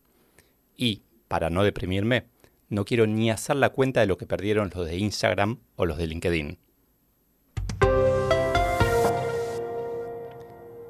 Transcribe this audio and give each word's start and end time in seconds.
Y 0.76 1.02
para 1.28 1.48
no 1.48 1.62
deprimirme, 1.62 2.26
no 2.68 2.84
quiero 2.84 3.06
ni 3.06 3.30
hacer 3.30 3.54
la 3.56 3.70
cuenta 3.70 4.00
de 4.00 4.06
lo 4.06 4.18
que 4.18 4.26
perdieron 4.26 4.70
los 4.74 4.86
de 4.86 4.96
Instagram 4.96 5.60
o 5.76 5.86
los 5.86 5.98
de 5.98 6.08
LinkedIn. 6.08 6.58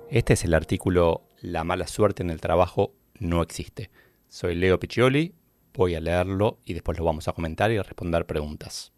Este 0.08 0.32
es 0.32 0.44
el 0.44 0.54
artículo 0.54 1.28
La 1.40 1.64
mala 1.64 1.86
suerte 1.86 2.22
en 2.22 2.30
el 2.30 2.40
trabajo 2.40 2.94
no 3.18 3.42
existe. 3.42 3.90
Soy 4.28 4.54
Leo 4.54 4.80
Piccioli, 4.80 5.34
voy 5.76 5.94
a 5.94 6.00
leerlo 6.00 6.58
y 6.64 6.74
después 6.74 6.98
lo 6.98 7.04
vamos 7.04 7.28
a 7.28 7.32
comentar 7.32 7.70
y 7.70 7.76
a 7.76 7.82
responder 7.82 8.26
preguntas. 8.26 8.92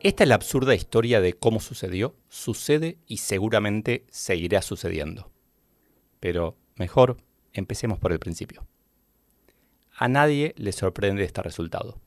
Esta 0.00 0.22
es 0.22 0.28
la 0.28 0.34
absurda 0.36 0.74
historia 0.74 1.20
de 1.20 1.32
cómo 1.32 1.60
sucedió, 1.60 2.14
sucede 2.28 2.98
y 3.06 3.16
seguramente 3.18 4.04
seguirá 4.10 4.62
sucediendo. 4.62 5.32
Pero 6.20 6.56
Mejor, 6.76 7.16
empecemos 7.54 7.98
por 7.98 8.12
el 8.12 8.18
principio. 8.18 8.66
A 9.96 10.08
nadie 10.08 10.54
le 10.58 10.72
sorprende 10.72 11.24
este 11.24 11.42
resultado. 11.42 11.98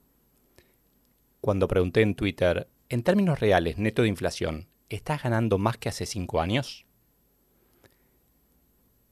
Cuando 1.41 1.67
pregunté 1.67 2.01
en 2.01 2.13
Twitter, 2.13 2.69
en 2.89 3.01
términos 3.01 3.39
reales, 3.39 3.79
neto 3.79 4.03
de 4.03 4.09
inflación, 4.09 4.67
¿estás 4.89 5.23
ganando 5.23 5.57
más 5.57 5.77
que 5.77 5.89
hace 5.89 6.05
cinco 6.05 6.39
años? 6.39 6.85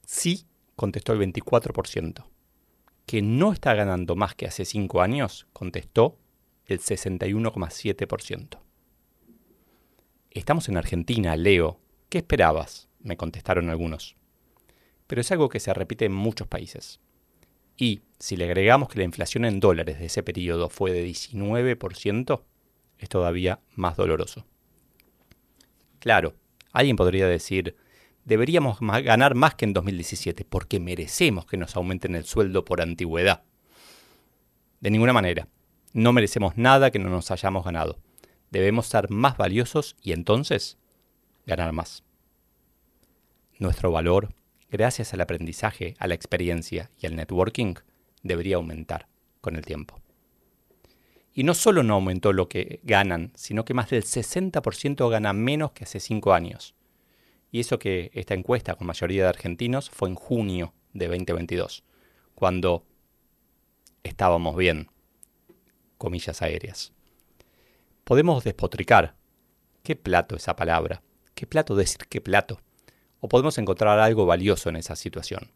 Sí, 0.06 0.46
contestó 0.78 1.12
el 1.12 1.20
24%. 1.20 2.24
Que 3.04 3.20
no 3.20 3.52
está 3.52 3.74
ganando 3.74 4.16
más 4.16 4.34
que 4.34 4.46
hace 4.46 4.64
cinco 4.64 5.02
años, 5.02 5.46
contestó 5.52 6.18
el 6.64 6.78
61,7%. 6.80 8.58
Estamos 10.30 10.70
en 10.70 10.78
Argentina, 10.78 11.36
Leo. 11.36 11.78
¿Qué 12.08 12.16
esperabas? 12.18 12.88
me 13.00 13.16
contestaron 13.16 13.70
algunos 13.70 14.18
pero 15.08 15.22
es 15.22 15.32
algo 15.32 15.48
que 15.48 15.58
se 15.58 15.74
repite 15.74 16.04
en 16.04 16.12
muchos 16.12 16.46
países. 16.46 17.00
Y 17.76 18.02
si 18.20 18.36
le 18.36 18.44
agregamos 18.44 18.88
que 18.88 18.98
la 18.98 19.04
inflación 19.04 19.44
en 19.44 19.58
dólares 19.58 19.98
de 19.98 20.06
ese 20.06 20.22
periodo 20.22 20.68
fue 20.68 20.92
de 20.92 21.04
19%, 21.08 22.42
es 22.98 23.08
todavía 23.08 23.60
más 23.74 23.96
doloroso. 23.96 24.46
Claro, 25.98 26.34
alguien 26.72 26.96
podría 26.96 27.26
decir, 27.26 27.76
deberíamos 28.28 28.78
ganar 28.80 29.34
más 29.34 29.54
que 29.54 29.64
en 29.64 29.72
2017 29.72 30.44
porque 30.44 30.78
merecemos 30.78 31.46
que 31.46 31.56
nos 31.56 31.74
aumenten 31.76 32.14
el 32.14 32.24
sueldo 32.24 32.64
por 32.64 32.82
antigüedad. 32.82 33.42
De 34.80 34.90
ninguna 34.90 35.14
manera, 35.14 35.48
no 35.94 36.12
merecemos 36.12 36.56
nada 36.56 36.90
que 36.90 36.98
no 36.98 37.08
nos 37.08 37.30
hayamos 37.30 37.64
ganado. 37.64 37.98
Debemos 38.50 38.86
ser 38.86 39.10
más 39.10 39.38
valiosos 39.38 39.96
y 40.02 40.12
entonces 40.12 40.76
ganar 41.46 41.72
más. 41.72 42.04
Nuestro 43.58 43.90
valor 43.90 44.28
gracias 44.70 45.14
al 45.14 45.22
aprendizaje, 45.22 45.94
a 45.98 46.06
la 46.06 46.14
experiencia 46.14 46.90
y 47.00 47.06
al 47.06 47.16
networking, 47.16 47.76
debería 48.22 48.56
aumentar 48.56 49.08
con 49.40 49.56
el 49.56 49.64
tiempo. 49.64 50.00
Y 51.32 51.44
no 51.44 51.54
solo 51.54 51.82
no 51.82 51.94
aumentó 51.94 52.34
lo 52.34 52.50
que 52.50 52.80
ganan, 52.82 53.32
sino 53.34 53.64
que 53.64 53.72
más 53.72 53.88
del 53.88 54.02
60% 54.02 55.08
gana 55.08 55.32
menos 55.32 55.72
que 55.72 55.84
hace 55.84 55.98
5 55.98 56.34
años. 56.34 56.74
Y 57.50 57.60
eso 57.60 57.78
que 57.78 58.10
esta 58.14 58.34
encuesta 58.34 58.74
con 58.74 58.86
mayoría 58.86 59.22
de 59.22 59.28
argentinos 59.28 59.90
fue 59.90 60.08
en 60.08 60.14
junio 60.14 60.74
de 60.92 61.08
2022, 61.08 61.84
cuando 62.34 62.84
estábamos 64.02 64.56
bien, 64.56 64.90
comillas 65.96 66.42
aéreas. 66.42 66.92
Podemos 68.04 68.44
despotricar. 68.44 69.16
¿Qué 69.82 69.96
plato 69.96 70.36
esa 70.36 70.56
palabra? 70.56 71.02
¿Qué 71.34 71.46
plato 71.46 71.74
decir 71.74 72.06
qué 72.08 72.20
plato? 72.20 72.60
o 73.20 73.28
podemos 73.28 73.58
encontrar 73.58 73.98
algo 73.98 74.26
valioso 74.26 74.68
en 74.68 74.76
esa 74.76 74.96
situación. 74.96 75.50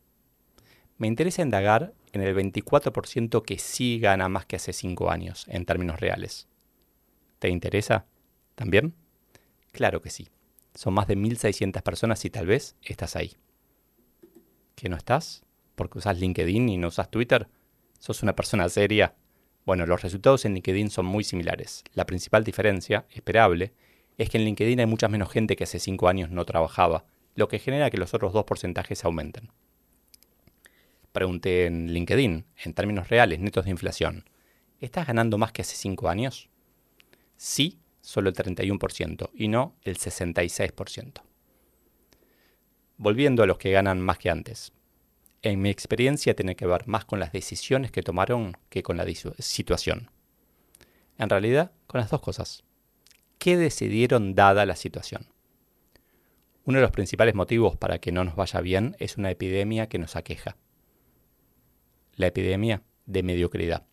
Me 0.98 1.06
interesa 1.06 1.42
indagar 1.42 1.94
en 2.12 2.22
el 2.22 2.34
24% 2.34 3.42
que 3.42 3.58
sí 3.58 3.98
gana 3.98 4.28
más 4.28 4.46
que 4.46 4.56
hace 4.56 4.72
5 4.72 5.10
años, 5.10 5.46
en 5.48 5.64
términos 5.64 6.00
reales. 6.00 6.48
¿Te 7.38 7.48
interesa? 7.48 8.06
¿También? 8.54 8.94
Claro 9.72 10.02
que 10.02 10.10
sí. 10.10 10.28
Son 10.74 10.94
más 10.94 11.06
de 11.06 11.16
1.600 11.16 11.82
personas 11.82 12.24
y 12.24 12.30
tal 12.30 12.46
vez 12.46 12.76
estás 12.82 13.16
ahí. 13.16 13.36
¿Que 14.74 14.88
no 14.88 14.96
estás? 14.96 15.44
¿Porque 15.74 15.98
usas 15.98 16.18
LinkedIn 16.18 16.68
y 16.68 16.78
no 16.78 16.88
usas 16.88 17.10
Twitter? 17.10 17.48
¿Sos 17.98 18.22
una 18.22 18.34
persona 18.34 18.68
seria? 18.68 19.14
Bueno, 19.64 19.86
los 19.86 20.02
resultados 20.02 20.44
en 20.44 20.54
LinkedIn 20.54 20.90
son 20.90 21.06
muy 21.06 21.24
similares. 21.24 21.84
La 21.94 22.06
principal 22.06 22.42
diferencia, 22.42 23.06
esperable, 23.10 23.72
es 24.18 24.28
que 24.28 24.38
en 24.38 24.44
LinkedIn 24.44 24.80
hay 24.80 24.86
mucha 24.86 25.08
menos 25.08 25.30
gente 25.30 25.56
que 25.56 25.64
hace 25.64 25.78
5 25.78 26.08
años 26.08 26.30
no 26.30 26.44
trabajaba 26.44 27.04
lo 27.34 27.48
que 27.48 27.58
genera 27.58 27.90
que 27.90 27.96
los 27.96 28.14
otros 28.14 28.32
dos 28.32 28.44
porcentajes 28.44 29.04
aumenten. 29.04 29.50
Pregunté 31.12 31.66
en 31.66 31.92
LinkedIn, 31.92 32.44
en 32.64 32.74
términos 32.74 33.08
reales, 33.08 33.40
netos 33.40 33.64
de 33.64 33.70
inflación, 33.70 34.24
¿estás 34.80 35.06
ganando 35.06 35.38
más 35.38 35.52
que 35.52 35.62
hace 35.62 35.76
5 35.76 36.08
años? 36.08 36.48
Sí, 37.36 37.78
solo 38.02 38.28
el 38.28 38.34
31% 38.34 39.30
y 39.32 39.48
no 39.48 39.76
el 39.82 39.96
66%. 39.96 41.22
Volviendo 42.98 43.42
a 43.42 43.46
los 43.46 43.56
que 43.56 43.72
ganan 43.72 44.00
más 44.00 44.18
que 44.18 44.28
antes. 44.28 44.72
En 45.40 45.62
mi 45.62 45.70
experiencia 45.70 46.36
tiene 46.36 46.54
que 46.54 46.66
ver 46.66 46.86
más 46.86 47.04
con 47.04 47.18
las 47.18 47.32
decisiones 47.32 47.90
que 47.90 48.02
tomaron 48.02 48.56
que 48.68 48.82
con 48.82 48.96
la 48.96 49.06
situación. 49.38 50.10
En 51.18 51.30
realidad, 51.30 51.72
con 51.86 52.00
las 52.00 52.10
dos 52.10 52.20
cosas. 52.20 52.64
¿Qué 53.38 53.56
decidieron 53.56 54.34
dada 54.34 54.66
la 54.66 54.76
situación? 54.76 55.26
Uno 56.64 56.78
de 56.78 56.82
los 56.82 56.92
principales 56.92 57.34
motivos 57.34 57.76
para 57.76 57.98
que 57.98 58.12
no 58.12 58.22
nos 58.22 58.36
vaya 58.36 58.60
bien 58.60 58.94
es 59.00 59.16
una 59.16 59.30
epidemia 59.30 59.88
que 59.88 59.98
nos 59.98 60.14
aqueja. 60.14 60.56
La 62.14 62.28
epidemia 62.28 62.82
de 63.06 63.24
mediocridad, 63.24 63.84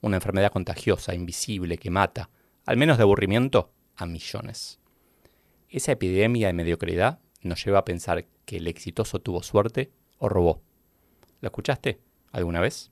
una 0.00 0.16
enfermedad 0.16 0.50
contagiosa, 0.50 1.14
invisible, 1.14 1.78
que 1.78 1.90
mata, 1.90 2.30
al 2.66 2.76
menos 2.76 2.98
de 2.98 3.04
aburrimiento, 3.04 3.72
a 3.94 4.06
millones. 4.06 4.80
Esa 5.68 5.92
epidemia 5.92 6.48
de 6.48 6.52
mediocridad 6.52 7.20
nos 7.40 7.64
lleva 7.64 7.78
a 7.78 7.84
pensar 7.84 8.26
que 8.44 8.56
el 8.56 8.66
exitoso 8.66 9.20
tuvo 9.20 9.42
suerte 9.42 9.92
o 10.18 10.28
robó. 10.28 10.62
¿Lo 11.40 11.46
escuchaste 11.48 12.00
alguna 12.32 12.60
vez? 12.60 12.90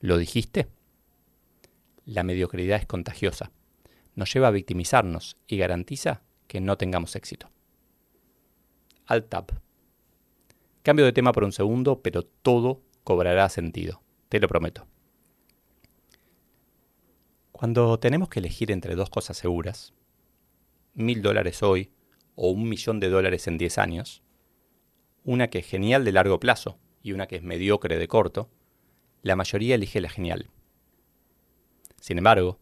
¿Lo 0.00 0.18
dijiste? 0.18 0.68
La 2.04 2.22
mediocridad 2.22 2.78
es 2.78 2.86
contagiosa. 2.86 3.50
Nos 4.14 4.32
lleva 4.32 4.48
a 4.48 4.52
victimizarnos 4.52 5.38
y 5.46 5.56
garantiza 5.56 6.22
que 6.46 6.60
no 6.60 6.76
tengamos 6.76 7.16
éxito. 7.16 7.50
Alt-Tab. 9.06 9.60
Cambio 10.82 11.06
de 11.06 11.12
tema 11.12 11.32
por 11.32 11.44
un 11.44 11.52
segundo, 11.52 12.02
pero 12.02 12.24
todo 12.24 12.82
cobrará 13.04 13.48
sentido, 13.48 14.02
te 14.28 14.38
lo 14.38 14.48
prometo. 14.48 14.86
Cuando 17.58 17.98
tenemos 17.98 18.28
que 18.28 18.38
elegir 18.38 18.70
entre 18.70 18.94
dos 18.94 19.10
cosas 19.10 19.36
seguras, 19.36 19.92
mil 20.94 21.22
dólares 21.22 21.60
hoy 21.64 21.90
o 22.36 22.52
un 22.52 22.68
millón 22.68 23.00
de 23.00 23.08
dólares 23.08 23.48
en 23.48 23.58
10 23.58 23.78
años, 23.78 24.22
una 25.24 25.50
que 25.50 25.58
es 25.58 25.66
genial 25.66 26.04
de 26.04 26.12
largo 26.12 26.38
plazo 26.38 26.78
y 27.02 27.10
una 27.10 27.26
que 27.26 27.34
es 27.34 27.42
mediocre 27.42 27.98
de 27.98 28.06
corto, 28.06 28.48
la 29.22 29.34
mayoría 29.34 29.74
elige 29.74 30.00
la 30.00 30.08
genial. 30.08 30.50
Sin 32.00 32.18
embargo, 32.18 32.60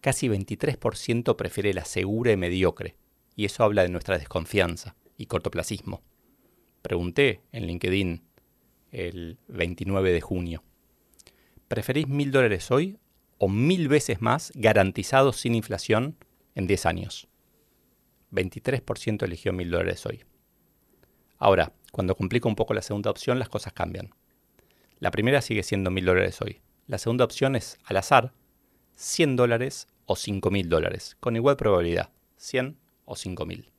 casi 0.00 0.28
23% 0.28 1.34
prefiere 1.34 1.74
la 1.74 1.84
segura 1.84 2.30
y 2.30 2.36
mediocre, 2.36 2.94
y 3.34 3.44
eso 3.44 3.64
habla 3.64 3.82
de 3.82 3.88
nuestra 3.88 4.18
desconfianza 4.18 4.94
y 5.16 5.26
cortoplacismo. 5.26 6.00
Pregunté 6.80 7.40
en 7.50 7.66
LinkedIn 7.66 8.22
el 8.92 9.36
29 9.48 10.12
de 10.12 10.20
junio. 10.20 10.62
¿Preferís 11.66 12.06
mil 12.06 12.30
dólares 12.30 12.70
hoy 12.70 13.00
o 13.38 13.48
mil 13.48 13.88
veces 13.88 14.20
más 14.20 14.52
garantizados 14.54 15.36
sin 15.36 15.54
inflación 15.54 16.16
en 16.54 16.66
10 16.66 16.86
años? 16.86 17.28
23% 18.32 19.22
eligió 19.24 19.52
mil 19.52 19.70
dólares 19.70 20.04
hoy. 20.06 20.24
Ahora, 21.38 21.72
cuando 21.92 22.16
complico 22.16 22.48
un 22.48 22.56
poco 22.56 22.74
la 22.74 22.82
segunda 22.82 23.10
opción, 23.10 23.38
las 23.38 23.48
cosas 23.48 23.72
cambian. 23.72 24.10
La 24.98 25.10
primera 25.10 25.42
sigue 25.42 25.62
siendo 25.62 25.90
1000 25.90 26.04
dólares 26.04 26.40
hoy. 26.40 26.60
La 26.86 26.98
segunda 26.98 27.24
opción 27.24 27.56
es 27.56 27.78
al 27.84 27.98
azar 27.98 28.32
100 28.94 29.36
dólares 29.36 29.88
o 30.06 30.16
5000 30.16 30.68
dólares, 30.68 31.16
con 31.20 31.36
igual 31.36 31.56
probabilidad, 31.56 32.10
100 32.36 32.78
o 33.04 33.16
5000. 33.16 33.70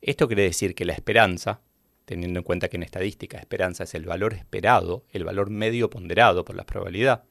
Esto 0.00 0.26
quiere 0.26 0.44
decir 0.44 0.74
que 0.74 0.84
la 0.84 0.94
esperanza, 0.94 1.60
teniendo 2.06 2.40
en 2.40 2.44
cuenta 2.44 2.68
que 2.68 2.76
en 2.76 2.82
estadística 2.82 3.38
esperanza 3.38 3.84
es 3.84 3.94
el 3.94 4.06
valor 4.06 4.32
esperado, 4.34 5.04
el 5.10 5.24
valor 5.24 5.50
medio 5.50 5.90
ponderado 5.90 6.44
por 6.44 6.56
la 6.56 6.64
probabilidad, 6.64 7.24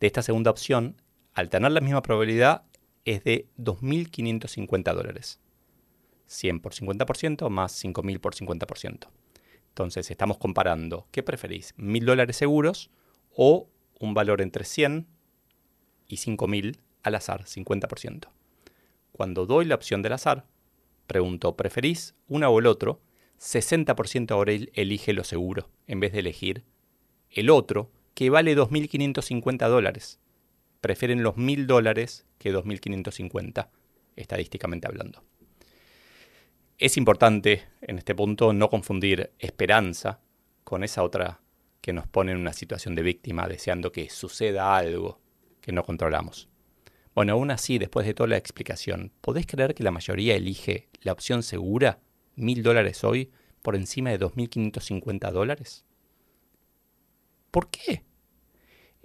de 0.00 0.06
esta 0.06 0.22
segunda 0.22 0.50
opción, 0.50 1.00
al 1.34 1.48
tener 1.48 1.72
la 1.72 1.80
misma 1.80 2.02
probabilidad, 2.02 2.64
es 3.04 3.22
de 3.24 3.48
2.550 3.58 4.94
dólares. 4.94 5.40
100 6.26 6.60
por 6.60 6.74
50% 6.74 7.48
más 7.48 7.84
5.000 7.84 8.20
por 8.20 8.34
50%. 8.34 9.08
Entonces 9.68 10.10
estamos 10.10 10.38
comparando, 10.38 11.06
¿qué 11.10 11.22
preferís? 11.22 11.74
¿1.000 11.76 12.04
dólares 12.04 12.36
seguros 12.36 12.90
o 13.34 13.68
un 14.00 14.14
valor 14.14 14.40
entre 14.40 14.64
100 14.64 15.06
y 16.08 16.16
5.000 16.16 16.78
al 17.02 17.14
azar, 17.14 17.44
50%? 17.44 18.28
Cuando 19.12 19.46
doy 19.46 19.66
la 19.66 19.74
opción 19.74 20.02
del 20.02 20.14
azar, 20.14 20.46
pregunto, 21.06 21.56
¿preferís 21.56 22.14
una 22.26 22.48
o 22.48 22.58
el 22.58 22.66
otro? 22.66 23.00
60% 23.38 24.30
ahora 24.30 24.52
elige 24.72 25.12
lo 25.12 25.24
seguro, 25.24 25.70
en 25.86 26.00
vez 26.00 26.12
de 26.12 26.20
elegir 26.20 26.64
el 27.30 27.50
otro, 27.50 27.90
que 28.16 28.30
vale 28.30 28.56
2.550 28.56 29.68
dólares. 29.68 30.18
Prefieren 30.80 31.22
los 31.22 31.34
1.000 31.34 31.66
dólares 31.66 32.24
que 32.38 32.50
2.550, 32.50 33.68
estadísticamente 34.16 34.88
hablando. 34.88 35.22
Es 36.78 36.96
importante 36.96 37.64
en 37.82 37.98
este 37.98 38.14
punto 38.14 38.54
no 38.54 38.70
confundir 38.70 39.32
esperanza 39.38 40.20
con 40.64 40.82
esa 40.82 41.02
otra 41.02 41.42
que 41.82 41.92
nos 41.92 42.06
pone 42.06 42.32
en 42.32 42.38
una 42.38 42.54
situación 42.54 42.94
de 42.94 43.02
víctima 43.02 43.46
deseando 43.48 43.92
que 43.92 44.08
suceda 44.08 44.78
algo 44.78 45.20
que 45.60 45.72
no 45.72 45.84
controlamos. 45.84 46.48
Bueno, 47.14 47.34
aún 47.34 47.50
así, 47.50 47.76
después 47.76 48.06
de 48.06 48.14
toda 48.14 48.28
la 48.28 48.38
explicación, 48.38 49.12
¿podés 49.20 49.46
creer 49.46 49.74
que 49.74 49.84
la 49.84 49.90
mayoría 49.90 50.36
elige 50.36 50.88
la 51.02 51.12
opción 51.12 51.42
segura, 51.42 52.00
mil 52.34 52.62
dólares 52.62 53.04
hoy, 53.04 53.30
por 53.60 53.76
encima 53.76 54.08
de 54.08 54.20
2.550 54.20 55.30
dólares? 55.32 55.84
¿Por 57.50 57.68
qué? 57.68 58.05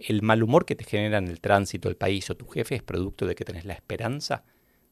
¿El 0.03 0.23
mal 0.23 0.41
humor 0.41 0.65
que 0.65 0.75
te 0.75 0.83
genera 0.83 1.19
en 1.19 1.27
el 1.27 1.39
tránsito 1.39 1.87
el 1.87 1.95
país 1.95 2.27
o 2.31 2.35
tu 2.35 2.47
jefe 2.47 2.73
es 2.73 2.81
producto 2.81 3.27
de 3.27 3.35
que 3.35 3.45
tenés 3.45 3.65
la 3.65 3.73
esperanza 3.73 4.43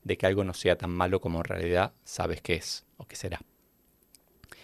de 0.03 0.17
que 0.17 0.27
algo 0.27 0.43
no 0.43 0.53
sea 0.53 0.77
tan 0.77 0.91
malo 0.91 1.19
como 1.19 1.39
en 1.39 1.45
realidad 1.45 1.93
sabes 2.03 2.41
que 2.41 2.53
es 2.53 2.85
o 2.97 3.05
que 3.05 3.15
será? 3.15 3.41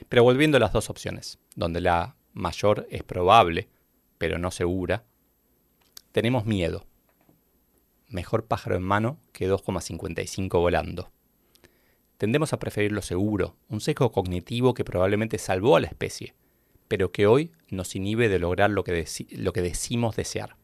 Pero 0.07 0.24
volviendo 0.24 0.57
a 0.57 0.59
las 0.59 0.71
dos 0.71 0.92
opciones, 0.92 1.39
donde 1.56 1.81
la 1.81 2.15
mayor 2.33 2.86
es 2.92 3.01
probable, 3.01 3.69
pero 4.19 4.38
no 4.38 4.51
segura, 4.51 5.03
tenemos 6.12 6.45
miedo 6.45 6.86
mejor 8.07 8.45
pájaro 8.45 8.75
en 8.75 8.83
mano 8.83 9.19
que 9.33 9.50
2,55 9.50 10.59
volando. 10.59 11.12
Tendemos 12.18 12.53
a 12.53 12.59
preferir 12.59 12.92
lo 12.92 13.01
seguro, 13.01 13.57
un 13.68 13.81
sesgo 13.81 14.12
cognitivo 14.12 14.75
que 14.75 14.86
probablemente 14.86 15.39
salvó 15.39 15.75
a 15.75 15.81
la 15.81 15.88
especie, 15.88 16.36
pero 16.88 17.12
que 17.12 17.28
hoy 17.28 17.52
nos 17.70 17.96
inhibe 17.96 18.30
de 18.30 18.40
lograr 18.40 18.70
lo 18.70 18.84
que, 18.84 19.06
lo 19.32 19.54
que 19.54 19.62
decimos 19.62 20.16
desear. 20.16 20.56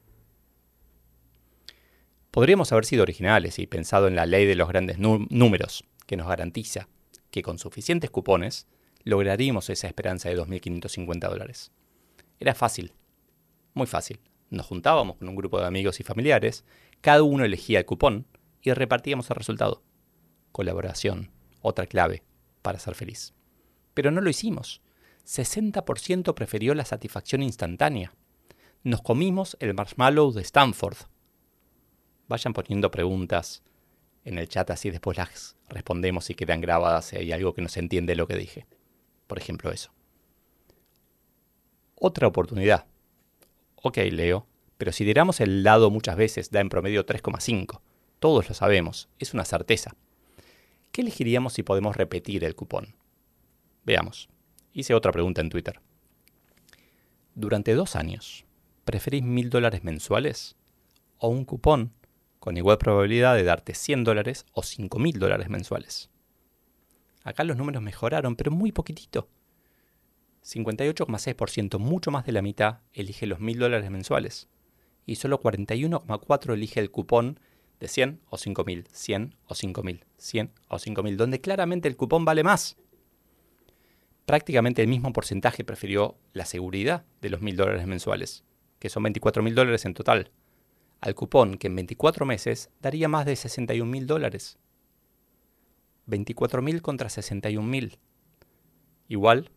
Podríamos 2.31 2.71
haber 2.71 2.85
sido 2.85 3.03
originales 3.03 3.59
y 3.59 3.67
pensado 3.67 4.07
en 4.07 4.15
la 4.15 4.25
ley 4.25 4.45
de 4.45 4.55
los 4.55 4.69
grandes 4.69 4.97
números, 4.99 5.83
que 6.05 6.15
nos 6.15 6.27
garantiza 6.27 6.87
que 7.29 7.41
con 7.41 7.57
suficientes 7.57 8.09
cupones 8.09 8.67
lograríamos 9.03 9.69
esa 9.69 9.87
esperanza 9.87 10.29
de 10.29 10.37
2.550 10.37 11.29
dólares. 11.29 11.71
Era 12.39 12.55
fácil, 12.55 12.93
muy 13.73 13.87
fácil. 13.87 14.19
Nos 14.49 14.65
juntábamos 14.65 15.17
con 15.17 15.29
un 15.29 15.35
grupo 15.35 15.59
de 15.59 15.65
amigos 15.65 15.99
y 15.99 16.03
familiares 16.03 16.65
cada 17.01 17.23
uno 17.23 17.43
elegía 17.43 17.79
el 17.79 17.85
cupón 17.85 18.27
y 18.61 18.71
repartíamos 18.73 19.29
el 19.31 19.35
resultado. 19.35 19.81
Colaboración, 20.51 21.31
otra 21.61 21.87
clave 21.87 22.23
para 22.61 22.77
ser 22.77 22.93
feliz. 22.93 23.33
Pero 23.95 24.11
no 24.11 24.21
lo 24.21 24.29
hicimos. 24.29 24.81
60% 25.25 26.33
prefirió 26.33 26.73
la 26.75 26.85
satisfacción 26.85 27.43
instantánea. 27.43 28.13
Nos 28.83 29.01
comimos 29.01 29.57
el 29.59 29.73
marshmallow 29.73 30.31
de 30.31 30.41
Stanford. 30.41 30.97
Vayan 32.27 32.53
poniendo 32.53 32.91
preguntas 32.91 33.63
en 34.23 34.37
el 34.37 34.47
chat 34.47 34.69
así 34.69 34.89
después 34.89 35.17
las 35.17 35.55
respondemos 35.69 36.29
y 36.29 36.35
quedan 36.35 36.61
grabadas 36.61 37.05
si 37.05 37.17
hay 37.17 37.31
algo 37.31 37.53
que 37.53 37.61
no 37.61 37.69
se 37.69 37.79
entiende 37.79 38.15
lo 38.15 38.27
que 38.27 38.35
dije. 38.35 38.67
Por 39.27 39.37
ejemplo 39.37 39.71
eso. 39.71 39.91
Otra 41.95 42.27
oportunidad. 42.27 42.85
Ok, 43.75 43.97
Leo, 44.11 44.47
pero 44.77 44.91
si 44.91 45.05
tiramos 45.05 45.39
el 45.39 45.63
lado 45.63 45.89
muchas 45.89 46.15
veces 46.15 46.51
da 46.51 46.59
en 46.59 46.69
promedio 46.69 47.05
3,5. 47.05 47.81
Todos 48.19 48.47
lo 48.49 48.55
sabemos, 48.55 49.09
es 49.19 49.33
una 49.33 49.45
certeza. 49.45 49.95
¿Qué 50.91 51.01
elegiríamos 51.01 51.53
si 51.53 51.63
podemos 51.63 51.95
repetir 51.95 52.43
el 52.43 52.55
cupón? 52.55 52.95
Veamos. 53.83 54.29
Hice 54.73 54.93
otra 54.93 55.11
pregunta 55.11 55.41
en 55.41 55.49
Twitter. 55.49 55.81
Durante 57.35 57.73
dos 57.73 57.97
años, 57.97 58.45
¿preferís 58.85 59.21
mil 59.21 59.49
dólares 59.49 59.83
mensuales 59.83 60.55
o 61.17 61.27
un 61.27 61.43
cupón 61.43 61.91
con 62.39 62.55
igual 62.55 62.77
probabilidad 62.77 63.35
de 63.35 63.43
darte 63.43 63.73
100 63.73 64.05
dólares 64.05 64.45
o 64.53 64.63
5 64.63 64.97
mil 64.97 65.19
dólares 65.19 65.49
mensuales? 65.49 66.09
Acá 67.23 67.43
los 67.43 67.57
números 67.57 67.83
mejoraron, 67.83 68.37
pero 68.37 68.51
muy 68.51 68.71
poquitito. 68.71 69.27
58,6%, 70.43 71.77
mucho 71.77 72.09
más 72.09 72.25
de 72.25 72.31
la 72.31 72.41
mitad, 72.41 72.79
elige 72.93 73.27
los 73.27 73.41
mil 73.41 73.59
dólares 73.59 73.91
mensuales 73.91 74.47
y 75.05 75.15
solo 75.15 75.41
41,4 75.41 76.53
elige 76.53 76.79
el 76.79 76.91
cupón 76.91 77.39
de 77.79 77.89
100 77.89 78.21
o 78.29 78.37
5000, 78.37 78.87
100 78.91 79.35
o 79.47 79.53
5000, 79.55 80.05
100 80.17 80.51
o 80.69 80.79
5000, 80.79 81.17
donde 81.17 81.41
claramente 81.41 81.89
el 81.89 81.97
cupón 81.97 82.23
vale 82.23 82.43
más. 82.43 82.77
Prácticamente 84.25 84.81
el 84.81 84.87
mismo 84.87 85.13
porcentaje 85.13 85.63
prefirió 85.63 86.17
la 86.33 86.45
seguridad 86.45 87.05
de 87.21 87.29
los 87.29 87.41
1000 87.41 87.55
dólares 87.57 87.87
mensuales, 87.87 88.43
que 88.79 88.89
son 88.89 89.03
24 89.03 89.43
mil 89.43 89.55
dólares 89.55 89.85
en 89.85 89.93
total, 89.93 90.31
al 91.01 91.15
cupón 91.15 91.57
que 91.57 91.67
en 91.67 91.75
24 91.75 92.25
meses 92.25 92.69
daría 92.81 93.07
más 93.07 93.25
de 93.25 93.35
61 93.35 93.89
mil 93.89 94.07
dólares. 94.07 94.57
24 96.05 96.61
mil 96.61 96.81
contra 96.81 97.09
61 97.09 97.67
mil. 97.67 97.99
Igual, 99.07 99.51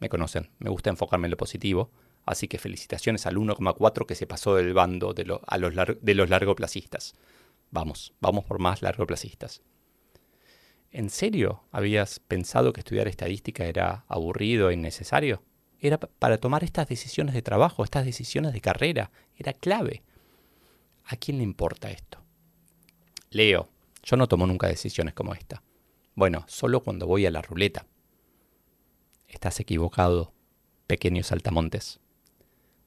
me 0.00 0.08
conocen, 0.08 0.50
me 0.58 0.70
gusta 0.70 0.90
enfocarme 0.90 1.26
en 1.26 1.32
lo 1.32 1.36
positivo, 1.36 1.90
Así 2.28 2.46
que 2.46 2.58
felicitaciones 2.58 3.24
al 3.24 3.36
1,4 3.36 4.04
que 4.04 4.14
se 4.14 4.26
pasó 4.26 4.54
del 4.54 4.74
bando 4.74 5.14
de, 5.14 5.24
los 5.24 5.40
de 6.02 6.14
los 6.14 6.28
largoplacistas. 6.28 7.14
Vamos, 7.70 8.12
vamos 8.20 8.44
por 8.44 8.58
más 8.58 8.82
largoplacistas. 8.82 9.62
¿En 10.90 11.10
serio 11.10 11.64
habías 11.70 12.18
pensado 12.18 12.72
que 12.72 12.80
estudiar 12.80 13.08
estadística 13.08 13.66
era 13.66 14.04
aburrido 14.08 14.70
e 14.70 14.74
innecesario? 14.74 15.42
Era 15.80 15.98
para 15.98 16.38
tomar 16.38 16.64
estas 16.64 16.88
decisiones 16.88 17.34
de 17.34 17.42
trabajo, 17.42 17.84
estas 17.84 18.04
decisiones 18.04 18.52
de 18.52 18.60
carrera. 18.60 19.10
Era 19.36 19.52
clave. 19.52 20.02
¿A 21.04 21.16
quién 21.16 21.38
le 21.38 21.44
importa 21.44 21.90
esto? 21.90 22.18
Leo, 23.30 23.68
yo 24.02 24.16
no 24.16 24.26
tomo 24.26 24.46
nunca 24.46 24.66
decisiones 24.66 25.14
como 25.14 25.34
esta. 25.34 25.62
Bueno, 26.14 26.44
solo 26.48 26.82
cuando 26.82 27.06
voy 27.06 27.26
a 27.26 27.30
la 27.30 27.42
ruleta. 27.42 27.86
Estás 29.28 29.60
equivocado, 29.60 30.32
pequeños 30.86 31.28
saltamontes. 31.28 32.00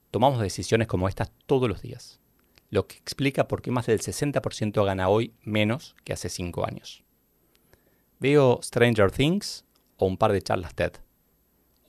Tomamos 0.09 0.41
decisiones 0.41 0.87
como 0.87 1.07
estas 1.07 1.31
todos 1.45 1.69
los 1.69 1.81
días, 1.81 2.19
lo 2.69 2.87
que 2.87 2.97
explica 2.97 3.47
por 3.47 3.61
qué 3.61 3.71
más 3.71 3.85
del 3.85 4.01
60% 4.01 4.83
gana 4.83 5.07
hoy 5.07 5.33
menos 5.43 5.95
que 6.03 6.13
hace 6.13 6.27
5 6.27 6.65
años. 6.65 7.03
Veo 8.21 8.59
Stranger 8.61 9.09
Things 9.09 9.65
o 9.97 10.05
un 10.05 10.15
par 10.15 10.31
de 10.31 10.43
charlas 10.43 10.75
TED. 10.75 10.91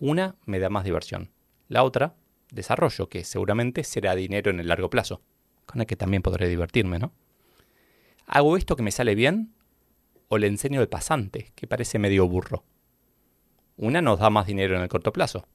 Una 0.01 0.37
me 0.47 0.61
da 0.61 0.71
más 0.71 0.83
diversión, 0.83 1.31
la 1.69 1.85
otra, 1.85 2.15
desarrollo, 2.51 3.11
que 3.11 3.23
seguramente 3.23 3.85
será 3.85 4.15
dinero 4.15 4.51
en 4.51 4.59
el 4.59 4.69
largo 4.69 4.89
plazo, 4.89 5.21
con 5.67 5.83
el 5.83 5.87
que 5.87 5.95
también 5.95 6.23
podré 6.23 6.49
divertirme, 6.49 6.99
¿no? 6.99 7.13
¿Hago 8.27 8.57
esto 8.57 8.77
que 8.77 8.83
me 8.83 8.93
sale 8.93 9.15
bien 9.15 9.53
o 10.29 10.39
le 10.39 10.47
enseño 10.47 10.81
el 10.81 10.89
pasante, 10.89 11.53
que 11.55 11.67
parece 11.67 11.99
medio 11.99 12.27
burro? 12.27 12.65
Una 13.77 14.01
nos 14.01 14.19
da 14.19 14.31
más 14.31 14.47
dinero 14.47 14.75
en 14.75 14.81
el 14.81 14.89
corto 14.89 15.13
plazo, 15.13 15.47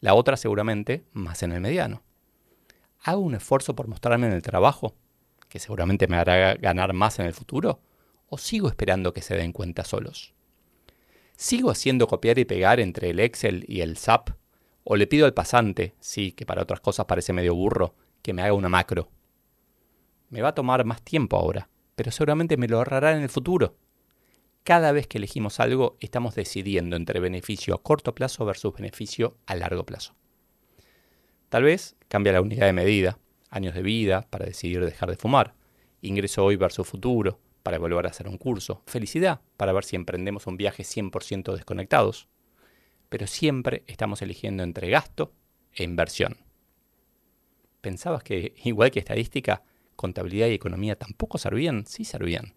la 0.00 0.14
otra 0.14 0.36
seguramente 0.36 1.04
más 1.12 1.44
en 1.44 1.52
el 1.52 1.60
mediano. 1.60 2.02
¿Hago 3.04 3.20
un 3.20 3.36
esfuerzo 3.36 3.76
por 3.76 3.86
mostrarme 3.86 4.26
en 4.26 4.32
el 4.32 4.42
trabajo, 4.42 4.96
que 5.48 5.60
seguramente 5.60 6.08
me 6.08 6.16
hará 6.16 6.54
ganar 6.54 6.92
más 6.92 7.20
en 7.20 7.26
el 7.26 7.34
futuro? 7.34 7.78
¿O 8.34 8.36
sigo 8.36 8.66
esperando 8.66 9.12
que 9.12 9.22
se 9.22 9.36
den 9.36 9.52
cuenta 9.52 9.84
solos? 9.84 10.34
¿Sigo 11.36 11.70
haciendo 11.70 12.08
copiar 12.08 12.36
y 12.40 12.44
pegar 12.44 12.80
entre 12.80 13.10
el 13.10 13.20
Excel 13.20 13.64
y 13.68 13.80
el 13.80 13.96
SAP? 13.96 14.30
¿O 14.82 14.96
le 14.96 15.06
pido 15.06 15.26
al 15.26 15.34
pasante, 15.34 15.94
sí, 16.00 16.32
que 16.32 16.44
para 16.44 16.62
otras 16.62 16.80
cosas 16.80 17.06
parece 17.06 17.32
medio 17.32 17.54
burro, 17.54 17.94
que 18.22 18.32
me 18.32 18.42
haga 18.42 18.54
una 18.54 18.68
macro? 18.68 19.08
Me 20.30 20.42
va 20.42 20.48
a 20.48 20.54
tomar 20.56 20.84
más 20.84 21.00
tiempo 21.02 21.36
ahora, 21.36 21.68
pero 21.94 22.10
seguramente 22.10 22.56
me 22.56 22.66
lo 22.66 22.78
ahorrará 22.78 23.16
en 23.16 23.22
el 23.22 23.28
futuro. 23.28 23.76
cada 24.64 24.90
vez 24.90 25.06
que 25.06 25.18
elegimos 25.18 25.60
algo 25.60 25.96
estamos 26.00 26.34
decidiendo 26.34 26.96
entre 26.96 27.20
beneficio 27.20 27.72
a 27.72 27.84
corto 27.84 28.16
plazo 28.16 28.44
versus 28.44 28.74
beneficio 28.74 29.36
a 29.46 29.54
largo 29.54 29.86
plazo. 29.86 30.16
Tal 31.50 31.62
vez 31.62 31.94
cambia 32.08 32.32
la 32.32 32.40
unidad 32.40 32.66
de 32.66 32.72
medida, 32.72 33.20
años 33.48 33.76
de 33.76 33.82
vida 33.82 34.22
para 34.28 34.44
decidir 34.44 34.84
dejar 34.84 35.08
de 35.08 35.16
fumar, 35.16 35.54
ingreso 36.02 36.44
hoy 36.44 36.56
versus 36.56 36.88
futuro 36.88 37.38
para 37.64 37.78
volver 37.78 38.06
a 38.06 38.10
hacer 38.10 38.28
un 38.28 38.36
curso, 38.36 38.82
felicidad 38.86 39.40
para 39.56 39.72
ver 39.72 39.84
si 39.84 39.96
emprendemos 39.96 40.46
un 40.46 40.58
viaje 40.58 40.82
100% 40.84 41.54
desconectados. 41.54 42.28
Pero 43.08 43.26
siempre 43.26 43.84
estamos 43.86 44.20
eligiendo 44.20 44.62
entre 44.62 44.90
gasto 44.90 45.32
e 45.72 45.82
inversión. 45.82 46.36
¿Pensabas 47.80 48.22
que, 48.22 48.54
igual 48.64 48.90
que 48.90 48.98
estadística, 48.98 49.62
contabilidad 49.96 50.48
y 50.48 50.52
economía 50.52 50.96
tampoco 50.96 51.38
servían? 51.38 51.86
Sí 51.86 52.04
servían. 52.04 52.54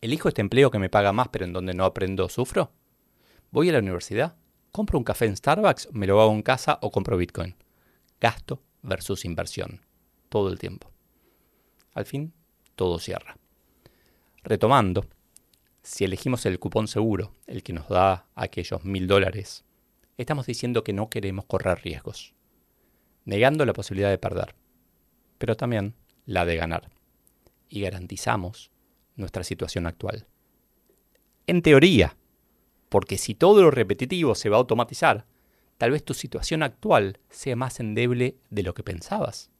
¿Elijo 0.00 0.28
este 0.28 0.42
empleo 0.42 0.70
que 0.70 0.78
me 0.78 0.90
paga 0.90 1.12
más 1.12 1.28
pero 1.28 1.44
en 1.44 1.52
donde 1.52 1.74
no 1.74 1.84
aprendo 1.84 2.28
sufro? 2.28 2.70
¿Voy 3.50 3.68
a 3.68 3.72
la 3.72 3.80
universidad? 3.80 4.36
¿Compro 4.70 4.96
un 4.96 5.04
café 5.04 5.26
en 5.26 5.36
Starbucks? 5.36 5.88
¿Me 5.92 6.06
lo 6.06 6.20
hago 6.20 6.32
en 6.32 6.42
casa 6.42 6.78
o 6.82 6.92
compro 6.92 7.16
Bitcoin? 7.16 7.56
Gasto 8.20 8.62
versus 8.82 9.24
inversión. 9.24 9.80
Todo 10.28 10.50
el 10.50 10.58
tiempo. 10.60 10.92
Al 11.94 12.04
fin, 12.04 12.32
todo 12.76 13.00
cierra. 13.00 13.37
Retomando, 14.44 15.04
si 15.82 16.04
elegimos 16.04 16.46
el 16.46 16.58
cupón 16.58 16.86
seguro, 16.86 17.34
el 17.46 17.62
que 17.62 17.72
nos 17.72 17.88
da 17.88 18.26
aquellos 18.34 18.84
mil 18.84 19.06
dólares, 19.06 19.64
estamos 20.16 20.46
diciendo 20.46 20.84
que 20.84 20.92
no 20.92 21.10
queremos 21.10 21.44
correr 21.44 21.80
riesgos, 21.82 22.34
negando 23.24 23.66
la 23.66 23.72
posibilidad 23.72 24.10
de 24.10 24.18
perder, 24.18 24.54
pero 25.38 25.56
también 25.56 25.94
la 26.24 26.44
de 26.44 26.56
ganar. 26.56 26.90
Y 27.68 27.80
garantizamos 27.80 28.70
nuestra 29.16 29.44
situación 29.44 29.86
actual. 29.86 30.26
En 31.46 31.62
teoría, 31.62 32.16
porque 32.88 33.18
si 33.18 33.34
todo 33.34 33.62
lo 33.62 33.70
repetitivo 33.70 34.34
se 34.34 34.48
va 34.48 34.56
a 34.56 34.60
automatizar, 34.60 35.26
tal 35.78 35.90
vez 35.90 36.04
tu 36.04 36.14
situación 36.14 36.62
actual 36.62 37.18
sea 37.28 37.56
más 37.56 37.80
endeble 37.80 38.36
de 38.50 38.62
lo 38.62 38.74
que 38.74 38.82
pensabas. 38.82 39.50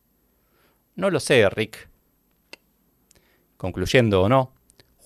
No 0.95 1.11
lo 1.11 1.21
sé, 1.21 1.49
Rick. 1.51 1.89
Concluyendo 3.57 4.23
o 4.23 4.29
no, 4.29 4.55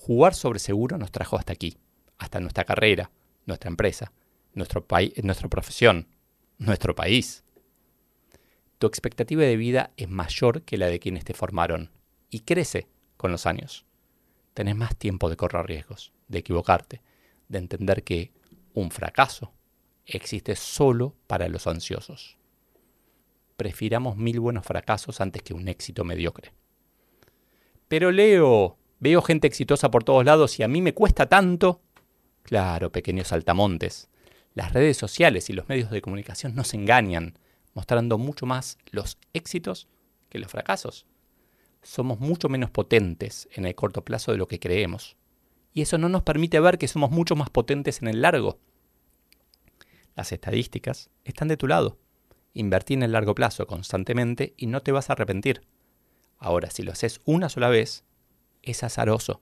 jugar 0.05 0.35
sobre 0.35 0.59
seguro 0.59 0.97
nos 0.97 1.13
trajo 1.13 1.37
hasta 1.37 1.53
aquí, 1.53 1.77
hasta 2.17 2.41
nuestra 2.41 2.65
carrera, 2.65 3.09
nuestra 3.45 3.69
empresa, 3.69 4.11
nuestro 4.53 4.85
nuestra 5.23 5.47
profesión, 5.47 6.09
nuestro 6.57 6.93
país. 6.93 7.45
Tu 8.79 8.87
expectativa 8.87 9.43
de 9.43 9.55
vida 9.55 9.91
es 9.95 10.09
mayor 10.09 10.63
que 10.63 10.77
la 10.77 10.87
de 10.87 10.99
quienes 10.99 11.23
te 11.23 11.33
formaron 11.33 11.89
y 12.29 12.41
crece 12.41 12.89
con 13.15 13.31
los 13.31 13.45
años 13.45 13.85
tenés 14.53 14.75
más 14.75 14.93
tiempo 14.97 15.29
de 15.29 15.37
correr 15.37 15.65
riesgos, 15.65 16.11
de 16.27 16.39
equivocarte, 16.39 17.01
de 17.47 17.59
entender 17.59 18.03
que 18.03 18.33
un 18.73 18.91
fracaso 18.91 19.53
existe 20.05 20.57
solo 20.57 21.15
para 21.27 21.47
los 21.47 21.65
ansiosos. 21.65 22.37
Prefiramos 23.55 24.17
mil 24.17 24.41
buenos 24.41 24.65
fracasos 24.65 25.21
antes 25.21 25.43
que 25.43 25.53
un 25.53 25.69
éxito 25.69 26.03
mediocre. 26.03 26.51
Pero 27.87 28.11
Leo, 28.11 28.77
veo 29.03 29.21
gente 29.21 29.47
exitosa 29.47 29.91
por 29.91 30.03
todos 30.03 30.25
lados 30.25 30.59
y 30.59 30.63
a 30.63 30.67
mí 30.67 30.81
me 30.81 30.93
cuesta 30.93 31.27
tanto. 31.27 31.81
Claro, 32.41 32.91
pequeños 32.91 33.27
saltamontes. 33.27 34.09
Las 34.53 34.73
redes 34.73 34.97
sociales 34.97 35.49
y 35.49 35.53
los 35.53 35.67
medios 35.69 35.91
de 35.91 36.01
comunicación 36.01 36.55
nos 36.55 36.73
engañan, 36.73 37.37
mostrando 37.73 38.17
mucho 38.17 38.45
más 38.45 38.77
los 38.91 39.17
éxitos 39.33 39.87
que 40.29 40.39
los 40.39 40.51
fracasos 40.51 41.05
somos 41.83 42.19
mucho 42.19 42.49
menos 42.49 42.71
potentes 42.71 43.47
en 43.53 43.65
el 43.65 43.75
corto 43.75 44.03
plazo 44.03 44.31
de 44.31 44.37
lo 44.37 44.47
que 44.47 44.59
creemos. 44.59 45.17
Y 45.73 45.81
eso 45.81 45.97
no 45.97 46.09
nos 46.09 46.23
permite 46.23 46.59
ver 46.59 46.77
que 46.77 46.87
somos 46.87 47.11
mucho 47.11 47.35
más 47.35 47.49
potentes 47.49 48.01
en 48.01 48.07
el 48.07 48.21
largo. 48.21 48.59
Las 50.15 50.31
estadísticas 50.31 51.09
están 51.23 51.47
de 51.47 51.57
tu 51.57 51.67
lado. 51.67 51.97
Invertí 52.53 52.93
en 52.93 53.03
el 53.03 53.11
largo 53.11 53.35
plazo 53.35 53.67
constantemente 53.67 54.53
y 54.57 54.67
no 54.67 54.81
te 54.81 54.91
vas 54.91 55.09
a 55.09 55.13
arrepentir. 55.13 55.61
Ahora, 56.37 56.69
si 56.69 56.83
lo 56.83 56.91
haces 56.91 57.19
una 57.25 57.49
sola 57.49 57.69
vez, 57.69 58.03
es 58.63 58.83
azaroso. 58.83 59.41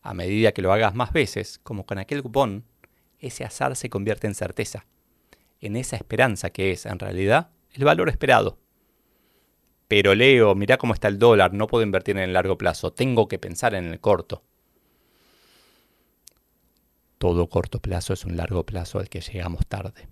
A 0.00 0.14
medida 0.14 0.52
que 0.52 0.62
lo 0.62 0.72
hagas 0.72 0.94
más 0.94 1.12
veces, 1.12 1.58
como 1.62 1.84
con 1.84 1.98
aquel 1.98 2.22
cupón, 2.22 2.64
ese 3.18 3.44
azar 3.44 3.76
se 3.76 3.90
convierte 3.90 4.26
en 4.26 4.34
certeza, 4.34 4.86
en 5.60 5.76
esa 5.76 5.96
esperanza 5.96 6.50
que 6.50 6.70
es, 6.70 6.86
en 6.86 6.98
realidad, 6.98 7.50
el 7.72 7.84
valor 7.84 8.08
esperado. 8.08 8.58
Pero 9.88 10.14
Leo, 10.14 10.54
mirá 10.54 10.78
cómo 10.78 10.94
está 10.94 11.08
el 11.08 11.18
dólar, 11.18 11.52
no 11.52 11.66
puedo 11.66 11.84
invertir 11.84 12.16
en 12.16 12.22
el 12.22 12.32
largo 12.32 12.56
plazo, 12.56 12.92
tengo 12.92 13.28
que 13.28 13.38
pensar 13.38 13.74
en 13.74 13.86
el 13.86 14.00
corto. 14.00 14.42
Todo 17.18 17.48
corto 17.48 17.80
plazo 17.80 18.12
es 18.12 18.24
un 18.24 18.36
largo 18.36 18.64
plazo 18.66 18.98
al 18.98 19.08
que 19.08 19.20
llegamos 19.20 19.66
tarde. 19.66 20.08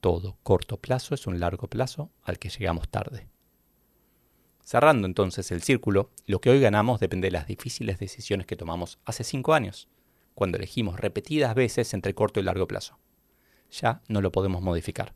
Todo 0.00 0.38
corto 0.42 0.78
plazo 0.78 1.14
es 1.14 1.26
un 1.26 1.40
largo 1.40 1.68
plazo 1.68 2.10
al 2.22 2.38
que 2.38 2.48
llegamos 2.48 2.88
tarde. 2.88 3.26
Cerrando 4.70 5.06
entonces 5.06 5.50
el 5.50 5.62
círculo, 5.62 6.10
lo 6.26 6.40
que 6.40 6.50
hoy 6.50 6.60
ganamos 6.60 7.00
depende 7.00 7.26
de 7.26 7.32
las 7.32 7.46
difíciles 7.46 7.98
decisiones 7.98 8.46
que 8.46 8.56
tomamos 8.56 8.98
hace 9.04 9.24
cinco 9.24 9.54
años, 9.54 9.88
cuando 10.34 10.58
elegimos 10.58 11.00
repetidas 11.00 11.54
veces 11.54 11.92
entre 11.94 12.14
corto 12.14 12.38
y 12.38 12.44
largo 12.44 12.68
plazo. 12.68 12.98
Ya 13.70 14.02
no 14.08 14.20
lo 14.20 14.30
podemos 14.30 14.62
modificar 14.62 15.14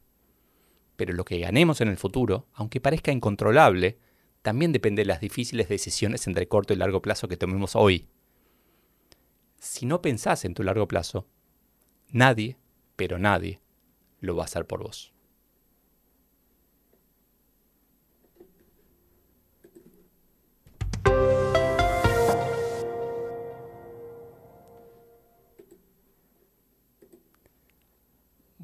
pero 0.96 1.12
lo 1.12 1.24
que 1.24 1.38
ganemos 1.38 1.80
en 1.80 1.88
el 1.88 1.96
futuro, 1.96 2.46
aunque 2.52 2.80
parezca 2.80 3.12
incontrolable, 3.12 3.98
también 4.42 4.72
depende 4.72 5.02
de 5.02 5.06
las 5.06 5.20
difíciles 5.20 5.68
decisiones 5.68 6.26
entre 6.26 6.48
corto 6.48 6.72
y 6.72 6.76
largo 6.76 7.02
plazo 7.02 7.28
que 7.28 7.36
tomemos 7.36 7.74
hoy. 7.74 8.08
Si 9.58 9.86
no 9.86 10.02
pensás 10.02 10.44
en 10.44 10.54
tu 10.54 10.62
largo 10.62 10.86
plazo, 10.86 11.26
nadie, 12.10 12.58
pero 12.96 13.18
nadie, 13.18 13.60
lo 14.20 14.36
va 14.36 14.42
a 14.42 14.46
hacer 14.46 14.66
por 14.66 14.82
vos. 14.82 15.13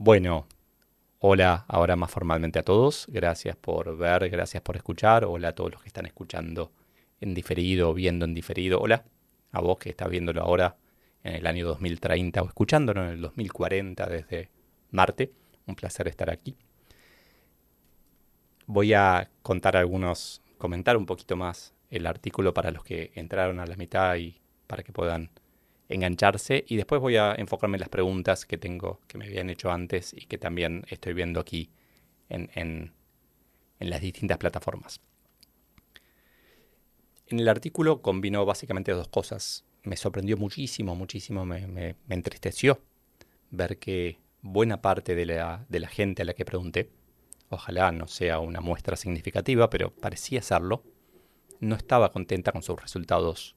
Bueno, 0.02 0.47
Hola 1.19 1.66
ahora 1.69 1.95
más 1.95 2.11
formalmente 2.11 2.59
a 2.59 2.62
todos, 2.62 3.04
gracias 3.11 3.54
por 3.54 3.99
ver, 3.99 4.30
gracias 4.30 4.62
por 4.62 4.76
escuchar, 4.76 5.26
hola 5.26 5.49
a 5.49 5.54
todos 5.54 5.73
los 5.73 5.83
que 5.83 5.88
están 5.88 6.07
escuchando 6.07 6.73
en 7.21 7.35
diferido, 7.35 7.92
viendo 7.92 8.25
en 8.25 8.33
diferido, 8.33 8.80
hola 8.80 9.04
a 9.52 9.61
vos 9.61 9.76
que 9.76 9.90
estás 9.90 10.09
viéndolo 10.09 10.40
ahora 10.40 10.78
en 11.23 11.35
el 11.35 11.47
año 11.47 11.66
2030 11.66 12.40
o 12.40 12.47
escuchándolo 12.47 13.04
en 13.04 13.11
el 13.11 13.21
2040 13.21 14.07
desde 14.07 14.49
Marte, 14.90 15.35
un 15.66 15.75
placer 15.75 16.09
estar 16.09 16.30
aquí. 16.30 16.57
Voy 18.64 18.95
a 18.95 19.30
contar 19.42 19.76
algunos, 19.76 20.40
comentar 20.57 20.97
un 20.97 21.04
poquito 21.04 21.37
más 21.37 21.75
el 21.90 22.07
artículo 22.07 22.54
para 22.54 22.71
los 22.71 22.85
que 22.85 23.12
entraron 23.16 23.61
a 23.61 23.66
la 23.66 23.76
mitad 23.76 24.16
y 24.16 24.40
para 24.66 24.83
que 24.83 24.92
puedan 24.92 25.30
engancharse 25.91 26.65
y 26.69 26.77
después 26.77 27.01
voy 27.01 27.17
a 27.17 27.35
enfocarme 27.35 27.77
en 27.77 27.81
las 27.81 27.89
preguntas 27.89 28.47
que 28.47 28.57
tengo, 28.57 29.01
que 29.09 29.19
me 29.19 29.27
habían 29.27 29.51
hecho 29.51 29.71
antes 29.71 30.15
y 30.15 30.27
que 30.27 30.39
también 30.39 30.85
estoy 30.89 31.13
viendo 31.13 31.41
aquí 31.41 31.71
en, 32.29 32.49
en, 32.55 32.93
las 33.81 34.01
distintas 34.01 34.39
plataformas. 34.39 35.01
En 37.27 37.41
el 37.41 37.49
artículo 37.49 38.03
combinó 38.03 38.45
básicamente 38.45 38.93
dos 38.93 39.09
cosas. 39.09 39.65
Me 39.83 39.97
sorprendió 39.97 40.37
muchísimo, 40.37 40.95
muchísimo, 40.95 41.45
me, 41.45 41.67
me, 41.67 41.97
entristeció 42.09 42.83
ver 43.51 43.79
que 43.79 44.19
buena 44.43 44.81
parte 44.83 45.15
de 45.15 45.27
la, 45.27 45.65
de 45.69 45.81
la 45.81 45.89
gente 45.89 46.23
a 46.23 46.25
la 46.25 46.35
que 46.35 46.45
pregunté, 46.45 46.91
ojalá 47.49 47.91
no 47.91 48.07
sea 48.07 48.39
una 48.39 48.61
muestra 48.61 48.97
significativa, 48.97 49.71
pero 49.71 49.93
parecía 49.93 50.43
serlo, 50.43 50.85
no 51.59 51.75
estaba 51.75 52.13
contenta 52.13 52.53
con 52.53 52.63
sus 52.63 52.81
resultados 52.81 53.57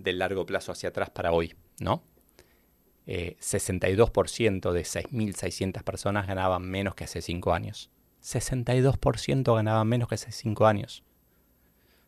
del 0.00 0.18
largo 0.18 0.46
plazo 0.46 0.72
hacia 0.72 0.88
atrás 0.88 1.10
para 1.10 1.32
hoy, 1.32 1.54
¿no? 1.78 2.02
62% 3.06 4.70
eh, 4.70 4.72
de 4.72 4.82
6.600 4.82 5.82
personas 5.82 6.26
ganaban 6.26 6.62
menos 6.62 6.94
que 6.94 7.04
hace 7.04 7.22
5 7.22 7.52
años. 7.52 7.90
62% 8.22 9.54
ganaban 9.54 9.88
menos 9.88 10.08
que 10.08 10.14
hace 10.14 10.32
5 10.32 10.66
años. 10.66 11.04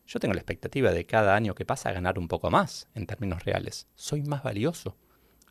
Yo 0.05 0.19
tengo 0.19 0.33
la 0.33 0.39
expectativa 0.39 0.91
de 0.91 1.05
cada 1.05 1.35
año 1.35 1.55
que 1.55 1.65
pasa 1.65 1.91
ganar 1.91 2.19
un 2.19 2.27
poco 2.27 2.49
más 2.51 2.87
en 2.93 3.05
términos 3.05 3.43
reales. 3.43 3.87
Soy 3.95 4.21
más 4.23 4.43
valioso. 4.43 4.97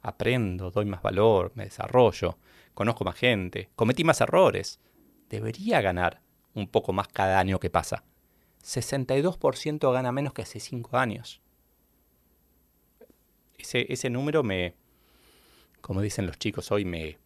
Aprendo, 0.03 0.71
doy 0.71 0.85
más 0.85 1.03
valor, 1.03 1.53
me 1.55 1.65
desarrollo, 1.65 2.39
conozco 2.75 3.05
más 3.05 3.17
gente, 3.17 3.71
cometí 3.77 4.05
más 4.05 4.21
errores. 4.21 4.81
Debería 5.29 5.81
ganar 5.81 6.23
un 6.55 6.69
poco 6.69 6.93
más 6.93 7.09
cada 7.09 7.39
año 7.39 7.61
que 7.61 7.71
pasa. 7.71 8.05
62% 8.65 9.93
gana 9.93 10.13
menos 10.13 10.33
que 10.33 10.43
hace 10.43 10.61
5 10.61 10.97
años 10.97 11.42
ese, 13.63 14.11
número 14.11 14.43
me, 14.43 14.75
como 15.81 16.03
dicen 16.03 16.27
los 16.27 16.39
chicos 16.39 16.71
hoy, 16.71 16.85
me 16.85 17.19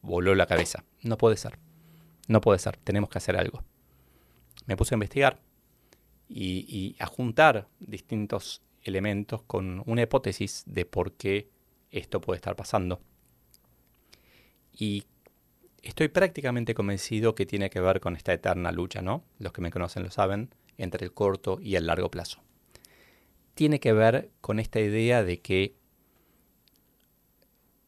voló 0.00 0.34
la 0.34 0.46
cabeza. 0.46 0.84
No 1.02 1.16
puede 1.16 1.36
ser. 1.36 1.58
No 2.28 2.40
puede 2.40 2.58
ser. 2.58 2.76
Tenemos 2.78 3.10
que 3.10 3.18
hacer 3.18 3.36
algo. 3.36 3.62
Me 4.66 4.76
puse 4.76 4.94
a 4.94 4.96
investigar 4.96 5.40
y, 6.28 6.96
a 6.98 7.06
juntar 7.06 7.68
distintos 7.80 8.62
elementos 8.82 9.42
con 9.42 9.82
una 9.86 10.02
hipótesis 10.02 10.64
de 10.66 10.84
por 10.84 11.12
qué 11.12 11.50
esto 11.90 12.20
puede 12.20 12.36
estar 12.36 12.56
pasando. 12.56 13.00
Y 14.72 15.04
estoy 15.82 16.08
prácticamente 16.08 16.74
convencido 16.74 17.34
que 17.34 17.46
tiene 17.46 17.70
que 17.70 17.80
ver 17.80 18.00
con 18.00 18.16
esta 18.16 18.32
eterna 18.32 18.72
lucha, 18.72 19.02
¿no? 19.02 19.24
Los 19.38 19.52
que 19.52 19.60
me 19.60 19.70
conocen 19.70 20.02
lo 20.02 20.10
saben, 20.10 20.54
entre 20.78 21.04
el 21.04 21.12
corto 21.12 21.58
y 21.60 21.76
el 21.76 21.86
largo 21.86 22.10
plazo. 22.10 22.42
Tiene 23.62 23.78
que 23.78 23.92
ver 23.92 24.32
con 24.40 24.58
esta 24.58 24.80
idea 24.80 25.22
de 25.22 25.40
que 25.40 25.76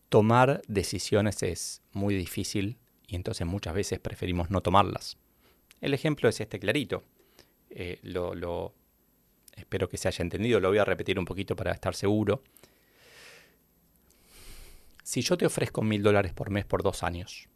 tomar 0.09 0.63
decisiones 0.69 1.43
es 1.43 1.83
muy 1.91 2.15
difícil 2.15 2.79
y 3.09 3.17
entonces 3.17 3.45
muchas 3.45 3.75
veces 3.75 3.99
preferimos 3.99 4.51
no 4.51 4.61
tomarlas. 4.61 5.19
El 5.81 5.93
ejemplo 5.93 6.29
es 6.29 6.41
este 6.41 6.61
clarito. 6.61 7.03
Eh, 7.71 7.99
espero 9.57 9.89
que 9.89 9.97
se 9.97 10.07
haya 10.07 10.23
entendido, 10.23 10.61
lo 10.61 10.69
voy 10.69 10.79
a 10.79 10.85
repetir 10.85 11.19
un 11.19 11.25
poquito 11.25 11.57
para 11.57 11.73
estar 11.73 11.97
seguro. 11.97 12.45
Si 15.03 15.23
yo 15.23 15.37
te 15.37 15.45
ofrezco 15.45 15.83
mil 15.83 16.05
dólares 16.05 16.33
por 16.33 16.51
mes 16.51 16.65
por 16.65 16.85
dos 16.85 17.03
años, 17.03 17.49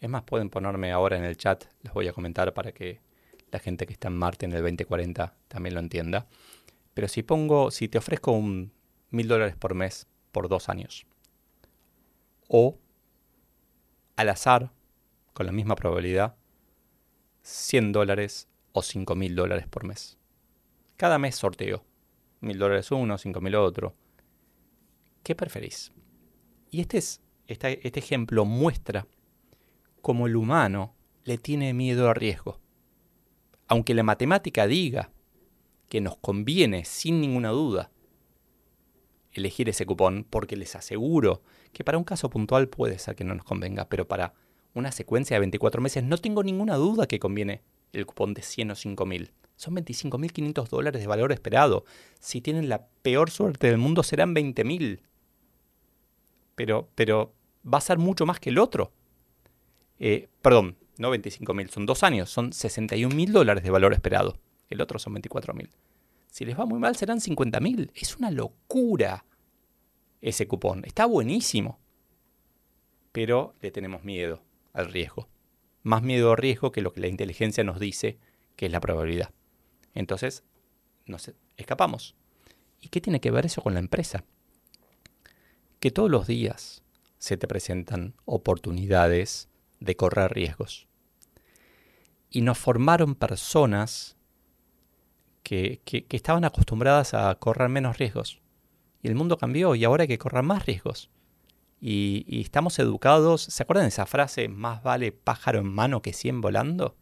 es 0.00 0.08
más, 0.08 0.22
pueden 0.22 0.48
ponerme 0.48 0.92
ahora 0.92 1.18
en 1.18 1.24
el 1.24 1.36
chat, 1.36 1.66
les 1.82 1.92
voy 1.92 2.08
a 2.08 2.14
comentar 2.14 2.54
para 2.54 2.72
que 2.72 3.06
la 3.50 3.58
gente 3.58 3.86
que 3.86 3.92
está 3.92 4.08
en 4.08 4.16
Marte 4.16 4.46
en 4.46 4.52
el 4.52 4.62
2040 4.62 5.34
también 5.48 5.74
lo 5.74 5.80
entienda. 5.80 6.26
Pero 6.94 7.08
si 7.08 7.22
pongo, 7.22 7.70
si 7.70 7.88
te 7.88 7.98
ofrezco 7.98 8.32
un 8.32 8.72
mil 9.10 9.28
dólares 9.28 9.56
por 9.56 9.74
mes 9.74 10.06
por 10.32 10.48
dos 10.48 10.68
años, 10.68 11.06
o 12.48 12.78
al 14.16 14.28
azar, 14.28 14.72
con 15.32 15.46
la 15.46 15.52
misma 15.52 15.76
probabilidad, 15.76 16.36
100 17.42 17.92
dólares 17.92 18.48
o 18.72 18.82
5 18.82 19.14
mil 19.14 19.34
dólares 19.36 19.66
por 19.68 19.84
mes. 19.84 20.18
Cada 20.96 21.18
mes 21.18 21.36
sorteo. 21.36 21.84
Mil 22.40 22.58
dólares 22.58 22.90
uno, 22.90 23.18
cinco 23.18 23.40
mil 23.40 23.54
otro. 23.54 23.94
¿Qué 25.22 25.34
preferís? 25.34 25.92
Y 26.70 26.80
este, 26.80 26.98
es, 26.98 27.20
este, 27.46 27.86
este 27.86 28.00
ejemplo 28.00 28.44
muestra 28.44 29.06
cómo 30.02 30.26
el 30.26 30.36
humano 30.36 30.94
le 31.24 31.38
tiene 31.38 31.72
miedo 31.72 32.08
al 32.08 32.16
riesgo. 32.16 32.60
Aunque 33.68 33.94
la 33.94 34.02
matemática 34.02 34.66
diga 34.66 35.10
que 35.88 36.00
nos 36.00 36.16
conviene, 36.16 36.84
sin 36.84 37.20
ninguna 37.20 37.50
duda, 37.50 37.90
elegir 39.32 39.68
ese 39.68 39.86
cupón, 39.86 40.26
porque 40.28 40.56
les 40.56 40.74
aseguro 40.74 41.42
que 41.72 41.84
para 41.84 41.98
un 41.98 42.04
caso 42.04 42.30
puntual 42.30 42.68
puede 42.68 42.98
ser 42.98 43.14
que 43.14 43.24
no 43.24 43.34
nos 43.34 43.44
convenga, 43.44 43.88
pero 43.88 44.08
para 44.08 44.34
una 44.74 44.92
secuencia 44.92 45.36
de 45.36 45.40
24 45.40 45.80
meses 45.80 46.02
no 46.04 46.18
tengo 46.18 46.42
ninguna 46.42 46.76
duda 46.76 47.06
que 47.06 47.18
conviene 47.18 47.62
el 47.92 48.06
cupón 48.06 48.34
de 48.34 48.42
100 48.42 48.70
o 48.72 48.74
5000. 48.74 49.32
Son 49.56 49.74
25.500 49.74 50.68
dólares 50.68 51.02
de 51.02 51.08
valor 51.08 51.32
esperado. 51.32 51.84
Si 52.20 52.40
tienen 52.40 52.68
la 52.68 52.86
peor 53.02 53.30
suerte 53.30 53.66
del 53.66 53.78
mundo 53.78 54.02
serán 54.02 54.34
20.000. 54.34 55.00
Pero, 56.54 56.88
pero 56.94 57.34
va 57.66 57.78
a 57.78 57.82
ser 57.82 57.98
mucho 57.98 58.24
más 58.24 58.38
que 58.38 58.50
el 58.50 58.58
otro. 58.58 58.92
Eh, 59.98 60.28
perdón, 60.42 60.76
no 60.98 61.14
25.000, 61.14 61.68
son 61.68 61.86
dos 61.86 62.02
años, 62.02 62.28
son 62.28 62.50
61.000 62.50 63.30
dólares 63.30 63.64
de 63.64 63.70
valor 63.70 63.92
esperado. 63.92 64.38
El 64.68 64.80
otro 64.80 64.98
son 64.98 65.14
24.000. 65.14 65.70
Si 66.30 66.44
les 66.44 66.58
va 66.58 66.66
muy 66.66 66.78
mal 66.78 66.96
serán 66.96 67.20
50.000. 67.20 67.90
Es 67.94 68.16
una 68.16 68.30
locura 68.30 69.24
ese 70.20 70.46
cupón. 70.46 70.84
Está 70.84 71.06
buenísimo. 71.06 71.78
Pero 73.12 73.54
le 73.60 73.70
tenemos 73.70 74.04
miedo 74.04 74.42
al 74.72 74.92
riesgo. 74.92 75.28
Más 75.82 76.02
miedo 76.02 76.32
al 76.32 76.36
riesgo 76.36 76.72
que 76.72 76.82
lo 76.82 76.92
que 76.92 77.00
la 77.00 77.06
inteligencia 77.06 77.64
nos 77.64 77.80
dice 77.80 78.18
que 78.56 78.66
es 78.66 78.72
la 78.72 78.80
probabilidad. 78.80 79.30
Entonces, 79.94 80.44
nos 81.06 81.32
escapamos. 81.56 82.14
¿Y 82.80 82.88
qué 82.88 83.00
tiene 83.00 83.20
que 83.20 83.30
ver 83.30 83.46
eso 83.46 83.62
con 83.62 83.74
la 83.74 83.80
empresa? 83.80 84.24
Que 85.80 85.90
todos 85.90 86.10
los 86.10 86.26
días 86.26 86.82
se 87.18 87.36
te 87.36 87.48
presentan 87.48 88.14
oportunidades 88.24 89.48
de 89.80 89.96
correr 89.96 90.32
riesgos. 90.32 90.87
Y 92.30 92.42
nos 92.42 92.58
formaron 92.58 93.14
personas 93.14 94.16
que, 95.42 95.80
estaban 96.10 96.44
acostumbradas 96.44 97.14
a 97.14 97.34
correr 97.36 97.68
menos 97.68 97.98
riesgos. 97.98 98.40
Y 99.02 99.08
el 99.08 99.14
mundo 99.14 99.38
cambió 99.38 99.74
y 99.74 99.84
ahora 99.84 100.02
hay 100.02 100.08
que 100.08 100.18
correr 100.18 100.42
más 100.42 100.66
riesgos. 100.66 101.10
Y, 101.80 102.24
y, 102.26 102.42
estamos 102.42 102.78
educados. 102.78 103.42
¿Se 103.42 103.62
acuerdan 103.62 103.84
de 103.84 103.90
esa 103.90 104.06
frase, 104.06 104.48
más 104.48 104.82
vale 104.82 105.12
pájaro 105.12 105.60
en 105.60 105.72
mano 105.72 106.02
que 106.02 106.12
cien 106.12 106.40
volando? 106.40 106.96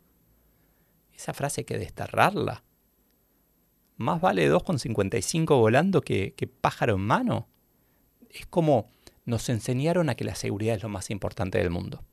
Esa 1.12 1.33
frase 1.33 1.62
hay 1.62 1.65
que 1.65 1.79
desterrarla. 1.79 2.62
Más 3.97 4.21
vale 4.21 4.53
2,55 4.53 5.59
volando 5.59 6.03
que, 6.03 6.35
que 6.35 6.47
pájaro 6.47 6.97
en 6.97 7.01
mano. 7.01 7.49
Es 8.29 8.47
como 8.47 8.91
nos 9.25 9.49
enseñaron 9.49 10.09
a 10.09 10.15
que 10.15 10.25
la 10.25 10.35
seguridad 10.35 10.77
es 10.77 10.83
lo 10.83 10.89
más 10.89 11.11
importante 11.11 11.59
del 11.59 11.71
mundo. 11.71 12.05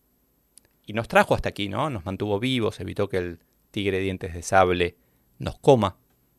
Y 0.85 0.93
nos 0.93 1.07
trajo 1.07 1.33
hasta 1.35 1.49
aquí, 1.49 1.69
¿no? 1.69 1.89
Nos 1.89 2.05
mantuvo 2.05 2.39
vivos, 2.39 2.79
evitó 2.79 3.07
que 3.09 3.17
el 3.17 3.39
tigre 3.71 3.97
de 3.97 4.03
dientes 4.03 4.33
de 4.33 4.41
sable 4.43 4.97
nos 5.39 5.57
coma. 5.57 5.97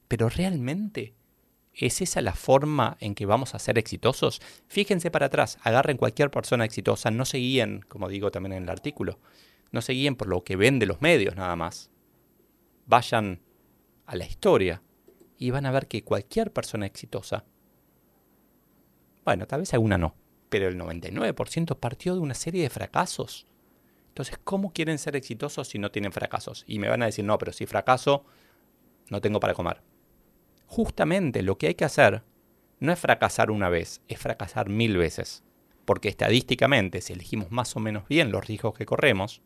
Pero 0.08 0.28
realmente, 0.28 1.14
¿es 1.72 2.02
esa 2.02 2.20
la 2.20 2.34
forma 2.34 2.96
en 3.00 3.14
que 3.14 3.26
vamos 3.26 3.54
a 3.54 3.58
ser 3.58 3.78
exitosos? 3.78 4.40
Fíjense 4.68 5.10
para 5.10 5.26
atrás, 5.26 5.58
agarren 5.62 5.96
cualquier 5.96 6.30
persona 6.30 6.64
exitosa, 6.64 7.10
no 7.10 7.24
se 7.24 7.38
guíen, 7.38 7.84
como 7.88 8.08
digo 8.08 8.30
también 8.30 8.52
en 8.52 8.64
el 8.64 8.70
artículo, 8.70 9.18
no 9.72 9.82
se 9.82 9.94
guíen 9.94 10.14
por 10.14 10.28
lo 10.28 10.44
que 10.44 10.56
ven 10.56 10.78
de 10.78 10.86
los 10.86 11.00
medios 11.00 11.36
nada 11.36 11.56
más. 11.56 11.90
Vayan 12.86 13.40
a 14.06 14.14
la 14.14 14.26
historia 14.26 14.82
y 15.38 15.50
van 15.50 15.66
a 15.66 15.72
ver 15.72 15.88
que 15.88 16.04
cualquier 16.04 16.52
persona 16.52 16.86
exitosa, 16.86 17.44
bueno, 19.24 19.46
tal 19.46 19.60
vez 19.60 19.72
alguna 19.72 19.96
no, 19.96 20.14
pero 20.50 20.68
el 20.68 20.78
99% 20.78 21.78
partió 21.78 22.14
de 22.14 22.20
una 22.20 22.34
serie 22.34 22.62
de 22.62 22.70
fracasos. 22.70 23.46
Entonces, 24.14 24.38
¿cómo 24.44 24.72
quieren 24.72 24.98
ser 24.98 25.16
exitosos 25.16 25.66
si 25.66 25.80
no 25.80 25.90
tienen 25.90 26.12
fracasos? 26.12 26.62
Y 26.68 26.78
me 26.78 26.88
van 26.88 27.02
a 27.02 27.06
decir, 27.06 27.24
no, 27.24 27.36
pero 27.36 27.52
si 27.52 27.66
fracaso, 27.66 28.24
no 29.10 29.20
tengo 29.20 29.40
para 29.40 29.54
comer. 29.54 29.82
Justamente 30.68 31.42
lo 31.42 31.58
que 31.58 31.66
hay 31.66 31.74
que 31.74 31.84
hacer 31.84 32.22
no 32.78 32.92
es 32.92 32.98
fracasar 33.00 33.50
una 33.50 33.68
vez, 33.68 34.02
es 34.06 34.20
fracasar 34.20 34.68
mil 34.68 34.96
veces. 34.96 35.42
Porque 35.84 36.08
estadísticamente, 36.08 37.00
si 37.00 37.12
elegimos 37.12 37.50
más 37.50 37.74
o 37.74 37.80
menos 37.80 38.06
bien 38.06 38.30
los 38.30 38.46
riesgos 38.46 38.74
que 38.74 38.86
corremos, 38.86 39.42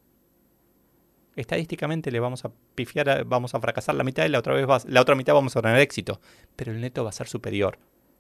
estadísticamente 1.35 2.11
le 2.11 2.21
vamos 2.21 2.45
a 2.45 2.53
pifiar, 2.75 3.25
vamos 3.25 3.55
a 3.55 3.61
fracasar 3.61 3.95
la 3.95 4.05
mitad 4.05 4.27
y 4.27 4.29
la 4.29 4.39
otra, 4.39 4.53
vez 4.53 4.85
la 4.85 5.01
otra 5.01 5.15
mitad 5.15 5.33
vamos 5.33 5.57
a 5.57 5.63
tener 5.63 5.79
éxito. 5.79 6.21
Pero 6.57 6.73
el 6.73 6.83
neto 6.83 7.05
va 7.05 7.09
a 7.09 7.15
ser 7.15 7.27
superior, 7.27 7.79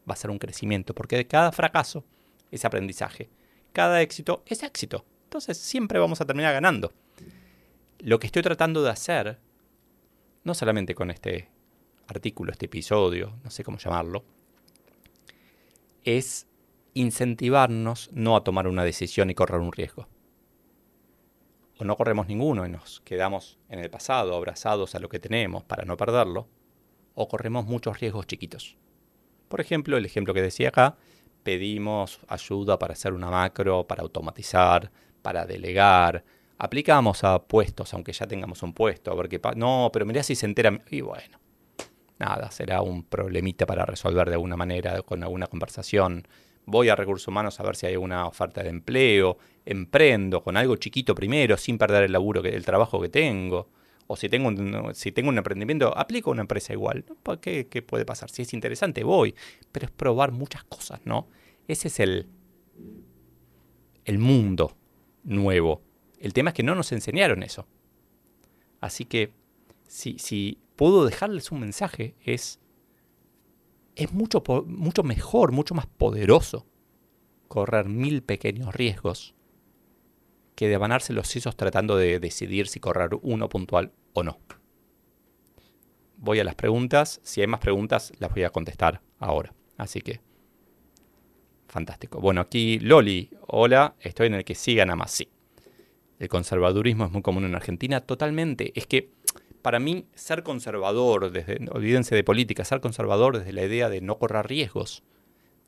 va 0.08 0.14
a 0.14 0.16
ser 0.16 0.30
un 0.30 0.38
crecimiento, 0.38 0.94
porque 0.94 1.26
cada 1.26 1.52
fracaso 1.52 2.06
es 2.50 2.64
aprendizaje. 2.64 3.28
Cada 3.74 4.00
éxito 4.00 4.42
es 4.46 4.62
éxito. 4.62 5.04
Entonces 5.28 5.58
siempre 5.58 5.98
vamos 5.98 6.22
a 6.22 6.24
terminar 6.24 6.54
ganando. 6.54 6.90
Lo 7.98 8.18
que 8.18 8.26
estoy 8.26 8.40
tratando 8.40 8.82
de 8.82 8.88
hacer, 8.88 9.38
no 10.42 10.54
solamente 10.54 10.94
con 10.94 11.10
este 11.10 11.50
artículo, 12.06 12.50
este 12.50 12.64
episodio, 12.64 13.38
no 13.44 13.50
sé 13.50 13.62
cómo 13.62 13.76
llamarlo, 13.76 14.24
es 16.02 16.46
incentivarnos 16.94 18.08
no 18.14 18.36
a 18.36 18.42
tomar 18.42 18.68
una 18.68 18.84
decisión 18.84 19.28
y 19.28 19.34
correr 19.34 19.60
un 19.60 19.70
riesgo. 19.70 20.08
O 21.78 21.84
no 21.84 21.94
corremos 21.98 22.26
ninguno 22.26 22.64
y 22.64 22.70
nos 22.70 23.02
quedamos 23.02 23.58
en 23.68 23.80
el 23.80 23.90
pasado 23.90 24.34
abrazados 24.34 24.94
a 24.94 24.98
lo 24.98 25.10
que 25.10 25.18
tenemos 25.18 25.62
para 25.62 25.84
no 25.84 25.98
perderlo, 25.98 26.48
o 27.14 27.28
corremos 27.28 27.66
muchos 27.66 28.00
riesgos 28.00 28.26
chiquitos. 28.26 28.78
Por 29.50 29.60
ejemplo, 29.60 29.98
el 29.98 30.06
ejemplo 30.06 30.32
que 30.32 30.40
decía 30.40 30.70
acá, 30.70 30.96
pedimos 31.42 32.18
ayuda 32.28 32.78
para 32.78 32.94
hacer 32.94 33.12
una 33.12 33.28
macro, 33.28 33.86
para 33.86 34.00
automatizar, 34.00 34.90
para 35.22 35.46
delegar. 35.46 36.24
Aplicamos 36.58 37.22
a 37.22 37.44
puestos, 37.44 37.94
aunque 37.94 38.12
ya 38.12 38.26
tengamos 38.26 38.62
un 38.62 38.72
puesto, 38.72 39.12
a 39.12 39.14
ver 39.14 39.28
qué 39.28 39.38
pasa. 39.38 39.56
No, 39.56 39.90
pero 39.92 40.04
mirá 40.04 40.22
si 40.22 40.34
se 40.34 40.46
entera. 40.46 40.80
Y 40.90 41.00
bueno, 41.00 41.38
nada, 42.18 42.50
será 42.50 42.82
un 42.82 43.04
problemita 43.04 43.64
para 43.64 43.86
resolver 43.86 44.28
de 44.28 44.34
alguna 44.34 44.56
manera, 44.56 45.02
con 45.02 45.22
alguna 45.22 45.46
conversación. 45.46 46.26
Voy 46.66 46.88
a 46.88 46.96
recursos 46.96 47.28
humanos 47.28 47.58
a 47.60 47.62
ver 47.62 47.76
si 47.76 47.86
hay 47.86 47.96
una 47.96 48.26
oferta 48.26 48.62
de 48.62 48.70
empleo. 48.70 49.38
Emprendo 49.64 50.42
con 50.42 50.56
algo 50.56 50.76
chiquito 50.76 51.14
primero, 51.14 51.56
sin 51.56 51.78
perder 51.78 52.04
el 52.04 52.12
laburo, 52.12 52.42
que, 52.42 52.48
el 52.48 52.64
trabajo 52.64 53.00
que 53.00 53.08
tengo. 53.08 53.68
O 54.08 54.16
si 54.16 54.28
tengo 54.28 54.48
un, 54.48 54.90
si 54.94 55.12
tengo 55.12 55.28
un 55.28 55.38
emprendimiento, 55.38 55.96
aplico 55.96 56.30
a 56.30 56.32
una 56.32 56.42
empresa 56.42 56.72
igual. 56.72 57.04
¿Qué, 57.40 57.68
¿Qué 57.68 57.82
puede 57.82 58.04
pasar? 58.04 58.30
Si 58.30 58.42
es 58.42 58.52
interesante, 58.52 59.04
voy. 59.04 59.34
Pero 59.70 59.86
es 59.86 59.92
probar 59.92 60.32
muchas 60.32 60.64
cosas, 60.64 61.00
¿no? 61.04 61.28
Ese 61.68 61.88
es 61.88 62.00
el, 62.00 62.26
el 64.04 64.18
mundo 64.18 64.77
nuevo. 65.28 65.82
El 66.18 66.32
tema 66.32 66.50
es 66.50 66.54
que 66.54 66.62
no 66.62 66.74
nos 66.74 66.92
enseñaron 66.92 67.42
eso. 67.42 67.66
Así 68.80 69.04
que 69.04 69.32
si, 69.86 70.18
si 70.18 70.58
puedo 70.76 71.04
dejarles 71.04 71.52
un 71.52 71.60
mensaje 71.60 72.14
es, 72.24 72.60
es 73.94 74.12
mucho, 74.12 74.42
mucho 74.66 75.02
mejor, 75.02 75.52
mucho 75.52 75.74
más 75.74 75.86
poderoso 75.86 76.66
correr 77.48 77.88
mil 77.88 78.22
pequeños 78.22 78.74
riesgos 78.74 79.34
que 80.54 80.68
devanarse 80.68 81.12
los 81.12 81.28
sesos 81.28 81.56
tratando 81.56 81.96
de 81.96 82.20
decidir 82.20 82.68
si 82.68 82.80
correr 82.80 83.10
uno 83.22 83.48
puntual 83.48 83.92
o 84.12 84.22
no. 84.22 84.38
voy 86.16 86.40
a 86.40 86.44
las 86.44 86.56
preguntas. 86.56 87.20
Si 87.22 87.40
hay 87.40 87.46
más 87.46 87.60
preguntas, 87.60 88.12
las 88.18 88.32
voy 88.32 88.42
a 88.42 88.50
contestar 88.50 89.00
ahora. 89.18 89.54
Así 89.76 90.00
que, 90.00 90.20
fantástico. 91.68 92.20
Bueno, 92.20 92.40
aquí 92.40 92.78
Loli, 92.80 93.30
hola, 93.46 93.94
estoy 94.00 94.26
en 94.26 94.34
el 94.34 94.44
que 94.44 94.54
sí 94.54 94.74
gana 94.74 94.96
más. 94.96 95.12
Sí. 95.12 95.28
El 96.18 96.28
conservadurismo 96.28 97.04
es 97.04 97.12
muy 97.12 97.22
común 97.22 97.44
en 97.44 97.54
Argentina, 97.54 98.00
totalmente. 98.00 98.72
Es 98.74 98.86
que 98.86 99.10
para 99.62 99.78
mí 99.78 100.06
ser 100.14 100.42
conservador, 100.42 101.30
desde, 101.30 101.58
olvídense 101.70 102.14
de 102.14 102.24
política, 102.24 102.64
ser 102.64 102.80
conservador 102.80 103.38
desde 103.38 103.52
la 103.52 103.64
idea 103.64 103.88
de 103.88 104.00
no 104.00 104.18
correr 104.18 104.46
riesgos, 104.46 105.04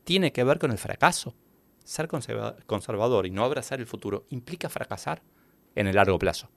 tiene 0.03 0.31
que 0.31 0.43
ver 0.43 0.59
con 0.59 0.71
el 0.71 0.77
fracaso. 0.77 1.35
Ser 1.83 2.07
conservador 2.07 3.25
y 3.25 3.31
no 3.31 3.43
abrazar 3.43 3.79
el 3.79 3.87
futuro 3.87 4.25
implica 4.29 4.69
fracasar 4.69 5.23
en 5.75 5.87
el 5.87 5.95
largo 5.95 6.19
plazo. 6.19 6.49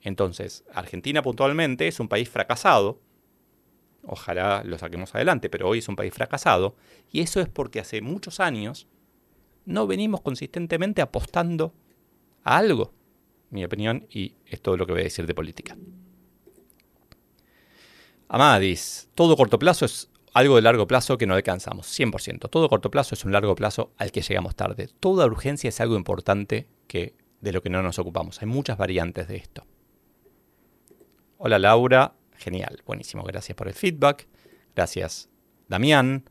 Entonces, 0.00 0.64
Argentina 0.72 1.22
puntualmente 1.22 1.88
es 1.88 1.98
un 2.00 2.08
país 2.08 2.28
fracasado. 2.28 3.00
Ojalá 4.10 4.62
lo 4.64 4.78
saquemos 4.78 5.14
adelante, 5.14 5.50
pero 5.50 5.68
hoy 5.68 5.78
es 5.78 5.88
un 5.88 5.94
país 5.94 6.14
fracasado. 6.14 6.74
Y 7.12 7.20
eso 7.20 7.40
es 7.40 7.48
porque 7.48 7.78
hace 7.78 8.00
muchos 8.00 8.40
años 8.40 8.88
no 9.66 9.86
venimos 9.86 10.22
consistentemente 10.22 11.02
apostando 11.02 11.74
a 12.42 12.56
algo. 12.56 12.94
Mi 13.50 13.64
opinión, 13.64 14.06
y 14.10 14.34
es 14.46 14.62
todo 14.62 14.78
lo 14.78 14.86
que 14.86 14.92
voy 14.92 15.02
a 15.02 15.04
decir 15.04 15.26
de 15.26 15.34
política. 15.34 15.76
Amadis, 18.28 19.10
todo 19.14 19.36
corto 19.36 19.58
plazo 19.58 19.84
es 19.84 20.10
algo 20.32 20.56
de 20.56 20.62
largo 20.62 20.86
plazo 20.86 21.18
que 21.18 21.26
no 21.26 21.34
alcanzamos, 21.34 21.86
100%. 21.86 22.48
Todo 22.48 22.68
corto 22.70 22.90
plazo 22.90 23.14
es 23.14 23.26
un 23.26 23.32
largo 23.32 23.54
plazo 23.54 23.92
al 23.98 24.10
que 24.10 24.22
llegamos 24.22 24.56
tarde. 24.56 24.88
Toda 25.00 25.26
urgencia 25.26 25.68
es 25.68 25.80
algo 25.82 25.96
importante 25.96 26.66
que, 26.86 27.14
de 27.42 27.52
lo 27.52 27.62
que 27.62 27.68
no 27.68 27.82
nos 27.82 27.98
ocupamos. 27.98 28.40
Hay 28.40 28.48
muchas 28.48 28.78
variantes 28.78 29.28
de 29.28 29.36
esto. 29.36 29.66
Hola 31.36 31.58
Laura, 31.58 32.14
genial, 32.38 32.82
buenísimo, 32.86 33.22
gracias 33.24 33.56
por 33.56 33.68
el 33.68 33.74
feedback. 33.74 34.26
Gracias 34.74 35.28
Damián. 35.68 36.24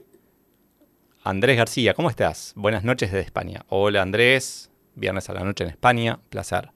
Andrés 1.23 1.57
García, 1.57 1.93
¿cómo 1.93 2.09
estás? 2.09 2.53
Buenas 2.55 2.83
noches 2.83 3.11
desde 3.11 3.25
España. 3.25 3.65
Hola 3.67 4.01
Andrés, 4.01 4.71
viernes 4.95 5.29
a 5.29 5.33
la 5.33 5.43
noche 5.43 5.65
en 5.65 5.69
España, 5.69 6.19
placer. 6.29 6.71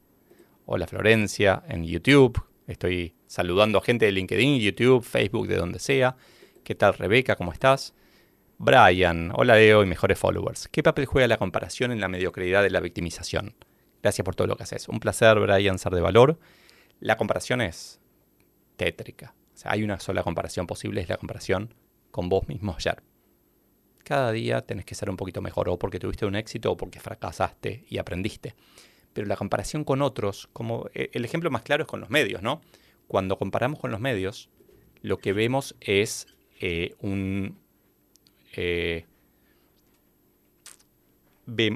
Hola 0.66 0.86
Florencia 0.86 1.64
en 1.68 1.86
YouTube, 1.86 2.44
estoy 2.68 3.16
saludando 3.28 3.80
a 3.80 3.82
gente 3.82 4.06
de 4.06 4.12
LinkedIn, 4.12 4.60
YouTube, 4.60 5.04
Facebook, 5.04 5.48
de 5.48 5.56
donde 5.56 5.80
sea. 5.80 6.18
¿Qué 6.64 6.76
tal 6.76 6.94
Rebeca? 6.94 7.36
¿Cómo 7.36 7.54
estás? 7.54 7.94
Brian, 8.58 9.32
hola 9.34 9.56
Leo 9.56 9.82
y 9.82 9.88
mejores 9.88 10.20
followers. 10.20 10.68
¿Qué 10.68 10.84
papel 10.84 11.06
juega 11.06 11.28
la 11.28 11.38
comparación 11.38 11.92
en 11.92 12.02
la 12.02 12.10
mediocridad 12.10 12.62
de 12.62 12.70
la 12.70 12.82
victimización? 12.82 13.56
Gracias 14.04 14.24
por 14.26 14.36
todo 14.36 14.48
lo 14.48 14.56
que 14.56 14.64
haces. 14.64 14.88
Un 14.90 15.00
placer, 15.00 15.40
Brian, 15.40 15.80
ser 15.80 15.94
de 15.94 16.02
valor. 16.02 16.38
La 17.00 17.18
comparación 17.18 17.62
es 17.62 18.00
tétrica. 18.86 19.36
O 19.54 19.58
sea, 19.58 19.72
hay 19.72 19.84
una 19.84 20.00
sola 20.00 20.24
comparación 20.24 20.68
posible, 20.68 21.02
es 21.02 21.10
la 21.10 21.18
comparación 21.18 21.74
con 22.10 22.30
vos 22.30 22.48
mismo 22.48 22.74
ayer. 22.76 23.04
Cada 24.04 24.32
día 24.32 24.62
tenés 24.62 24.86
que 24.86 24.96
ser 24.96 25.10
un 25.10 25.18
poquito 25.18 25.42
mejor, 25.42 25.70
o 25.70 25.78
porque 25.78 26.00
tuviste 26.00 26.26
un 26.26 26.36
éxito, 26.36 26.72
o 26.72 26.78
porque 26.78 27.00
fracasaste 27.00 27.86
y 27.88 27.98
aprendiste. 27.98 28.56
Pero 29.14 29.28
la 29.28 29.36
comparación 29.36 29.84
con 29.84 30.02
otros, 30.02 30.50
como 30.54 30.88
eh, 30.94 31.10
el 31.14 31.26
ejemplo 31.26 31.52
más 31.52 31.62
claro 31.62 31.84
es 31.84 31.88
con 31.88 32.00
los 32.00 32.10
medios, 32.10 32.42
¿no? 32.42 32.62
Cuando 33.08 33.38
comparamos 33.38 33.80
con 33.80 33.92
los 33.92 34.00
medios, 34.00 34.50
lo 35.02 35.18
que 35.18 35.34
vemos 35.34 35.76
es 35.80 36.28
eh, 36.60 36.96
un... 37.00 37.60
Eh, 38.56 39.06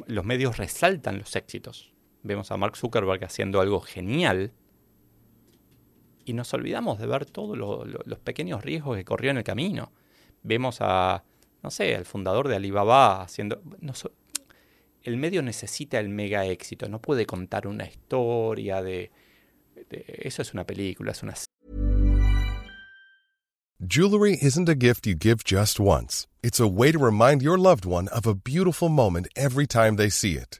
los 0.07 0.23
medios 0.23 0.57
resaltan 0.57 1.19
los 1.19 1.35
éxitos. 1.35 1.91
Vemos 2.23 2.51
a 2.51 2.57
Mark 2.57 2.77
Zuckerberg 2.77 3.23
haciendo 3.25 3.59
algo 3.59 3.81
genial 3.81 4.53
y 6.25 6.33
nos 6.33 6.53
olvidamos 6.53 6.99
de 6.99 7.07
ver 7.07 7.25
todos 7.25 7.57
los 7.57 8.19
pequeños 8.19 8.63
riesgos 8.63 8.97
que 8.97 9.05
corrió 9.05 9.31
en 9.31 9.37
el 9.37 9.43
camino. 9.43 9.91
Vemos 10.43 10.77
a, 10.81 11.23
no 11.63 11.71
sé, 11.71 11.95
al 11.95 12.05
fundador 12.05 12.47
de 12.47 12.55
Alibaba 12.55 13.21
haciendo... 13.21 13.61
el 15.03 15.17
medio 15.17 15.43
necesita 15.43 15.99
el 15.99 16.09
mega 16.09 16.45
éxito, 16.45 16.89
no 16.89 16.99
puede 16.99 17.25
contar 17.25 17.67
una 17.67 17.85
historia 17.85 18.81
de. 18.81 19.11
Eso 19.89 20.41
es 20.41 20.53
una 20.53 20.65
película, 20.65 21.11
es 21.11 21.21
una 21.21 21.35
Jewelry 23.87 24.37
isn't 24.41 24.69
a 24.69 24.73
gift 24.73 25.05
you 25.05 25.15
give 25.15 25.43
just 25.43 25.79
once. 25.79 26.27
It's 26.41 26.59
a 26.59 26.67
way 26.67 26.91
to 26.91 26.97
remind 26.97 27.41
your 27.41 27.57
loved 27.57 27.85
one 27.85 28.07
of 28.07 28.25
a 28.25 28.33
beautiful 28.33 28.89
moment 28.89 29.27
every 29.35 29.67
time 29.67 29.97
they 29.97 30.09
see 30.09 30.37
it. 30.37 30.59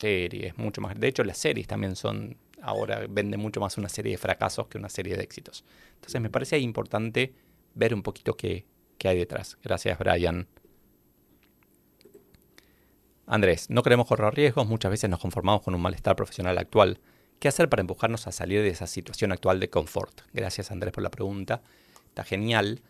Series, 0.00 0.56
mucho 0.56 0.80
más. 0.80 0.98
De 0.98 1.08
hecho, 1.08 1.24
las 1.24 1.38
series 1.38 1.66
también 1.66 1.96
son 1.96 2.36
ahora 2.60 3.06
venden 3.08 3.40
mucho 3.40 3.60
más 3.60 3.78
una 3.78 3.88
serie 3.88 4.12
de 4.12 4.18
fracasos 4.18 4.68
que 4.68 4.78
una 4.78 4.88
serie 4.88 5.16
de 5.16 5.22
éxitos. 5.22 5.64
Entonces, 5.94 6.20
me 6.20 6.30
parece 6.30 6.58
importante 6.58 7.34
ver 7.74 7.94
un 7.94 8.02
poquito 8.02 8.36
qué, 8.36 8.66
qué 8.96 9.08
hay 9.08 9.18
detrás. 9.18 9.58
Gracias, 9.62 9.98
Brian. 9.98 10.48
Andrés, 13.26 13.68
no 13.68 13.82
queremos 13.82 14.06
correr 14.06 14.34
riesgos, 14.34 14.66
muchas 14.66 14.90
veces 14.90 15.10
nos 15.10 15.20
conformamos 15.20 15.62
con 15.62 15.74
un 15.74 15.82
malestar 15.82 16.16
profesional 16.16 16.56
actual. 16.56 16.98
¿Qué 17.38 17.48
hacer 17.48 17.68
para 17.68 17.82
empujarnos 17.82 18.26
a 18.26 18.32
salir 18.32 18.62
de 18.62 18.68
esa 18.68 18.86
situación 18.86 19.32
actual 19.32 19.60
de 19.60 19.68
confort? 19.68 20.22
Gracias 20.32 20.70
Andrés 20.70 20.92
por 20.92 21.02
la 21.02 21.10
pregunta. 21.10 21.62
Está 22.06 22.24
genial. 22.24 22.80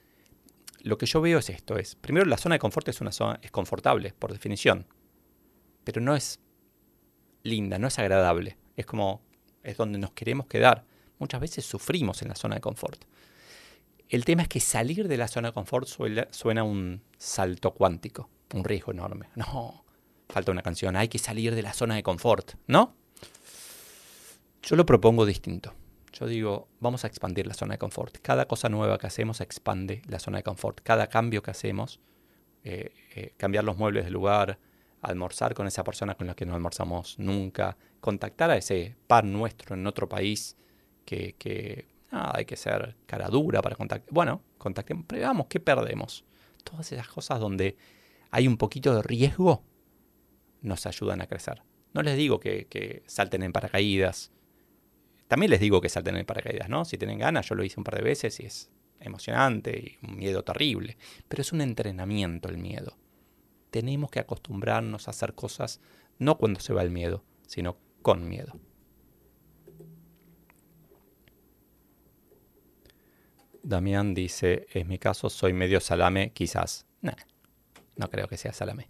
Lo 0.81 0.97
que 0.97 1.07
yo 1.07 1.21
veo 1.21 1.40
es 1.40 1.51
esto, 1.51 1.77
es, 1.77 1.97
primero 1.97 2.25
la 2.27 2.38
zona 2.38 2.55
de 2.55 2.61
confort 2.61 2.87
es 2.88 3.01
una 3.01 3.11
zona, 3.11 3.40
es 3.42 3.51
confortable, 3.51 4.14
por 4.16 4.33
definición, 4.33 4.87
pero 5.83 6.01
no 6.01 6.14
es 6.14 6.38
linda, 7.42 7.79
no 7.79 7.88
es 7.88 7.98
agradable. 7.98 8.57
Es 8.77 8.87
como, 8.87 9.22
es 9.62 9.77
donde 9.77 9.98
nos 9.98 10.12
queremos 10.12 10.46
quedar. 10.46 10.85
Muchas 11.18 11.40
veces 11.40 11.64
sufrimos 11.64 12.22
en 12.22 12.29
la 12.29 12.35
zona 12.35 12.57
de 12.57 12.61
confort. 12.61 13.05
El 14.09 14.24
tema 14.24 14.42
es 14.42 14.48
que 14.48 14.61
salir 14.61 15.09
de 15.09 15.16
la 15.16 15.29
zona 15.29 15.48
de 15.48 15.55
confort 15.55 15.87
suena, 15.87 16.62
un 16.64 17.03
salto 17.18 17.72
cuántico, 17.72 18.31
un 18.55 18.64
riesgo 18.64 18.92
enorme. 18.92 19.29
No, 19.35 19.85
falta 20.29 20.51
una 20.51 20.62
canción, 20.62 20.96
hay 20.96 21.09
que 21.09 21.18
salir 21.18 21.55
de 21.55 21.62
la 21.62 21.74
zona 21.74 21.96
de 21.96 22.03
confort, 22.03 22.55
¿no? 22.66 22.94
Yo 24.62 24.77
lo 24.77 24.87
propongo 24.87 25.27
distinto. 25.27 25.74
Yo 26.12 26.27
digo, 26.27 26.68
vamos 26.81 27.05
a 27.05 27.07
expandir 27.07 27.46
la 27.46 27.55
zona 27.55 27.74
de 27.74 27.79
confort. 27.79 28.16
Cada 28.22 28.46
cosa 28.46 28.68
nueva 28.68 28.98
que 28.98 29.07
hacemos 29.07 29.40
expande 29.40 30.03
la 30.09 30.18
zona 30.18 30.38
de 30.38 30.42
confort. 30.42 30.81
Cada 30.83 31.09
cambio 31.09 31.42
que 31.42 31.51
hacemos, 31.51 32.01
eh, 32.64 32.92
eh, 33.14 33.35
cambiar 33.37 33.64
los 33.64 33.77
muebles 33.77 34.05
de 34.05 34.11
lugar, 34.11 34.59
almorzar 35.01 35.55
con 35.55 35.67
esa 35.67 35.85
persona 35.85 36.15
con 36.15 36.27
la 36.27 36.35
que 36.35 36.47
no 36.47 36.55
almorzamos 36.55 37.19
nunca, 37.19 37.77
contactar 38.01 38.51
a 38.51 38.57
ese 38.57 38.97
par 39.07 39.25
nuestro 39.25 39.75
en 39.75 39.87
otro 39.87 40.09
país 40.09 40.57
que, 41.05 41.35
que 41.39 41.89
hay 42.11 42.45
que 42.45 42.57
ser 42.57 42.97
cara 43.07 43.29
dura 43.29 43.63
para 43.63 43.77
contactar. 43.77 44.13
Bueno, 44.13 44.43
contactemos, 44.57 45.05
pero 45.07 45.21
veamos 45.21 45.47
qué 45.49 45.61
perdemos. 45.61 46.25
Todas 46.65 46.91
esas 46.93 47.09
cosas 47.09 47.41
donde 47.41 47.77
hay 48.31 48.49
un 48.49 48.57
poquito 48.57 48.95
de 48.95 49.03
riesgo 49.03 49.63
nos 50.63 50.87
ayudan 50.87 51.21
a 51.21 51.27
crecer. 51.27 51.63
No 51.95 52.03
les 52.03 52.17
digo 52.17 52.41
que, 52.41 53.03
salten 53.07 53.43
en 53.43 53.53
paracaídas. 53.53 54.33
También 55.27 55.51
les 55.51 55.61
digo 55.61 55.81
que 55.81 55.89
salten 55.89 56.17
en 56.17 56.27
paracaídas, 56.27 56.69
¿no? 56.69 56.85
Si 56.85 56.99
tienen 56.99 57.19
ganas, 57.19 57.49
yo 57.49 57.55
lo 57.55 57.65
hice 57.65 57.79
un 57.79 57.85
par 57.85 57.97
de 57.97 58.03
veces 58.03 58.41
y 58.41 58.47
es 58.47 58.71
emocionante 59.01 59.97
y 60.03 60.07
un 60.07 60.17
miedo 60.17 60.43
terrible. 60.43 60.97
Pero 61.29 61.43
es 61.43 61.53
un 61.53 61.61
entrenamiento 61.61 62.49
el 62.49 62.59
miedo. 62.59 62.97
Tenemos 63.71 64.11
que 64.11 64.21
acostumbrarnos 64.21 65.09
a 65.09 65.11
hacer 65.11 65.35
cosas 65.35 65.81
no 66.19 66.39
cuando 66.39 66.61
se 66.61 66.73
va 66.73 66.83
el 66.83 66.91
miedo, 66.91 67.25
sino 67.47 67.77
con 68.03 68.29
miedo. 68.29 68.59
Damián 73.63 74.15
dice, 74.15 74.67
es 74.73 74.87
mi 74.87 74.99
caso, 74.99 75.29
soy 75.29 75.53
medio 75.53 75.81
salame, 75.81 76.31
quizás. 76.31 76.87
no 77.97 78.11
creo 78.11 78.29
que 78.29 78.37
sea 78.37 78.53
salame. 78.53 78.89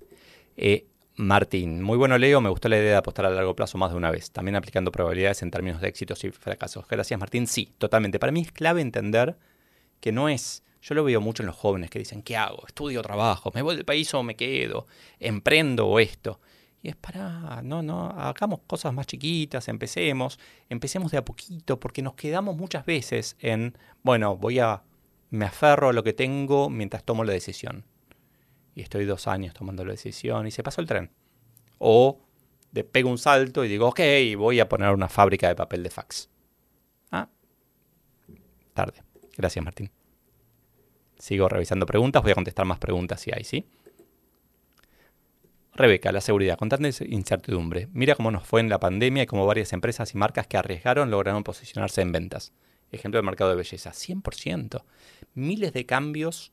Eh, 0.56 0.86
Martín, 1.16 1.82
muy 1.82 1.98
bueno 1.98 2.16
Leo, 2.16 2.40
me 2.40 2.48
gustó 2.48 2.68
la 2.68 2.78
idea 2.78 2.90
de 2.92 2.96
apostar 2.96 3.26
a 3.26 3.30
largo 3.30 3.56
plazo 3.56 3.76
más 3.76 3.90
de 3.90 3.96
una 3.96 4.12
vez, 4.12 4.30
también 4.30 4.54
aplicando 4.54 4.92
probabilidades 4.92 5.42
en 5.42 5.50
términos 5.50 5.80
de 5.80 5.88
éxitos 5.88 6.22
y 6.22 6.30
fracasos. 6.30 6.86
Gracias 6.86 7.18
Martín, 7.18 7.48
sí, 7.48 7.72
totalmente. 7.78 8.20
Para 8.20 8.30
mí 8.30 8.42
es 8.42 8.52
clave 8.52 8.80
entender 8.80 9.36
que 10.00 10.12
no 10.12 10.28
es, 10.28 10.62
yo 10.80 10.94
lo 10.94 11.04
veo 11.04 11.20
mucho 11.20 11.42
en 11.42 11.48
los 11.48 11.56
jóvenes 11.56 11.90
que 11.90 11.98
dicen, 11.98 12.22
¿qué 12.22 12.36
hago? 12.36 12.66
¿Estudio 12.66 13.02
trabajo? 13.02 13.50
¿Me 13.54 13.62
voy 13.62 13.76
del 13.76 13.84
país 13.84 14.12
o 14.14 14.22
me 14.22 14.36
quedo? 14.36 14.86
¿Emprendo 15.18 15.98
esto? 15.98 16.40
Y 16.82 16.88
es 16.88 16.96
para, 16.96 17.60
no, 17.62 17.82
no, 17.82 18.10
hagamos 18.10 18.60
cosas 18.66 18.92
más 18.94 19.06
chiquitas, 19.06 19.66
empecemos, 19.68 20.38
empecemos 20.68 21.10
de 21.10 21.18
a 21.18 21.24
poquito, 21.24 21.80
porque 21.80 22.02
nos 22.02 22.14
quedamos 22.14 22.56
muchas 22.56 22.86
veces 22.86 23.36
en, 23.40 23.76
bueno, 24.02 24.36
voy 24.36 24.60
a, 24.60 24.82
me 25.30 25.46
aferro 25.46 25.88
a 25.88 25.92
lo 25.92 26.04
que 26.04 26.12
tengo 26.12 26.70
mientras 26.70 27.02
tomo 27.02 27.24
la 27.24 27.32
decisión. 27.32 27.84
Y 28.76 28.82
estoy 28.82 29.06
dos 29.06 29.26
años 29.26 29.54
tomando 29.54 29.84
la 29.84 29.90
decisión 29.90 30.46
y 30.46 30.52
se 30.52 30.62
pasó 30.62 30.80
el 30.80 30.86
tren. 30.86 31.10
O 31.78 32.20
de 32.70 32.84
pego 32.84 33.10
un 33.10 33.18
salto 33.18 33.64
y 33.64 33.68
digo, 33.68 33.88
ok, 33.88 34.00
voy 34.36 34.60
a 34.60 34.68
poner 34.68 34.90
una 34.90 35.08
fábrica 35.08 35.48
de 35.48 35.56
papel 35.56 35.82
de 35.82 35.90
fax. 35.90 36.30
Ah, 37.10 37.28
tarde. 38.72 39.02
Gracias, 39.36 39.64
Martín. 39.64 39.90
Sigo 41.18 41.48
revisando 41.48 41.86
preguntas, 41.86 42.22
voy 42.22 42.32
a 42.32 42.34
contestar 42.34 42.64
más 42.64 42.78
preguntas 42.78 43.20
si 43.20 43.30
hay, 43.32 43.44
¿sí? 43.44 43.66
Rebeca, 45.74 46.10
la 46.10 46.20
seguridad, 46.20 46.58
con 46.58 46.68
tanta 46.68 46.88
incertidumbre. 47.04 47.88
Mira 47.92 48.16
cómo 48.16 48.30
nos 48.30 48.44
fue 48.44 48.60
en 48.60 48.68
la 48.68 48.80
pandemia 48.80 49.22
y 49.22 49.26
cómo 49.26 49.46
varias 49.46 49.72
empresas 49.72 50.12
y 50.12 50.18
marcas 50.18 50.46
que 50.46 50.56
arriesgaron 50.56 51.10
lograron 51.10 51.44
posicionarse 51.44 52.02
en 52.02 52.10
ventas. 52.10 52.52
Ejemplo 52.90 53.18
del 53.18 53.26
mercado 53.26 53.50
de 53.50 53.56
belleza, 53.56 53.92
100%. 53.92 54.82
Miles 55.34 55.72
de 55.72 55.86
cambios. 55.86 56.52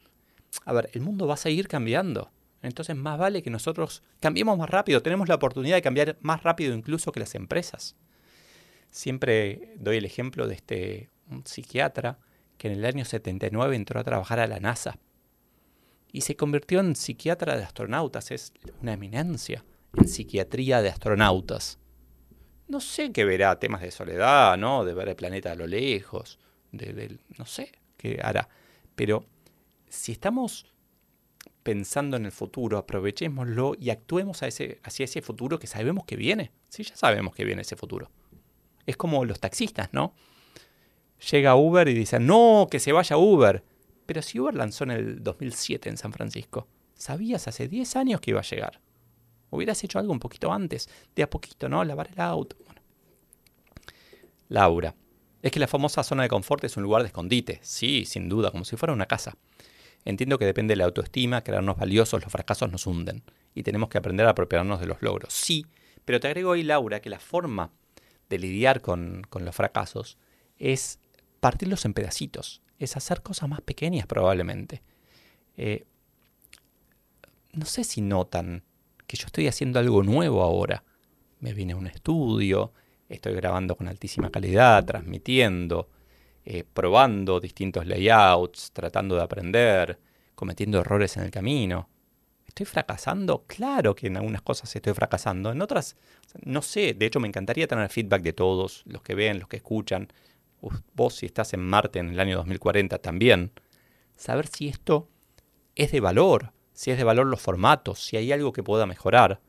A 0.64 0.74
ver, 0.74 0.90
el 0.94 1.02
mundo 1.02 1.26
va 1.26 1.36
a 1.36 1.38
seguir 1.38 1.68
cambiando. 1.68 2.32
Entonces 2.62 2.96
más 2.96 3.18
vale 3.18 3.42
que 3.42 3.50
nosotros 3.50 4.04
cambiemos 4.20 4.58
más 4.58 4.70
rápido. 4.70 5.02
Tenemos 5.02 5.28
la 5.28 5.36
oportunidad 5.36 5.76
de 5.76 5.82
cambiar 5.82 6.18
más 6.22 6.44
rápido 6.44 6.76
incluso 6.76 7.12
que 7.12 7.20
las 7.20 7.36
empresas. 7.36 7.96
Siempre 8.90 9.74
doy 9.78 9.98
el 9.98 10.06
ejemplo 10.06 10.48
de 10.48 10.56
este 10.56 11.10
un 11.30 11.46
psiquiatra 11.46 12.20
que 12.58 12.68
en 12.68 12.74
el 12.74 12.86
año 12.86 13.06
79 13.06 13.76
entró 13.76 14.00
a 14.00 14.04
trabajar 14.04 14.40
a 14.40 14.48
la 14.48 14.60
NASA 14.60 14.98
y 16.12 16.22
se 16.22 16.36
convirtió 16.36 16.80
en 16.80 16.96
psiquiatra 16.96 17.58
de 17.58 17.64
astronautas. 17.64 18.32
Es 18.32 18.54
una 18.82 18.94
eminencia 18.94 19.66
en 19.98 20.08
psiquiatría 20.08 20.82
de 20.82 20.90
astronautas. 20.90 21.80
No 22.68 22.80
sé 22.80 23.12
qué 23.12 23.26
verá, 23.26 23.60
temas 23.60 23.82
de 23.82 23.92
soledad, 23.92 24.58
¿no? 24.58 24.86
De 24.86 24.94
ver 24.94 25.10
el 25.10 25.16
planeta 25.16 25.52
a 25.52 25.56
lo 25.56 25.68
lejos, 25.68 26.40
no 26.72 27.46
sé 27.46 27.72
qué 27.98 28.20
hará. 28.24 28.50
Pero 28.96 29.26
si 29.90 30.14
estamos 30.14 30.66
pensando 31.64 32.18
en 32.18 32.26
el 32.26 32.32
futuro, 32.32 32.78
aprovechémoslo 32.78 33.74
y 33.80 33.90
actuemos 33.90 34.44
a 34.44 34.48
ese, 34.48 34.80
hacia 34.84 35.04
ese 35.04 35.22
futuro 35.22 35.60
que 35.60 35.68
sabemos 35.68 36.06
que 36.06 36.16
viene. 36.16 36.52
Sí, 36.70 36.84
ya 36.84 36.96
sabemos 36.96 37.36
que 37.36 37.44
viene 37.44 37.64
ese 37.64 37.76
futuro. 37.76 38.10
Es 38.86 38.98
como 38.98 39.26
los 39.26 39.40
taxistas, 39.40 39.90
¿no? 39.92 40.14
Llega 41.32 41.56
Uber 41.56 41.88
y 41.88 41.94
dice, 41.94 42.20
no, 42.20 42.68
que 42.70 42.80
se 42.80 42.92
vaya 42.92 43.18
Uber. 43.18 43.64
Pero 44.06 44.22
si 44.22 44.40
Uber 44.40 44.54
lanzó 44.54 44.84
en 44.84 44.92
el 44.92 45.24
2007 45.24 45.90
en 45.90 45.98
San 45.98 46.14
Francisco, 46.14 46.68
sabías 46.94 47.48
hace 47.48 47.68
10 47.68 47.96
años 47.96 48.22
que 48.22 48.32
iba 48.32 48.40
a 48.40 48.44
llegar. 48.44 48.82
Hubieras 49.50 49.84
hecho 49.84 50.00
algo 50.00 50.12
un 50.12 50.20
poquito 50.20 50.52
antes, 50.52 50.90
de 51.16 51.24
a 51.24 51.30
poquito, 51.30 51.70
¿no? 51.70 51.84
Lavar 51.84 52.10
el 52.14 52.20
auto. 52.20 52.56
Bueno. 52.66 52.82
Laura. 54.50 54.96
Es 55.42 55.52
que 55.52 55.60
la 55.60 55.68
famosa 55.68 56.04
zona 56.04 56.24
de 56.24 56.30
confort 56.30 56.64
es 56.64 56.76
un 56.76 56.84
lugar 56.84 57.04
de 57.04 57.08
escondite. 57.08 57.60
Sí, 57.62 58.06
sin 58.06 58.30
duda, 58.30 58.52
como 58.52 58.66
si 58.66 58.76
fuera 58.78 58.94
una 58.94 59.06
casa. 59.06 59.38
Entiendo 60.04 60.38
que 60.38 60.46
depende 60.46 60.74
de 60.74 60.78
la 60.78 60.86
autoestima, 60.86 61.44
crearnos 61.44 61.78
valiosos, 61.78 62.22
los 62.22 62.32
fracasos 62.32 62.72
nos 62.72 62.86
hunden. 62.86 63.24
Y 63.54 63.64
tenemos 63.64 63.90
que 63.90 63.98
aprender 63.98 64.28
a 64.28 64.32
apropiarnos 64.32 64.80
de 64.80 64.88
los 64.88 65.02
logros. 65.02 65.34
Sí, 65.34 65.66
pero 66.04 66.20
te 66.20 66.28
agrego 66.28 66.52
ahí, 66.52 66.64
Laura, 66.64 67.00
que 67.00 67.10
la 67.10 67.20
forma 67.20 67.72
de 68.30 68.40
lidiar 68.40 68.82
con, 68.82 69.24
con 69.30 69.46
los 69.46 69.56
fracasos 69.56 70.18
es 70.58 71.00
partirlos 71.46 71.86
en 71.86 71.94
pedacitos 71.94 72.64
es 72.80 72.98
hacer 72.98 73.22
cosas 73.22 73.48
más 73.48 73.62
pequeñas 73.62 74.08
probablemente. 74.08 74.82
Eh, 75.56 75.86
no 77.54 77.66
sé 77.66 77.84
si 77.84 78.02
notan 78.02 78.64
que 79.06 79.16
yo 79.16 79.28
estoy 79.28 79.46
haciendo 79.46 79.78
algo 79.78 80.02
nuevo 80.02 80.42
ahora. 80.42 80.84
Me 81.42 81.54
vine 81.54 81.74
a 81.74 81.76
un 81.76 81.86
estudio, 81.86 82.74
estoy 83.08 83.36
grabando 83.36 83.76
con 83.78 83.88
altísima 83.88 84.32
calidad, 84.32 84.84
transmitiendo, 84.86 85.88
eh, 86.46 86.64
probando 86.64 87.40
distintos 87.40 87.86
layouts, 87.86 88.72
tratando 88.72 89.16
de 89.16 89.22
aprender, 89.22 90.00
cometiendo 90.34 90.80
errores 90.80 91.16
en 91.18 91.26
el 91.26 91.30
camino. 91.30 91.88
¿Estoy 92.48 92.66
fracasando? 92.66 93.44
Claro 93.46 93.94
que 93.94 94.08
en 94.08 94.18
algunas 94.18 94.42
cosas 94.42 94.76
estoy 94.76 94.96
fracasando. 94.96 95.52
En 95.52 95.62
otras, 95.62 95.96
no 96.44 96.64
sé. 96.64 96.96
De 96.96 97.06
hecho, 97.06 97.20
me 97.20 97.28
encantaría 97.28 97.68
tener 97.68 97.88
feedback 97.90 98.24
de 98.24 98.34
todos, 98.34 98.82
los 98.88 99.04
que 99.04 99.14
ven, 99.14 99.38
los 99.38 99.48
que 99.48 99.58
escuchan 99.58 100.08
vos 100.94 101.16
si 101.16 101.26
estás 101.26 101.54
en 101.54 101.62
Marte 101.62 102.00
en 102.00 102.10
el 102.10 102.20
año 102.20 102.38
2040 102.38 103.00
también, 103.00 103.52
saber 104.16 104.48
si 104.48 104.68
esto 104.68 105.10
es 105.76 105.92
de 105.92 106.00
valor, 106.00 106.54
si 106.74 106.92
es 106.92 106.98
de 106.98 107.04
valor 107.04 107.28
los 107.28 107.42
formatos, 107.42 108.00
si 108.00 108.18
hay 108.18 108.32
algo 108.32 108.54
que 108.54 108.64
pueda 108.64 108.86
mejorar, 108.86 109.42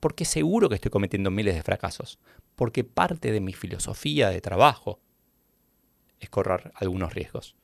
porque 0.00 0.24
seguro 0.24 0.68
que 0.68 0.76
estoy 0.76 0.90
cometiendo 0.90 1.30
miles 1.30 1.54
de 1.54 1.62
fracasos, 1.62 2.18
porque 2.54 2.84
parte 2.84 3.32
de 3.32 3.40
mi 3.40 3.52
filosofía 3.52 4.30
de 4.30 4.40
trabajo 4.40 5.00
es 6.20 6.30
correr 6.30 6.72
algunos 6.74 7.14
riesgos. 7.14 7.56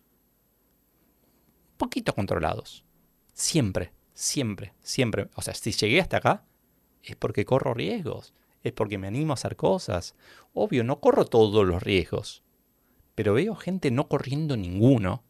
Poquito 1.77 2.15
controlados. 2.15 2.85
Siempre, 3.33 3.93
siempre, 4.13 4.75
siempre. 4.83 5.29
O 5.35 5.43
sea, 5.43 5.55
si 5.55 5.73
llegué 5.73 6.01
hasta 6.01 6.19
acá, 6.19 6.45
es 7.03 7.17
porque 7.17 7.45
corro 7.45 7.75
riesgos, 7.75 8.35
es 8.63 8.73
porque 8.73 8.99
me 8.99 9.09
animo 9.09 9.33
a 9.33 9.35
hacer 9.35 9.57
cosas. 9.57 10.15
Obvio, 10.55 10.85
no 10.85 11.01
corro 11.01 11.25
todos 11.25 11.67
los 11.67 11.83
riesgos, 11.83 12.43
pero 13.23 13.35
veo 13.35 13.55
gente 13.55 13.93
no 13.93 14.09
corriendo 14.09 14.57
ninguno, 14.57 15.23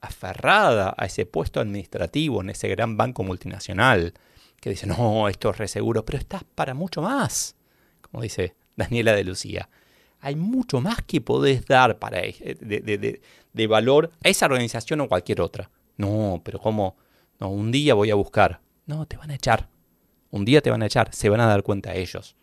aferrada 0.00 0.96
a 0.98 1.06
ese 1.06 1.24
puesto 1.24 1.60
administrativo 1.60 2.40
en 2.40 2.50
ese 2.50 2.66
gran 2.66 2.96
banco 2.96 3.22
multinacional, 3.22 4.14
que 4.60 4.70
dice, 4.70 4.88
no, 4.88 5.28
esto 5.28 5.50
es 5.50 5.58
reseguro, 5.58 6.04
pero 6.04 6.18
estás 6.18 6.42
para 6.42 6.74
mucho 6.74 7.02
más, 7.02 7.54
como 8.00 8.20
dice 8.20 8.56
Daniela 8.74 9.12
de 9.12 9.22
Lucía. 9.22 9.68
Hay 10.18 10.34
mucho 10.34 10.80
más 10.80 11.02
que 11.02 11.20
podés 11.20 11.64
dar 11.66 12.00
para, 12.00 12.22
de, 12.22 12.56
de, 12.60 13.20
de, 13.52 13.66
valor 13.68 14.10
a 14.24 14.28
esa 14.28 14.46
organización 14.46 15.02
o 15.02 15.08
cualquier 15.08 15.42
otra. 15.42 15.70
No, 15.96 16.40
pero 16.44 16.58
¿cómo? 16.58 16.96
No, 17.38 17.48
un 17.48 17.70
día 17.70 17.94
voy 17.94 18.10
a 18.10 18.16
buscar. 18.16 18.60
No, 18.86 19.06
te 19.06 19.16
van 19.16 19.30
a 19.30 19.36
echar. 19.36 19.68
Un 20.30 20.44
día 20.44 20.60
te 20.62 20.72
van 20.72 20.82
a 20.82 20.86
echar. 20.86 21.14
Se 21.14 21.28
van 21.28 21.40
a 21.40 21.46
dar 21.46 21.62
cuenta 21.62 21.94
ellos. 21.94 22.34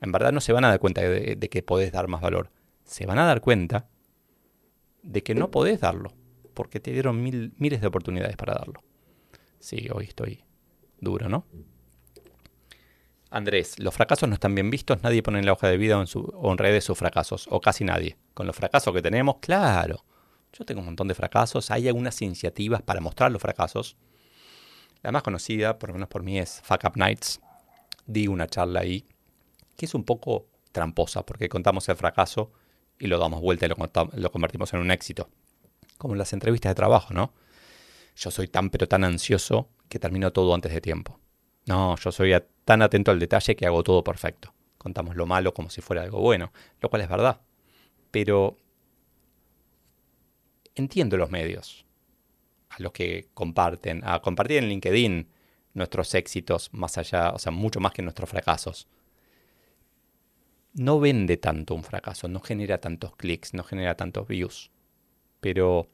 En 0.00 0.10
verdad 0.10 0.32
no 0.32 0.40
se 0.40 0.52
van 0.52 0.64
a 0.64 0.68
dar 0.68 0.80
cuenta 0.80 1.00
de 1.00 1.48
que 1.48 1.62
podés 1.62 1.92
dar 1.92 2.08
más 2.08 2.20
valor 2.20 2.50
se 2.92 3.06
van 3.06 3.18
a 3.18 3.24
dar 3.24 3.40
cuenta 3.40 3.88
de 5.02 5.22
que 5.22 5.34
no 5.34 5.50
podés 5.50 5.80
darlo, 5.80 6.12
porque 6.52 6.78
te 6.78 6.92
dieron 6.92 7.22
miles 7.22 7.80
de 7.80 7.86
oportunidades 7.86 8.36
para 8.36 8.52
darlo. 8.52 8.84
Sí, 9.58 9.88
hoy 9.92 10.04
estoy 10.04 10.44
duro, 11.00 11.28
¿no? 11.30 11.46
Andrés, 13.30 13.78
los 13.78 13.94
fracasos 13.94 14.28
no 14.28 14.34
están 14.34 14.54
bien 14.54 14.68
vistos, 14.68 15.02
nadie 15.02 15.22
pone 15.22 15.38
en 15.38 15.46
la 15.46 15.54
hoja 15.54 15.68
de 15.68 15.78
vida 15.78 15.96
o 15.96 16.02
en, 16.02 16.06
su, 16.06 16.20
o 16.20 16.52
en 16.52 16.58
redes 16.58 16.84
sus 16.84 16.98
fracasos, 16.98 17.46
o 17.50 17.62
casi 17.62 17.82
nadie. 17.82 18.18
Con 18.34 18.46
los 18.46 18.54
fracasos 18.54 18.92
que 18.92 19.00
tenemos, 19.00 19.36
claro. 19.40 20.04
Yo 20.52 20.66
tengo 20.66 20.80
un 20.80 20.86
montón 20.86 21.08
de 21.08 21.14
fracasos, 21.14 21.70
hay 21.70 21.88
algunas 21.88 22.20
iniciativas 22.20 22.82
para 22.82 23.00
mostrar 23.00 23.32
los 23.32 23.40
fracasos. 23.40 23.96
La 25.00 25.12
más 25.12 25.22
conocida, 25.22 25.78
por 25.78 25.88
lo 25.88 25.94
menos 25.94 26.10
por 26.10 26.22
mí, 26.22 26.38
es 26.38 26.60
Fuck 26.62 26.84
Up 26.84 26.96
Nights. 26.96 27.40
Di 28.04 28.26
una 28.26 28.46
charla 28.48 28.80
ahí, 28.80 29.06
que 29.78 29.86
es 29.86 29.94
un 29.94 30.04
poco 30.04 30.46
tramposa, 30.72 31.24
porque 31.24 31.48
contamos 31.48 31.88
el 31.88 31.96
fracaso 31.96 32.52
y 33.02 33.08
lo 33.08 33.18
damos 33.18 33.40
vuelta 33.40 33.66
y 33.66 33.68
lo, 33.68 34.30
convertimos 34.30 34.72
en 34.74 34.78
un 34.78 34.92
éxito. 34.92 35.28
Como 35.98 36.14
en 36.14 36.18
las 36.18 36.32
entrevistas 36.32 36.70
de 36.70 36.76
trabajo, 36.76 37.12
¿no? 37.12 37.32
Yo 38.14 38.30
soy 38.30 38.46
tan 38.46 38.70
pero 38.70 38.86
tan 38.86 39.02
ansioso 39.02 39.70
que 39.88 39.98
termino 39.98 40.32
todo 40.32 40.54
antes 40.54 40.72
de 40.72 40.80
tiempo. 40.80 41.18
No, 41.66 41.96
yo 41.96 42.12
soy 42.12 42.32
tan 42.64 42.80
atento 42.80 43.10
al 43.10 43.18
detalle 43.18 43.56
que 43.56 43.66
hago 43.66 43.82
todo 43.82 44.04
perfecto. 44.04 44.54
Contamos 44.78 45.16
lo 45.16 45.26
malo 45.26 45.52
como 45.52 45.68
si 45.68 45.80
fuera 45.80 46.02
algo 46.02 46.20
bueno, 46.20 46.52
lo 46.80 46.90
cual 46.90 47.02
es 47.02 47.08
verdad. 47.08 47.40
Pero 48.12 48.56
entiendo 50.76 51.16
los 51.16 51.30
medios, 51.30 51.84
a 52.68 52.80
los 52.80 52.92
que 52.92 53.30
comparten, 53.34 54.02
a 54.04 54.22
compartir 54.22 54.58
en 54.58 54.68
LinkedIn 54.68 55.28
nuestros 55.74 56.14
éxitos 56.14 56.70
más 56.72 56.98
allá, 56.98 57.30
o 57.30 57.40
sea, 57.40 57.50
mucho 57.50 57.80
más 57.80 57.92
que 57.92 58.02
nuestros 58.02 58.30
fracasos 58.30 58.86
no 60.74 61.00
vende 61.00 61.36
tanto 61.36 61.74
un 61.74 61.82
fracaso, 61.82 62.28
no 62.28 62.40
genera 62.40 62.78
tantos 62.78 63.16
clics, 63.16 63.54
no 63.54 63.62
genera 63.62 63.96
tantos 63.96 64.26
views. 64.26 64.70
Pero 65.40 65.88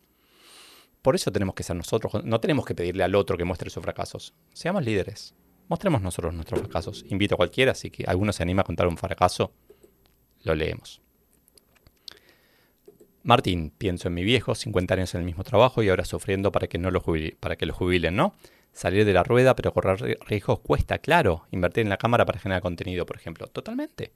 por 1.02 1.14
eso 1.14 1.32
tenemos 1.32 1.54
que 1.54 1.62
ser 1.62 1.76
nosotros, 1.76 2.24
no 2.24 2.40
tenemos 2.40 2.64
que 2.64 2.74
pedirle 2.74 3.04
al 3.04 3.14
otro 3.14 3.36
que 3.36 3.44
muestre 3.44 3.70
sus 3.70 3.82
fracasos. 3.82 4.34
Seamos 4.52 4.84
líderes, 4.84 5.34
mostremos 5.68 6.02
nosotros 6.02 6.34
nuestros 6.34 6.60
fracasos. 6.60 7.04
Invito 7.08 7.34
a 7.34 7.38
cualquiera, 7.38 7.74
si 7.74 7.92
alguno 8.06 8.32
se 8.32 8.42
anima 8.42 8.62
a 8.62 8.64
contar 8.64 8.86
un 8.86 8.96
fracaso, 8.96 9.52
lo 10.42 10.54
leemos. 10.54 11.00
Martín, 13.24 13.72
pienso 13.76 14.08
en 14.08 14.14
mi 14.14 14.24
viejo, 14.24 14.54
50 14.54 14.94
años 14.94 15.14
en 15.14 15.20
el 15.20 15.26
mismo 15.26 15.44
trabajo 15.44 15.82
y 15.82 15.88
ahora 15.88 16.04
sufriendo 16.04 16.50
para 16.52 16.66
que, 16.66 16.78
no 16.78 16.90
lo, 16.90 17.02
para 17.40 17.56
que 17.56 17.66
lo 17.66 17.74
jubilen, 17.74 18.16
¿no? 18.16 18.34
salir 18.72 19.04
de 19.04 19.12
la 19.12 19.24
rueda, 19.24 19.56
pero 19.56 19.72
correr 19.72 20.18
riesgos 20.26 20.60
cuesta, 20.60 20.98
claro. 20.98 21.46
Invertir 21.50 21.82
en 21.82 21.88
la 21.88 21.96
cámara 21.96 22.24
para 22.24 22.38
generar 22.38 22.62
contenido, 22.62 23.06
por 23.06 23.16
ejemplo. 23.16 23.48
Totalmente. 23.48 24.12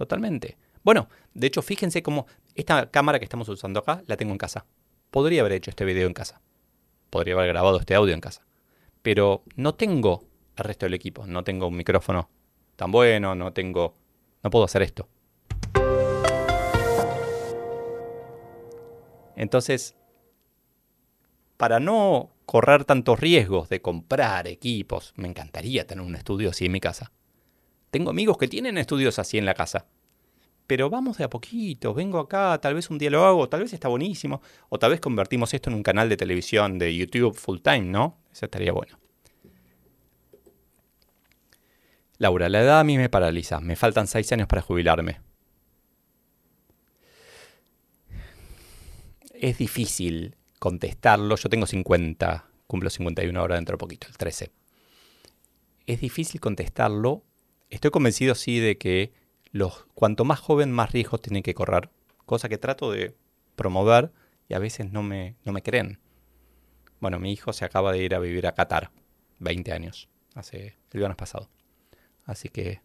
Totalmente. 0.00 0.56
Bueno, 0.82 1.10
de 1.34 1.46
hecho, 1.46 1.60
fíjense 1.60 2.02
cómo 2.02 2.26
esta 2.54 2.90
cámara 2.90 3.18
que 3.18 3.26
estamos 3.26 3.46
usando 3.50 3.80
acá 3.80 4.02
la 4.06 4.16
tengo 4.16 4.32
en 4.32 4.38
casa. 4.38 4.64
Podría 5.10 5.42
haber 5.42 5.52
hecho 5.52 5.68
este 5.68 5.84
video 5.84 6.06
en 6.06 6.14
casa. 6.14 6.40
Podría 7.10 7.34
haber 7.34 7.48
grabado 7.48 7.78
este 7.78 7.94
audio 7.94 8.14
en 8.14 8.22
casa. 8.22 8.46
Pero 9.02 9.44
no 9.56 9.74
tengo 9.74 10.24
el 10.56 10.64
resto 10.64 10.86
del 10.86 10.94
equipo. 10.94 11.26
No 11.26 11.44
tengo 11.44 11.66
un 11.66 11.76
micrófono 11.76 12.30
tan 12.76 12.90
bueno, 12.90 13.34
no 13.34 13.52
tengo... 13.52 13.94
No 14.42 14.48
puedo 14.48 14.64
hacer 14.64 14.80
esto. 14.80 15.06
Entonces, 19.36 19.96
para 21.58 21.78
no 21.78 22.30
correr 22.46 22.86
tantos 22.86 23.20
riesgos 23.20 23.68
de 23.68 23.82
comprar 23.82 24.48
equipos, 24.48 25.12
me 25.16 25.28
encantaría 25.28 25.86
tener 25.86 26.02
un 26.02 26.16
estudio 26.16 26.48
así 26.48 26.64
en 26.64 26.72
mi 26.72 26.80
casa. 26.80 27.12
Tengo 27.90 28.10
amigos 28.10 28.38
que 28.38 28.48
tienen 28.48 28.78
estudios 28.78 29.18
así 29.18 29.38
en 29.38 29.44
la 29.44 29.54
casa. 29.54 29.86
Pero 30.66 30.88
vamos 30.88 31.18
de 31.18 31.24
a 31.24 31.30
poquito, 31.30 31.92
vengo 31.94 32.18
acá, 32.18 32.58
tal 32.60 32.74
vez 32.74 32.90
un 32.90 32.98
día 32.98 33.10
lo 33.10 33.24
hago, 33.24 33.48
tal 33.48 33.62
vez 33.62 33.72
está 33.72 33.88
buenísimo, 33.88 34.40
o 34.68 34.78
tal 34.78 34.92
vez 34.92 35.00
convertimos 35.00 35.52
esto 35.52 35.68
en 35.68 35.74
un 35.74 35.82
canal 35.82 36.08
de 36.08 36.16
televisión 36.16 36.78
de 36.78 36.96
YouTube 36.96 37.34
full 37.34 37.58
time, 37.58 37.82
¿no? 37.82 38.18
Eso 38.32 38.44
estaría 38.44 38.72
bueno. 38.72 38.98
Laura, 42.18 42.48
la 42.48 42.60
edad 42.60 42.80
a 42.80 42.84
mí 42.84 42.98
me 42.98 43.08
paraliza, 43.08 43.60
me 43.60 43.74
faltan 43.74 44.06
seis 44.06 44.30
años 44.30 44.46
para 44.46 44.62
jubilarme. 44.62 45.20
es 49.40 49.58
difícil 49.58 50.36
contestarlo. 50.58 51.36
Yo 51.36 51.48
tengo 51.48 51.66
50, 51.66 52.46
cumplo 52.66 52.90
51 52.90 53.40
ahora 53.40 53.56
dentro 53.56 53.74
de 53.74 53.78
poquito, 53.78 54.06
el 54.08 54.16
13. 54.16 54.52
Es 55.86 56.00
difícil 56.00 56.40
contestarlo. 56.40 57.24
Estoy 57.70 57.90
convencido, 57.90 58.34
sí, 58.34 58.58
de 58.58 58.78
que 58.78 59.12
los, 59.52 59.86
cuanto 59.94 60.24
más 60.24 60.40
joven, 60.40 60.72
más 60.72 60.92
riesgos 60.92 61.22
tienen 61.22 61.42
que 61.42 61.54
correr. 61.54 61.90
Cosa 62.26 62.48
que 62.48 62.58
trato 62.58 62.90
de 62.90 63.16
promover 63.56 64.12
y 64.48 64.54
a 64.54 64.58
veces 64.58 64.90
no 64.90 65.02
me, 65.02 65.36
no 65.44 65.52
me 65.52 65.62
creen. 65.62 66.00
Bueno, 67.00 67.18
mi 67.18 67.32
hijo 67.32 67.52
se 67.52 67.64
acaba 67.64 67.92
de 67.92 68.02
ir 68.02 68.14
a 68.14 68.18
vivir 68.18 68.46
a 68.46 68.52
Qatar, 68.52 68.90
20 69.38 69.72
años, 69.72 70.08
hace 70.34 70.76
el 70.90 70.98
viernes 70.98 71.16
pasado. 71.16 71.48
Así 72.24 72.48
que 72.48 72.82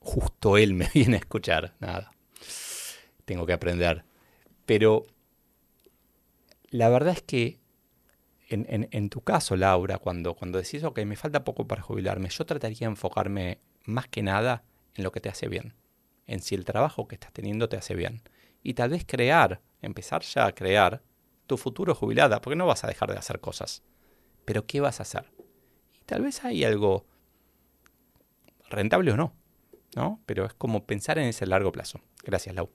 justo 0.00 0.58
él 0.58 0.74
me 0.74 0.88
viene 0.94 1.16
a 1.16 1.20
escuchar. 1.20 1.74
Nada. 1.78 2.12
Tengo 3.24 3.46
que 3.46 3.52
aprender. 3.52 4.04
Pero 4.66 5.06
la 6.70 6.88
verdad 6.88 7.14
es 7.14 7.22
que 7.22 7.58
en, 8.50 9.10
tu 9.10 9.20
caso, 9.20 9.56
Laura, 9.56 9.98
cuando, 9.98 10.34
cuando 10.34 10.58
decís, 10.58 10.82
ok, 10.82 11.00
me 11.00 11.16
falta 11.16 11.44
poco 11.44 11.66
para 11.66 11.82
jubilarme, 11.82 12.30
yo 12.30 12.46
trataría 12.46 12.78
de 12.78 12.92
enfocarme 12.92 13.58
más 13.88 14.06
que 14.06 14.22
nada 14.22 14.62
en 14.94 15.04
lo 15.04 15.12
que 15.12 15.20
te 15.20 15.28
hace 15.28 15.48
bien, 15.48 15.74
en 16.26 16.40
si 16.40 16.54
el 16.54 16.64
trabajo 16.64 17.08
que 17.08 17.14
estás 17.14 17.32
teniendo 17.32 17.68
te 17.68 17.76
hace 17.76 17.94
bien. 17.94 18.22
Y 18.62 18.74
tal 18.74 18.90
vez 18.90 19.04
crear, 19.06 19.60
empezar 19.80 20.22
ya 20.22 20.46
a 20.46 20.52
crear 20.52 21.02
tu 21.46 21.56
futuro 21.56 21.94
jubilada, 21.94 22.40
porque 22.40 22.56
no 22.56 22.66
vas 22.66 22.84
a 22.84 22.86
dejar 22.86 23.10
de 23.10 23.18
hacer 23.18 23.40
cosas. 23.40 23.82
Pero 24.44 24.66
¿qué 24.66 24.80
vas 24.80 25.00
a 25.00 25.04
hacer? 25.04 25.32
Y 25.94 26.04
tal 26.04 26.22
vez 26.22 26.44
hay 26.44 26.64
algo 26.64 27.06
rentable 28.68 29.12
o 29.12 29.16
no, 29.16 29.32
¿no? 29.96 30.20
Pero 30.26 30.44
es 30.44 30.52
como 30.52 30.84
pensar 30.84 31.18
en 31.18 31.24
ese 31.24 31.46
largo 31.46 31.72
plazo. 31.72 32.00
Gracias, 32.22 32.54
Lau. 32.54 32.70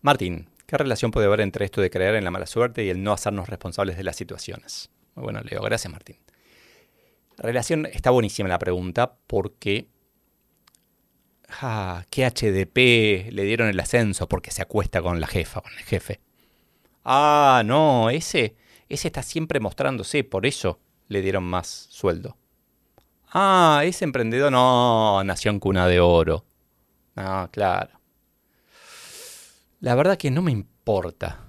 Martín, 0.00 0.48
¿qué 0.66 0.78
relación 0.78 1.10
puede 1.10 1.26
haber 1.26 1.42
entre 1.42 1.66
esto 1.66 1.82
de 1.82 1.90
creer 1.90 2.14
en 2.14 2.24
la 2.24 2.30
mala 2.30 2.46
suerte 2.46 2.84
y 2.84 2.88
el 2.88 3.02
no 3.02 3.12
hacernos 3.12 3.48
responsables 3.48 3.96
de 3.98 4.04
las 4.04 4.16
situaciones? 4.16 4.90
Muy 5.14 5.24
bueno, 5.24 5.40
Leo. 5.42 5.60
Gracias, 5.60 5.92
Martín. 5.92 6.16
Relación, 7.38 7.86
está 7.86 8.10
buenísima 8.10 8.48
la 8.48 8.58
pregunta 8.58 9.16
porque... 9.26 9.88
Ah, 11.62 12.04
¿qué 12.10 12.26
HDP 12.26 13.32
le 13.32 13.44
dieron 13.44 13.68
el 13.68 13.80
ascenso 13.80 14.28
porque 14.28 14.50
se 14.50 14.60
acuesta 14.60 15.00
con 15.00 15.20
la 15.20 15.26
jefa, 15.26 15.62
con 15.62 15.72
el 15.72 15.84
jefe? 15.84 16.20
Ah, 17.04 17.62
no, 17.64 18.10
ese, 18.10 18.56
ese 18.88 19.08
está 19.08 19.22
siempre 19.22 19.60
mostrándose, 19.60 20.24
por 20.24 20.44
eso 20.44 20.78
le 21.06 21.22
dieron 21.22 21.44
más 21.44 21.86
sueldo. 21.88 22.36
Ah, 23.32 23.82
ese 23.84 24.04
emprendedor 24.04 24.52
no, 24.52 25.22
nació 25.24 25.50
en 25.50 25.60
cuna 25.60 25.86
de 25.86 26.00
oro. 26.00 26.44
Ah, 27.16 27.48
claro. 27.50 27.98
La 29.80 29.94
verdad 29.94 30.18
que 30.18 30.30
no 30.30 30.42
me 30.42 30.52
importa. 30.52 31.44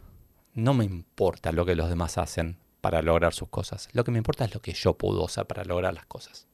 No 0.53 0.73
me 0.73 0.85
importa 0.85 1.51
lo 1.51 1.65
que 1.65 1.75
los 1.75 1.89
demás 1.89 2.17
hacen 2.17 2.57
para 2.81 3.01
lograr 3.01 3.33
sus 3.33 3.49
cosas. 3.49 3.89
Lo 3.93 4.03
que 4.03 4.11
me 4.11 4.17
importa 4.17 4.45
es 4.45 4.53
lo 4.53 4.61
que 4.61 4.73
yo 4.73 4.97
puedo 4.97 5.25
hacer 5.25 5.45
para 5.45 5.63
lograr 5.63 5.93
las 5.93 6.05
cosas. 6.05 6.47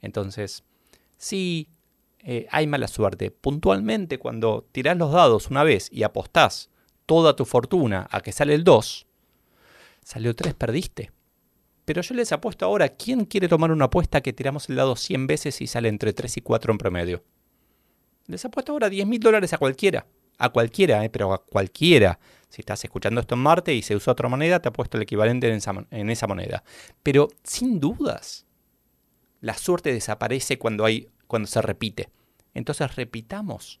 Entonces, 0.00 0.64
si 1.16 1.68
eh, 2.22 2.46
hay 2.50 2.66
mala 2.66 2.88
suerte. 2.88 3.30
Puntualmente, 3.30 4.18
cuando 4.18 4.66
tirás 4.72 4.96
los 4.96 5.12
dados 5.12 5.48
una 5.50 5.64
vez 5.64 5.88
y 5.90 6.02
apostás 6.02 6.70
toda 7.06 7.34
tu 7.34 7.44
fortuna 7.44 8.06
a 8.10 8.20
que 8.20 8.32
sale 8.32 8.54
el 8.54 8.64
2, 8.64 9.06
salió 10.04 10.34
3, 10.34 10.54
perdiste. 10.54 11.12
Pero 11.84 12.02
yo 12.02 12.14
les 12.14 12.30
apuesto 12.32 12.66
ahora, 12.66 12.90
¿quién 12.90 13.24
quiere 13.24 13.48
tomar 13.48 13.72
una 13.72 13.86
apuesta 13.86 14.20
que 14.20 14.32
tiramos 14.32 14.68
el 14.68 14.76
dado 14.76 14.96
100 14.96 15.26
veces 15.26 15.60
y 15.60 15.66
sale 15.66 15.88
entre 15.88 16.12
3 16.12 16.36
y 16.36 16.40
4 16.42 16.72
en 16.72 16.78
promedio? 16.78 17.24
Les 18.26 18.44
apuesto 18.44 18.72
ahora 18.72 18.90
10 18.90 19.06
mil 19.06 19.18
dólares 19.18 19.52
a 19.52 19.58
cualquiera 19.58 20.06
a 20.40 20.48
cualquiera, 20.48 21.04
eh, 21.04 21.10
pero 21.10 21.32
a 21.32 21.44
cualquiera. 21.44 22.18
Si 22.48 22.62
estás 22.62 22.82
escuchando 22.82 23.20
esto 23.20 23.36
en 23.36 23.42
Marte 23.42 23.72
y 23.74 23.82
se 23.82 23.94
usa 23.94 24.12
otra 24.12 24.28
moneda, 24.28 24.60
te 24.60 24.68
ha 24.68 24.72
puesto 24.72 24.96
el 24.96 25.04
equivalente 25.04 25.48
en 25.48 25.54
esa, 25.54 25.86
en 25.90 26.10
esa 26.10 26.26
moneda. 26.26 26.64
Pero 27.02 27.28
sin 27.44 27.78
dudas, 27.78 28.46
la 29.40 29.54
suerte 29.54 29.92
desaparece 29.92 30.58
cuando, 30.58 30.84
hay, 30.84 31.08
cuando 31.28 31.46
se 31.46 31.62
repite. 31.62 32.10
Entonces 32.54 32.96
repitamos 32.96 33.80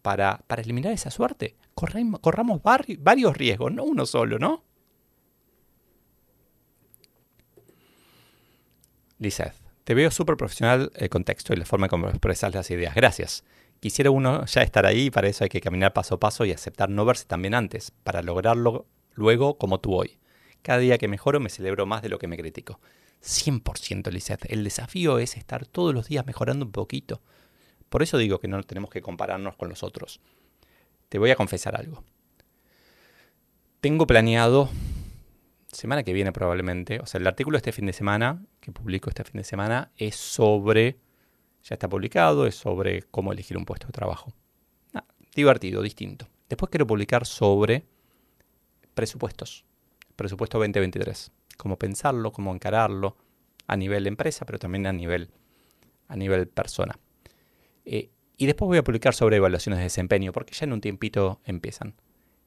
para, 0.00 0.38
para 0.46 0.62
eliminar 0.62 0.92
esa 0.92 1.10
suerte. 1.10 1.56
corramos 1.74 2.62
varios 2.62 3.36
riesgos, 3.36 3.72
no 3.72 3.84
uno 3.84 4.06
solo, 4.06 4.38
¿no? 4.38 4.64
Lizeth, 9.18 9.54
te 9.84 9.94
veo 9.94 10.10
súper 10.10 10.36
profesional 10.36 10.90
el 10.94 11.10
contexto 11.10 11.52
y 11.52 11.56
la 11.56 11.66
forma 11.66 11.88
como 11.88 12.08
expresas 12.08 12.54
las 12.54 12.70
ideas. 12.70 12.94
Gracias. 12.94 13.44
Quisiera 13.80 14.10
uno 14.10 14.44
ya 14.44 14.62
estar 14.62 14.84
ahí 14.84 15.06
y 15.06 15.10
para 15.10 15.28
eso 15.28 15.44
hay 15.44 15.50
que 15.50 15.62
caminar 15.62 15.94
paso 15.94 16.16
a 16.16 16.20
paso 16.20 16.44
y 16.44 16.52
aceptar 16.52 16.90
no 16.90 17.06
verse 17.06 17.24
también 17.24 17.54
antes, 17.54 17.92
para 18.02 18.20
lograrlo 18.20 18.86
luego 19.14 19.56
como 19.56 19.80
tú 19.80 19.94
hoy. 19.94 20.18
Cada 20.62 20.78
día 20.78 20.98
que 20.98 21.08
mejoro 21.08 21.40
me 21.40 21.48
celebro 21.48 21.86
más 21.86 22.02
de 22.02 22.10
lo 22.10 22.18
que 22.18 22.28
me 22.28 22.36
critico. 22.36 22.78
100% 23.22 24.10
Lisette, 24.10 24.52
el 24.52 24.64
desafío 24.64 25.18
es 25.18 25.36
estar 25.36 25.66
todos 25.66 25.94
los 25.94 26.08
días 26.08 26.26
mejorando 26.26 26.66
un 26.66 26.72
poquito. 26.72 27.22
Por 27.88 28.02
eso 28.02 28.18
digo 28.18 28.38
que 28.38 28.48
no 28.48 28.62
tenemos 28.62 28.90
que 28.90 29.00
compararnos 29.00 29.56
con 29.56 29.70
los 29.70 29.82
otros. 29.82 30.20
Te 31.08 31.18
voy 31.18 31.30
a 31.30 31.36
confesar 31.36 31.74
algo. 31.74 32.04
Tengo 33.80 34.06
planeado, 34.06 34.68
semana 35.72 36.02
que 36.02 36.12
viene 36.12 36.32
probablemente, 36.32 37.00
o 37.00 37.06
sea, 37.06 37.18
el 37.18 37.26
artículo 37.26 37.56
este 37.56 37.72
fin 37.72 37.86
de 37.86 37.94
semana, 37.94 38.44
que 38.60 38.72
publico 38.72 39.08
este 39.08 39.24
fin 39.24 39.38
de 39.38 39.44
semana, 39.44 39.90
es 39.96 40.16
sobre 40.16 40.98
ya 41.62 41.74
está 41.74 41.88
publicado, 41.88 42.46
es 42.46 42.54
sobre 42.54 43.02
cómo 43.02 43.32
elegir 43.32 43.56
un 43.56 43.64
puesto 43.64 43.86
de 43.86 43.92
trabajo. 43.92 44.32
Divertido, 45.34 45.82
distinto. 45.82 46.26
Después 46.48 46.70
quiero 46.70 46.86
publicar 46.86 47.24
sobre 47.24 47.84
presupuestos, 48.94 49.64
presupuesto 50.16 50.58
2023, 50.58 51.30
cómo 51.56 51.78
pensarlo, 51.78 52.32
cómo 52.32 52.52
encararlo 52.52 53.16
a 53.68 53.76
nivel 53.76 54.08
empresa, 54.08 54.44
pero 54.44 54.58
también 54.58 54.86
a 54.88 54.92
nivel, 54.92 55.30
a 56.08 56.16
nivel 56.16 56.48
persona. 56.48 56.98
Eh, 57.84 58.10
y 58.36 58.46
después 58.46 58.66
voy 58.66 58.78
a 58.78 58.84
publicar 58.84 59.14
sobre 59.14 59.36
evaluaciones 59.36 59.78
de 59.78 59.84
desempeño, 59.84 60.32
porque 60.32 60.54
ya 60.54 60.64
en 60.64 60.72
un 60.72 60.80
tiempito 60.80 61.40
empiezan. 61.44 61.94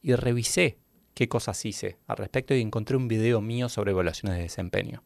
Y 0.02 0.14
revisé 0.16 0.78
qué 1.14 1.30
cosas 1.30 1.64
hice 1.64 1.98
al 2.08 2.18
respecto 2.18 2.54
y 2.54 2.60
encontré 2.60 2.98
un 2.98 3.08
video 3.08 3.40
mío 3.40 3.70
sobre 3.70 3.92
evaluaciones 3.92 4.36
de 4.36 4.44
desempeño, 4.44 5.04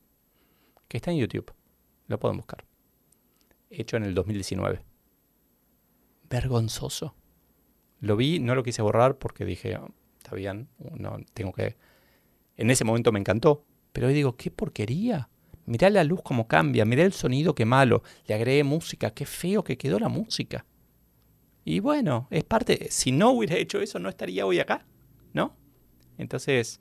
que 0.87 0.97
está 0.97 1.11
en 1.11 1.17
YouTube. 1.17 1.53
Lo 2.07 2.19
pueden 2.19 2.37
buscar 2.37 2.65
hecho 3.69 3.97
en 3.97 4.03
el 4.03 4.13
2019. 4.13 4.81
Vergonzoso. 6.29 7.15
Lo 7.99 8.15
vi, 8.15 8.39
no 8.39 8.55
lo 8.55 8.63
quise 8.63 8.81
borrar 8.81 9.17
porque 9.17 9.45
dije, 9.45 9.77
oh, 9.77 9.93
está 10.17 10.35
bien, 10.35 10.69
no, 10.97 11.17
tengo 11.33 11.53
que... 11.53 11.77
En 12.55 12.69
ese 12.69 12.83
momento 12.83 13.11
me 13.11 13.19
encantó, 13.19 13.65
pero 13.91 14.07
hoy 14.07 14.13
digo, 14.13 14.35
qué 14.35 14.51
porquería. 14.51 15.29
Mirá 15.65 15.89
la 15.89 16.03
luz 16.03 16.21
como 16.21 16.47
cambia, 16.47 16.85
mirá 16.85 17.03
el 17.03 17.13
sonido 17.13 17.55
qué 17.55 17.65
malo. 17.65 18.03
Le 18.25 18.35
agregué 18.35 18.63
música, 18.63 19.11
qué 19.11 19.25
feo 19.25 19.63
que 19.63 19.77
quedó 19.77 19.99
la 19.99 20.09
música. 20.09 20.65
Y 21.65 21.81
bueno, 21.81 22.27
es 22.31 22.43
parte, 22.45 22.87
si 22.89 23.11
no 23.11 23.31
hubiera 23.31 23.57
hecho 23.57 23.81
eso 23.81 23.99
no 23.99 24.07
estaría 24.07 24.45
hoy 24.45 24.59
acá, 24.59 24.85
¿no? 25.33 25.55
Entonces, 26.17 26.79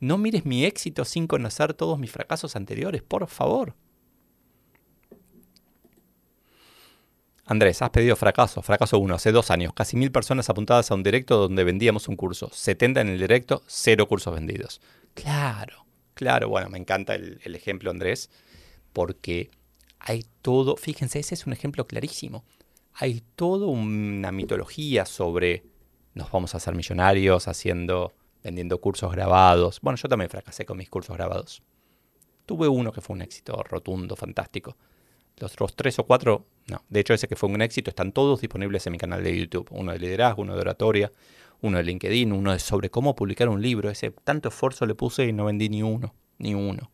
no 0.00 0.18
mires 0.18 0.44
mi 0.44 0.64
éxito 0.64 1.06
sin 1.06 1.26
conocer 1.26 1.72
todos 1.72 1.98
mis 1.98 2.10
fracasos 2.10 2.54
anteriores, 2.54 3.02
por 3.02 3.26
favor. 3.28 3.74
Andrés, 7.46 7.80
has 7.80 7.90
pedido 7.90 8.16
fracaso. 8.16 8.60
Fracaso 8.60 8.98
1. 8.98 9.14
Hace 9.14 9.32
dos 9.32 9.50
años, 9.50 9.72
casi 9.72 9.96
mil 9.96 10.12
personas 10.12 10.50
apuntadas 10.50 10.90
a 10.90 10.94
un 10.94 11.02
directo 11.02 11.38
donde 11.38 11.64
vendíamos 11.64 12.08
un 12.08 12.16
curso. 12.16 12.50
70 12.52 13.00
en 13.00 13.08
el 13.08 13.18
directo, 13.18 13.62
cero 13.66 14.06
cursos 14.06 14.34
vendidos. 14.34 14.80
Claro, 15.14 15.86
Claro, 16.16 16.48
bueno, 16.48 16.70
me 16.70 16.78
encanta 16.78 17.14
el, 17.14 17.40
el 17.44 17.54
ejemplo, 17.54 17.90
Andrés, 17.90 18.30
porque 18.94 19.50
hay 19.98 20.24
todo, 20.40 20.76
fíjense, 20.76 21.18
ese 21.18 21.34
es 21.34 21.46
un 21.46 21.52
ejemplo 21.52 21.86
clarísimo. 21.86 22.42
Hay 22.94 23.22
toda 23.36 23.66
una 23.66 24.32
mitología 24.32 25.04
sobre 25.04 25.64
nos 26.14 26.30
vamos 26.32 26.54
a 26.54 26.56
hacer 26.56 26.74
millonarios 26.74 27.48
haciendo, 27.48 28.14
vendiendo 28.42 28.80
cursos 28.80 29.12
grabados. 29.12 29.78
Bueno, 29.82 29.98
yo 29.98 30.08
también 30.08 30.30
fracasé 30.30 30.64
con 30.64 30.78
mis 30.78 30.88
cursos 30.88 31.14
grabados. 31.14 31.62
Tuve 32.46 32.66
uno 32.66 32.92
que 32.92 33.02
fue 33.02 33.14
un 33.14 33.20
éxito 33.20 33.62
rotundo, 33.64 34.16
fantástico. 34.16 34.78
Los 35.38 35.52
otros 35.52 35.76
tres 35.76 35.98
o 35.98 36.04
cuatro, 36.04 36.46
no. 36.66 36.82
De 36.88 37.00
hecho, 37.00 37.12
ese 37.12 37.28
que 37.28 37.36
fue 37.36 37.50
un 37.50 37.60
éxito 37.60 37.90
están 37.90 38.12
todos 38.12 38.40
disponibles 38.40 38.86
en 38.86 38.92
mi 38.92 38.98
canal 38.98 39.22
de 39.22 39.38
YouTube. 39.38 39.68
Uno 39.70 39.92
de 39.92 39.98
liderazgo, 39.98 40.42
uno 40.42 40.54
de 40.54 40.60
oratoria, 40.60 41.12
uno 41.60 41.76
de 41.76 41.84
LinkedIn, 41.84 42.32
uno 42.32 42.52
de 42.52 42.58
sobre 42.58 42.90
cómo 42.90 43.14
publicar 43.14 43.48
un 43.48 43.60
libro. 43.60 43.90
Ese 43.90 44.10
tanto 44.10 44.48
esfuerzo 44.48 44.86
le 44.86 44.94
puse 44.94 45.26
y 45.26 45.32
no 45.32 45.44
vendí 45.44 45.68
ni 45.68 45.82
uno, 45.82 46.14
ni 46.38 46.54
uno. 46.54 46.90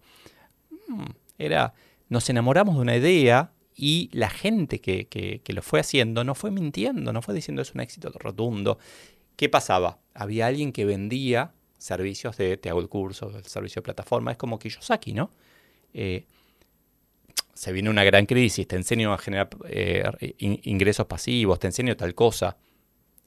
Mm, 0.88 1.10
era, 1.38 1.74
nos 2.08 2.28
enamoramos 2.30 2.74
de 2.74 2.80
una 2.80 2.96
idea 2.96 3.52
y 3.76 4.10
la 4.12 4.28
gente 4.28 4.80
que, 4.80 5.06
que, 5.06 5.40
que, 5.42 5.52
lo 5.52 5.62
fue 5.62 5.80
haciendo 5.80 6.24
no 6.24 6.34
fue 6.34 6.50
mintiendo, 6.50 7.12
no 7.12 7.22
fue 7.22 7.34
diciendo 7.34 7.62
es 7.62 7.74
un 7.74 7.80
éxito 7.80 8.10
rotundo. 8.10 8.78
¿Qué 9.36 9.48
pasaba? 9.48 10.00
Había 10.14 10.48
alguien 10.48 10.72
que 10.72 10.84
vendía 10.84 11.54
servicios 11.78 12.36
de 12.36 12.56
te 12.56 12.70
hago 12.70 12.80
el 12.80 12.88
curso, 12.88 13.30
el 13.36 13.44
servicio 13.44 13.80
de 13.80 13.84
plataforma. 13.84 14.32
Es 14.32 14.36
como 14.36 14.58
Kiyosaki, 14.58 15.12
¿no? 15.12 15.30
Eh, 15.94 16.26
se 17.54 17.72
viene 17.72 17.90
una 17.90 18.04
gran 18.04 18.26
crisis, 18.26 18.66
te 18.66 18.76
enseño 18.76 19.12
a 19.12 19.18
generar 19.18 19.50
eh, 19.68 20.04
ingresos 20.38 21.06
pasivos, 21.06 21.58
te 21.58 21.66
enseño 21.66 21.96
tal 21.96 22.14
cosa. 22.14 22.56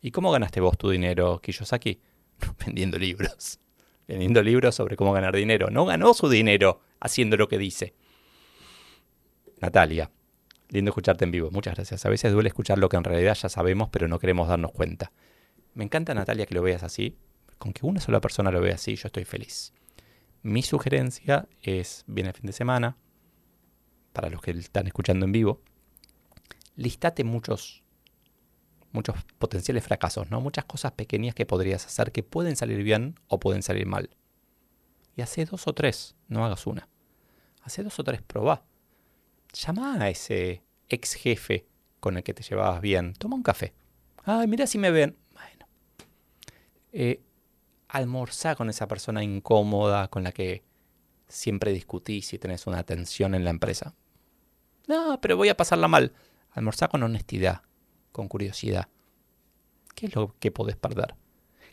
¿Y 0.02 0.12
cómo 0.12 0.32
ganaste 0.32 0.62
vos 0.62 0.78
tu 0.78 0.90
dinero, 0.90 1.40
Kiyosaki? 1.42 2.00
Vendiendo 2.66 2.98
libros. 2.98 3.60
Vendiendo 4.08 4.42
libros 4.44 4.76
sobre 4.76 4.96
cómo 4.96 5.14
ganar 5.14 5.36
dinero. 5.36 5.70
No 5.70 5.86
ganó 5.86 6.14
su 6.14 6.30
dinero 6.30 6.82
haciendo 7.00 7.38
lo 7.38 7.48
que 7.48 7.58
dice. 7.58 7.96
Natalia, 9.62 10.12
lindo 10.70 10.90
escucharte 10.90 11.26
en 11.26 11.32
vivo. 11.32 11.50
Muchas 11.52 11.76
gracias. 11.76 12.06
A 12.06 12.10
veces 12.10 12.34
duele 12.34 12.50
escuchar 12.50 12.78
lo 12.78 12.90
que 12.90 12.98
en 12.98 13.04
realidad 13.04 13.36
ya 13.36 13.50
sabemos, 13.50 13.90
pero 13.90 14.08
no 14.08 14.20
queremos 14.20 14.48
darnos 14.48 14.72
cuenta. 14.72 15.12
Me 15.74 15.84
encanta, 15.84 16.14
Natalia, 16.14 16.46
que 16.46 16.56
lo 16.56 16.62
veas 16.62 16.84
así. 16.84 17.18
Con 17.58 17.74
que 17.74 17.86
una 17.86 18.00
sola 18.00 18.22
persona 18.22 18.52
lo 18.52 18.62
vea 18.62 18.76
así, 18.76 18.96
yo 18.96 19.08
estoy 19.08 19.26
feliz. 19.26 19.74
Mi 20.42 20.62
sugerencia 20.62 21.48
es, 21.62 22.04
viene 22.06 22.30
el 22.30 22.36
fin 22.36 22.46
de 22.46 22.54
semana, 22.54 22.98
para 24.16 24.30
los 24.32 24.41
que 24.41 24.51
están 24.51 24.88
escuchando 24.88 25.26
en 25.26 25.32
vivo, 25.32 25.61
listate 26.76 27.24
muchos, 27.24 27.84
muchos 28.91 29.16
potenciales 29.38 29.84
fracasos, 29.84 30.32
¿no? 30.32 30.41
Muchas 30.41 30.66
cosas 30.66 30.93
pequeñas 30.93 31.36
que 31.36 31.45
podrías 31.45 31.86
hacer 31.86 32.11
que 32.11 32.24
pueden 32.24 32.55
salir 32.55 32.82
bien 32.82 33.20
o 33.28 33.39
pueden 33.39 33.61
salir 33.61 33.86
mal. 33.86 34.09
Y 35.16 35.22
hace 35.22 35.45
dos 35.45 35.68
o 35.68 35.74
tres, 35.74 36.16
no 36.28 36.43
hagas 36.45 36.66
una. 36.66 36.89
Hace 37.61 37.84
dos 37.84 37.99
o 37.99 38.03
tres, 38.03 38.22
probá. 38.22 38.63
Llama 39.53 40.01
a 40.01 40.09
ese 40.09 40.63
ex 40.89 41.13
jefe 41.13 41.68
con 41.99 42.18
el 42.18 42.24
que 42.24 42.34
te 42.34 42.43
llevabas 42.43 42.82
bien. 42.82 43.13
Toma 43.13 43.36
un 43.36 43.43
café. 43.43 43.74
Ay, 44.24 44.47
mira 44.47 44.66
si 44.66 44.78
me 44.78 44.91
ven. 44.91 45.18
Bueno. 45.34 45.68
Eh, 46.91 47.22
almorzá 47.89 48.55
con 48.55 48.70
esa 48.70 48.88
persona 48.88 49.24
incómoda 49.24 50.07
con 50.07 50.24
la 50.24 50.32
que 50.32 50.63
siempre 51.28 51.72
discutís 51.74 52.34
y 52.34 52.39
tenés 52.39 52.68
una 52.68 52.84
tensión 52.84 53.36
en 53.36 53.43
la 53.43 53.49
empresa. 53.49 53.93
No, 54.88 55.20
pero 55.22 55.38
voy 55.38 55.50
a 55.50 55.58
pasarla 55.58 55.88
mal. 55.88 56.14
Almorzá 56.52 56.88
con 56.88 57.04
honestidad, 57.04 57.62
con 58.12 58.28
curiosidad. 58.28 58.88
¿Qué 59.96 60.08
es 60.08 60.16
lo 60.16 60.36
que 60.40 60.52
podés 60.52 60.76
perder? 60.76 61.16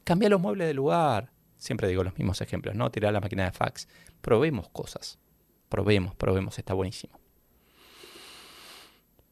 Cambia 0.04 0.28
los 0.28 0.40
muebles 0.40 0.66
de 0.66 0.74
lugar. 0.74 1.30
Siempre 1.56 1.88
digo 1.88 2.02
los 2.02 2.18
mismos 2.18 2.40
ejemplos, 2.40 2.74
¿no? 2.74 2.90
Tirar 2.90 3.12
la 3.12 3.20
máquina 3.20 3.44
de 3.44 3.52
fax. 3.52 3.88
Probemos 4.20 4.68
cosas. 4.68 5.18
Probemos, 5.68 6.14
probemos, 6.14 6.58
está 6.58 6.74
buenísimo. 6.74 7.18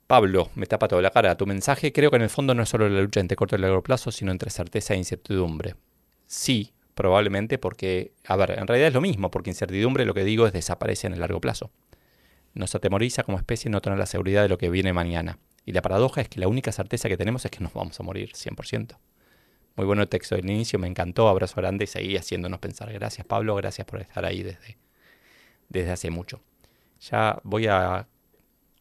Pablo, 0.06 0.50
me 0.54 0.66
tapa 0.66 0.88
toda 0.88 1.02
la 1.02 1.10
cara. 1.10 1.36
Tu 1.36 1.46
mensaje 1.46 1.92
creo 1.92 2.10
que 2.10 2.16
en 2.16 2.22
el 2.22 2.30
fondo 2.30 2.54
no 2.54 2.64
es 2.64 2.68
solo 2.68 2.88
la 2.88 3.00
lucha 3.00 3.20
entre 3.20 3.36
corto 3.36 3.56
y 3.56 3.60
largo 3.60 3.82
plazo, 3.82 4.10
sino 4.10 4.32
entre 4.32 4.50
certeza 4.50 4.94
e 4.94 4.96
incertidumbre. 4.96 5.76
Sí, 6.26 6.72
probablemente 6.94 7.58
porque, 7.58 8.14
a 8.26 8.36
ver, 8.36 8.58
en 8.58 8.66
realidad 8.66 8.88
es 8.88 8.94
lo 8.94 9.00
mismo, 9.00 9.30
porque 9.30 9.50
incertidumbre 9.50 10.04
lo 10.04 10.14
que 10.14 10.24
digo 10.24 10.46
es 10.46 10.52
desaparece 10.52 11.06
en 11.06 11.12
el 11.12 11.20
largo 11.20 11.40
plazo. 11.40 11.70
Nos 12.54 12.74
atemoriza 12.74 13.22
como 13.22 13.38
especie 13.38 13.70
no 13.70 13.80
tener 13.80 13.98
la 13.98 14.06
seguridad 14.06 14.42
de 14.42 14.48
lo 14.48 14.58
que 14.58 14.70
viene 14.70 14.92
mañana. 14.92 15.38
Y 15.64 15.72
la 15.72 15.82
paradoja 15.82 16.20
es 16.20 16.28
que 16.28 16.40
la 16.40 16.48
única 16.48 16.72
certeza 16.72 17.08
que 17.08 17.16
tenemos 17.16 17.44
es 17.44 17.50
que 17.50 17.60
nos 17.60 17.72
vamos 17.72 17.98
a 18.00 18.02
morir 18.02 18.32
100%. 18.32 18.98
Muy 19.76 19.86
bueno 19.86 20.02
el 20.02 20.08
texto 20.08 20.34
del 20.34 20.50
inicio, 20.50 20.78
me 20.78 20.88
encantó, 20.88 21.28
abrazo 21.28 21.54
grande 21.56 21.84
y 21.84 21.86
seguí 21.86 22.16
haciéndonos 22.16 22.58
pensar. 22.58 22.92
Gracias 22.92 23.26
Pablo, 23.26 23.54
gracias 23.54 23.86
por 23.86 24.00
estar 24.00 24.24
ahí 24.24 24.42
desde, 24.42 24.78
desde 25.68 25.92
hace 25.92 26.10
mucho. 26.10 26.40
Ya 27.00 27.40
voy 27.44 27.66
a 27.66 28.08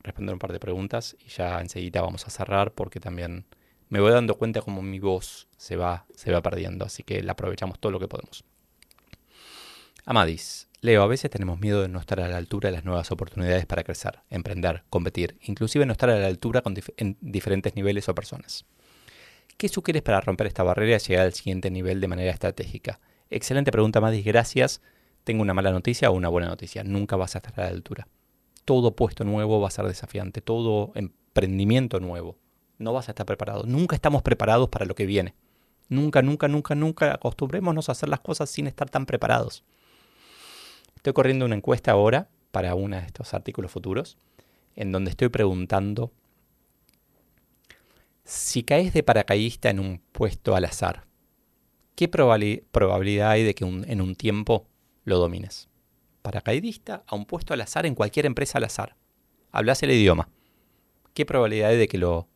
responder 0.01 0.33
un 0.33 0.39
par 0.39 0.51
de 0.51 0.59
preguntas 0.59 1.15
y 1.25 1.29
ya 1.29 1.61
enseguida 1.61 2.01
vamos 2.01 2.25
a 2.25 2.29
cerrar 2.29 2.73
porque 2.73 2.99
también 2.99 3.45
me 3.89 3.99
voy 3.99 4.11
dando 4.11 4.35
cuenta 4.35 4.61
como 4.61 4.81
mi 4.81 4.99
voz 4.99 5.47
se 5.57 5.75
va, 5.75 6.05
se 6.15 6.31
va 6.31 6.41
perdiendo, 6.41 6.85
así 6.85 7.03
que 7.03 7.21
la 7.23 7.33
aprovechamos 7.33 7.79
todo 7.79 7.91
lo 7.91 7.99
que 7.99 8.07
podemos. 8.07 8.43
Amadis, 10.05 10.68
Leo, 10.81 11.03
a 11.03 11.07
veces 11.07 11.29
tenemos 11.29 11.59
miedo 11.59 11.81
de 11.81 11.89
no 11.89 11.99
estar 11.99 12.21
a 12.21 12.29
la 12.29 12.37
altura 12.37 12.69
de 12.69 12.75
las 12.77 12.85
nuevas 12.85 13.11
oportunidades 13.11 13.65
para 13.65 13.83
crecer, 13.83 14.19
emprender, 14.29 14.83
competir, 14.89 15.37
inclusive 15.41 15.85
no 15.85 15.91
estar 15.91 16.09
a 16.09 16.17
la 16.17 16.27
altura 16.27 16.61
con 16.61 16.73
en 16.95 17.17
diferentes 17.19 17.75
niveles 17.75 18.07
o 18.07 18.15
personas. 18.15 18.65
¿Qué 19.57 19.67
sugieres 19.67 20.03
para 20.03 20.21
romper 20.21 20.47
esta 20.47 20.63
barrera 20.63 20.95
y 20.95 20.99
llegar 20.99 21.25
al 21.25 21.33
siguiente 21.33 21.69
nivel 21.69 21.99
de 21.99 22.07
manera 22.07 22.31
estratégica? 22.31 23.01
Excelente 23.29 23.73
pregunta, 23.73 23.99
Madis, 23.99 24.23
gracias. 24.23 24.81
Tengo 25.25 25.41
una 25.41 25.53
mala 25.53 25.71
noticia 25.71 26.09
o 26.11 26.13
una 26.13 26.29
buena 26.29 26.47
noticia. 26.47 26.85
Nunca 26.85 27.17
vas 27.17 27.35
a 27.35 27.39
estar 27.39 27.59
a 27.59 27.63
la 27.63 27.75
altura. 27.75 28.07
Todo 28.63 28.95
puesto 28.95 29.25
nuevo 29.25 29.59
va 29.59 29.67
a 29.67 29.71
ser 29.71 29.83
desafiante, 29.85 30.39
todo 30.39 30.93
emprendimiento 30.95 31.99
nuevo. 31.99 32.37
No 32.77 32.93
vas 32.93 33.09
a 33.09 33.11
estar 33.11 33.25
preparado. 33.25 33.63
Nunca 33.65 33.97
estamos 33.97 34.21
preparados 34.21 34.69
para 34.69 34.85
lo 34.85 34.95
que 34.95 35.05
viene. 35.05 35.35
Nunca, 35.89 36.21
nunca, 36.21 36.47
nunca, 36.47 36.73
nunca 36.73 37.13
acostumbrémonos 37.13 37.89
a 37.89 37.91
hacer 37.91 38.07
las 38.07 38.21
cosas 38.21 38.49
sin 38.49 38.65
estar 38.65 38.89
tan 38.89 39.05
preparados. 39.05 39.65
Estoy 40.99 41.13
corriendo 41.13 41.45
una 41.45 41.55
encuesta 41.55 41.91
ahora 41.91 42.27
para 42.51 42.75
uno 42.75 42.97
de 42.97 43.05
estos 43.05 43.33
artículos 43.33 43.71
futuros, 43.71 44.17
en 44.75 44.91
donde 44.91 45.11
estoy 45.11 45.29
preguntando 45.29 46.11
si 48.25 48.63
caes 48.63 48.91
de 48.91 49.01
paracaidista 49.01 49.69
en 49.69 49.79
un 49.79 50.01
puesto 50.11 50.57
al 50.57 50.65
azar, 50.65 51.05
¿qué 51.95 52.09
probabilidad 52.09 53.29
hay 53.29 53.45
de 53.45 53.55
que 53.55 53.63
en 53.63 54.01
un 54.01 54.15
tiempo 54.15 54.67
lo 55.05 55.19
domines? 55.19 55.69
Paracaidista 56.21 57.01
a 57.07 57.15
un 57.15 57.25
puesto 57.25 57.53
al 57.53 57.61
azar 57.61 57.85
en 57.85 57.95
cualquier 57.95 58.25
empresa 58.25 58.57
al 58.57 58.65
azar. 58.65 58.97
Hablas 59.53 59.81
el 59.83 59.91
idioma. 59.91 60.27
¿Qué 61.13 61.25
probabilidad 61.25 61.69
hay 61.69 61.77
de 61.77 61.87
que 61.87 61.97
lo, 61.97 62.27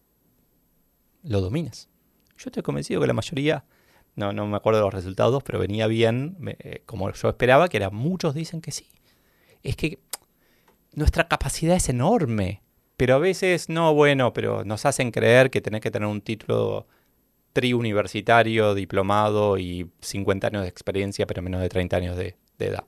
lo 1.21 1.41
domines? 1.41 1.89
Yo 2.37 2.45
estoy 2.45 2.63
convencido 2.63 3.01
que 3.01 3.07
la 3.07 3.13
mayoría 3.13 3.65
no, 4.15 4.31
no 4.31 4.47
me 4.47 4.57
acuerdo 4.57 4.79
de 4.79 4.85
los 4.85 4.93
resultados, 4.93 5.43
pero 5.43 5.59
venía 5.59 5.87
bien, 5.87 6.37
eh, 6.59 6.83
como 6.85 7.11
yo 7.11 7.29
esperaba, 7.29 7.67
que 7.67 7.77
era 7.77 7.89
muchos 7.89 8.33
dicen 8.33 8.61
que 8.61 8.71
sí. 8.71 8.87
Es 9.63 9.75
que 9.75 9.99
nuestra 10.93 11.27
capacidad 11.27 11.75
es 11.75 11.89
enorme, 11.89 12.61
pero 12.97 13.15
a 13.15 13.19
veces 13.19 13.69
no, 13.69 13.93
bueno, 13.93 14.33
pero 14.33 14.63
nos 14.63 14.85
hacen 14.85 15.11
creer 15.11 15.49
que 15.49 15.61
tenés 15.61 15.81
que 15.81 15.91
tener 15.91 16.07
un 16.07 16.21
título 16.21 16.87
triuniversitario, 17.53 18.73
diplomado 18.75 19.57
y 19.57 19.89
50 20.01 20.47
años 20.47 20.63
de 20.63 20.69
experiencia, 20.69 21.25
pero 21.25 21.41
menos 21.41 21.61
de 21.61 21.69
30 21.69 21.97
años 21.97 22.17
de, 22.17 22.35
de 22.57 22.67
edad. 22.67 22.83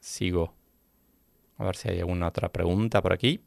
Sigo. 0.00 0.54
A 1.56 1.64
ver 1.64 1.76
si 1.76 1.88
hay 1.88 2.00
alguna 2.00 2.28
otra 2.28 2.50
pregunta 2.50 3.00
por 3.00 3.12
aquí. 3.12 3.40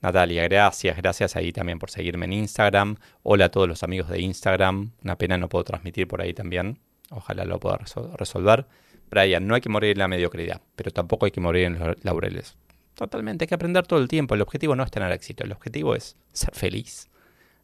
Natalia, 0.00 0.44
gracias, 0.44 0.96
gracias 0.96 1.34
ahí 1.34 1.52
también 1.52 1.80
por 1.80 1.90
seguirme 1.90 2.26
en 2.26 2.32
Instagram. 2.34 2.96
Hola 3.24 3.46
a 3.46 3.48
todos 3.48 3.66
los 3.66 3.82
amigos 3.82 4.08
de 4.08 4.20
Instagram. 4.20 4.92
Una 5.02 5.18
pena 5.18 5.38
no 5.38 5.48
puedo 5.48 5.64
transmitir 5.64 6.06
por 6.06 6.20
ahí 6.20 6.32
también. 6.32 6.78
Ojalá 7.10 7.44
lo 7.44 7.58
pueda 7.58 7.80
resolver. 8.16 8.66
Brian, 9.10 9.46
no 9.46 9.56
hay 9.56 9.60
que 9.60 9.68
morir 9.68 9.92
en 9.92 9.98
la 9.98 10.08
mediocridad, 10.08 10.60
pero 10.76 10.92
tampoco 10.92 11.26
hay 11.26 11.32
que 11.32 11.40
morir 11.40 11.64
en 11.64 11.78
los 11.80 12.04
laureles. 12.04 12.56
Totalmente, 12.94 13.44
hay 13.44 13.48
que 13.48 13.54
aprender 13.54 13.86
todo 13.86 13.98
el 13.98 14.06
tiempo. 14.06 14.34
El 14.36 14.42
objetivo 14.42 14.76
no 14.76 14.84
es 14.84 14.90
tener 14.90 15.10
éxito, 15.10 15.42
el 15.42 15.52
objetivo 15.52 15.96
es 15.96 16.16
ser 16.32 16.54
feliz, 16.54 17.08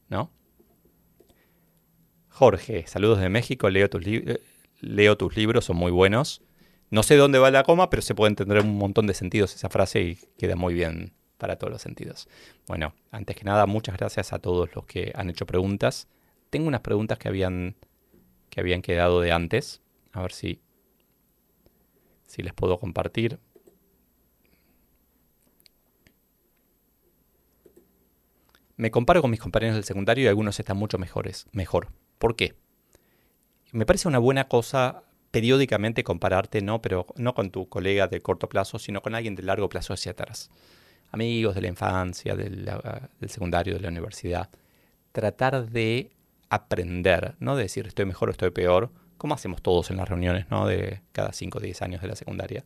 ¿no? 0.09 0.31
Jorge, 2.31 2.85
saludos 2.89 3.21
de 3.21 3.29
México, 3.29 3.71
leo 3.71 3.89
tus, 3.89 4.05
leo 4.81 5.17
tus 5.17 5.37
libros, 5.37 5.67
son 5.67 5.77
muy 5.77 5.93
buenos. 5.93 6.43
No 6.91 7.05
sé 7.05 7.17
dónde 7.17 7.39
va 7.39 7.53
la 7.53 7.63
coma, 7.63 7.91
pero 7.91 8.03
se 8.03 8.15
puede 8.15 8.31
entender 8.31 8.61
un 8.61 8.77
montón 8.77 9.07
de 9.07 9.15
sentidos 9.15 9.55
esa 9.55 9.69
frase 9.69 10.03
y 10.03 10.19
queda 10.37 10.57
muy 10.57 10.75
bien 10.75 11.13
para 11.45 11.57
todos 11.57 11.71
los 11.71 11.83
sentidos. 11.83 12.27
Bueno, 12.67 12.95
antes 13.11 13.37
que 13.37 13.45
nada, 13.45 13.67
muchas 13.67 13.99
gracias 13.99 14.33
a 14.33 14.39
todos 14.39 14.75
los 14.75 14.87
que 14.87 15.13
han 15.15 15.29
hecho 15.29 15.45
preguntas. 15.45 16.09
Tengo 16.49 16.69
unas 16.69 16.81
preguntas 16.81 17.19
que 17.19 17.29
habían, 17.29 17.77
que 18.49 18.61
habían 18.61 18.81
quedado 18.81 19.21
de 19.21 19.31
antes. 19.31 19.83
A 20.13 20.23
ver 20.23 20.33
si, 20.33 20.63
si 22.25 22.43
les 22.43 22.55
puedo 22.55 22.79
compartir. 22.81 23.39
Me 28.79 28.91
comparo 28.91 29.21
con 29.21 29.31
mis 29.31 29.41
compañeros 29.41 29.75
del 29.75 29.85
secundario 29.85 30.25
y 30.25 30.29
algunos 30.29 30.59
están 30.59 30.79
mucho 30.79 30.97
mejores, 30.97 31.47
mejor. 31.53 31.89
¿Por 32.19 32.37
qué? 32.37 32.55
me 33.73 33.85
parece 33.85 34.09
una 34.09 34.19
buena 34.19 34.49
cosa 34.49 35.03
periódicamente 35.31 36.05
compararte, 36.05 36.63
no, 36.63 36.81
pero 36.81 37.07
no 37.17 37.35
con 37.35 37.51
tu 37.51 37.69
colega 37.69 38.09
de 38.09 38.23
corto 38.23 38.49
plazo, 38.49 38.79
sino 38.79 39.03
con 39.03 39.15
alguien 39.15 39.35
de 39.35 39.43
largo 39.43 39.69
plazo 39.69 39.93
hacia 39.93 40.13
atrás. 40.13 40.49
Amigos 41.15 41.55
de 41.55 41.61
la 41.61 41.69
infancia, 41.69 42.35
del, 42.35 42.69
secundario, 43.29 43.75
de 43.75 43.81
la 43.81 43.89
universidad. 43.89 44.51
Tratar 45.13 45.71
de 45.71 46.11
aprender, 46.51 47.37
no 47.39 47.55
de 47.55 47.63
decir 47.63 47.87
estoy 47.87 48.05
mejor 48.05 48.31
o 48.31 48.33
estoy 48.33 48.51
peor, 48.51 48.91
como 49.17 49.33
hacemos 49.33 49.63
todos 49.63 49.93
en 49.93 49.99
las 49.99 50.09
reuniones, 50.09 50.51
¿no? 50.51 50.67
De 50.67 51.03
cada 51.13 51.33
5 51.33 51.59
o 51.59 51.61
10 51.61 51.83
años 51.83 52.03
de 52.03 52.09
la 52.09 52.17
secundaria. 52.17 52.65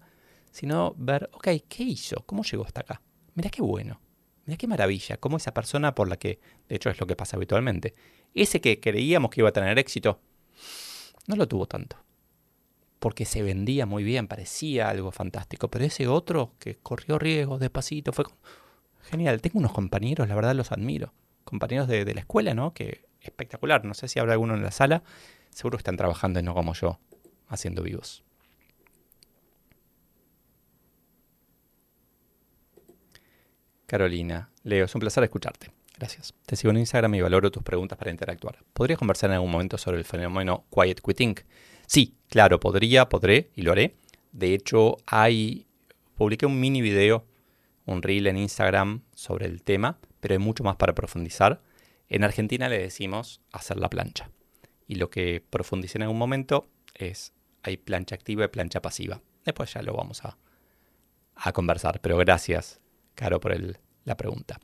Sino 0.51 0.95
ver, 0.97 1.29
ok, 1.35 1.49
¿qué 1.69 1.83
hizo? 1.83 2.25
¿Cómo 2.25 2.43
llegó 2.43 2.65
hasta 2.65 2.81
acá? 2.81 3.03
Mira 3.35 3.51
qué 3.51 3.61
bueno. 3.61 4.01
Mira 4.47 4.57
qué 4.57 4.67
maravilla. 4.67 5.19
Cómo 5.19 5.37
esa 5.37 5.53
persona 5.53 5.95
por 5.95 6.09
la 6.09 6.17
que, 6.17 6.41
de 6.71 6.77
hecho 6.77 6.89
es 6.89 6.99
lo 6.99 7.07
que 7.07 7.17
pasa 7.17 7.37
habitualmente, 7.37 7.93
ese 8.35 8.63
que 8.63 8.81
creíamos 8.81 9.31
que 9.31 9.43
iba 9.43 9.51
a 9.51 9.53
tener 9.53 9.79
éxito, 9.79 10.23
no 11.27 11.37
lo 11.37 11.47
tuvo 11.47 11.67
tanto 11.67 11.99
porque 12.99 13.25
se 13.25 13.43
vendía 13.43 13.87
muy 13.87 14.05
bien, 14.05 14.27
parecía 14.27 14.89
algo 14.89 15.11
fantástico, 15.13 15.69
pero 15.69 15.85
ese 15.85 16.09
otro 16.09 16.53
que 16.59 16.77
corrió 16.77 17.19
riesgos 17.19 17.61
despacito 17.61 18.13
fue 18.13 18.25
genial. 19.03 19.41
Tengo 19.41 19.59
unos 19.59 19.73
compañeros, 19.73 20.29
la 20.29 20.35
verdad 20.35 20.55
los 20.55 20.73
admiro, 20.73 21.13
compañeros 21.45 21.89
de, 21.89 22.05
la 22.13 22.21
escuela, 22.21 22.55
¿no? 22.55 22.75
Que 22.75 23.05
espectacular, 23.21 23.85
no 23.85 23.95
sé 23.95 24.09
si 24.09 24.19
habrá 24.19 24.33
alguno 24.33 24.55
en 24.55 24.63
la 24.63 24.71
sala, 24.71 25.03
seguro 25.51 25.79
están 25.79 25.97
trabajando 25.97 26.41
y 26.41 26.43
no 26.43 26.55
como 26.55 26.75
yo, 26.75 26.99
haciendo 27.49 27.83
vivos. 27.83 28.25
Carolina, 33.87 34.51
Leo, 34.65 34.85
es 34.85 34.95
un 34.95 35.01
placer 35.01 35.25
escucharte. 35.25 35.71
Gracias. 35.97 36.35
Te 36.47 36.55
sigo 36.57 36.71
en 36.71 36.77
Instagram 36.77 37.15
y 37.15 37.23
valoro 37.23 37.51
tus 37.51 37.63
preguntas 37.63 37.99
para 37.99 38.11
interactuar. 38.11 38.59
¿Podrías 38.73 38.99
conversar 38.99 39.31
en 39.31 39.35
algún 39.35 39.51
momento 39.51 39.79
sobre 39.79 39.99
el 39.99 40.05
fenómeno 40.05 40.65
Quiet 40.71 41.01
Quitting? 41.01 41.37
Sí, 41.89 42.19
claro, 42.29 42.61
podría, 42.61 43.09
podré 43.09 43.51
y 43.57 43.63
lo 43.63 43.73
haré. 43.73 43.97
De 44.33 44.53
hecho, 44.53 44.99
hay. 45.07 45.67
Publiqué 46.17 46.45
un 46.45 46.61
mini 46.61 46.83
video, 46.83 47.25
un 47.87 48.03
reel 48.03 48.27
en 48.27 48.37
Instagram 48.37 49.05
sobre 49.15 49.47
el 49.47 49.63
tema, 49.63 49.99
pero 50.21 50.35
hay 50.35 50.39
mucho 50.39 50.63
más 50.65 50.77
para 50.77 50.95
profundizar. 50.95 51.63
En 52.11 52.25
Argentina 52.25 52.69
le 52.69 52.79
decimos 52.79 53.41
hacer 53.53 53.79
la 53.79 53.89
plancha. 53.89 54.31
Y 54.87 54.97
lo 54.97 55.09
que 55.09 55.43
profundicé 55.49 55.97
en 55.97 56.03
algún 56.03 56.19
momento 56.19 56.69
es: 56.95 57.33
hay 57.63 57.79
plancha 57.79 58.17
activa 58.17 58.45
y 58.45 58.49
plancha 58.49 58.83
pasiva. 58.83 59.23
Después 59.47 59.73
ya 59.73 59.81
lo 59.81 59.95
vamos 59.95 60.23
a, 60.27 60.37
conversar. 61.55 62.03
Pero 62.03 62.19
gracias, 62.19 62.83
Caro, 63.15 63.41
por 63.41 63.57
la 64.05 64.17
pregunta. 64.19 64.61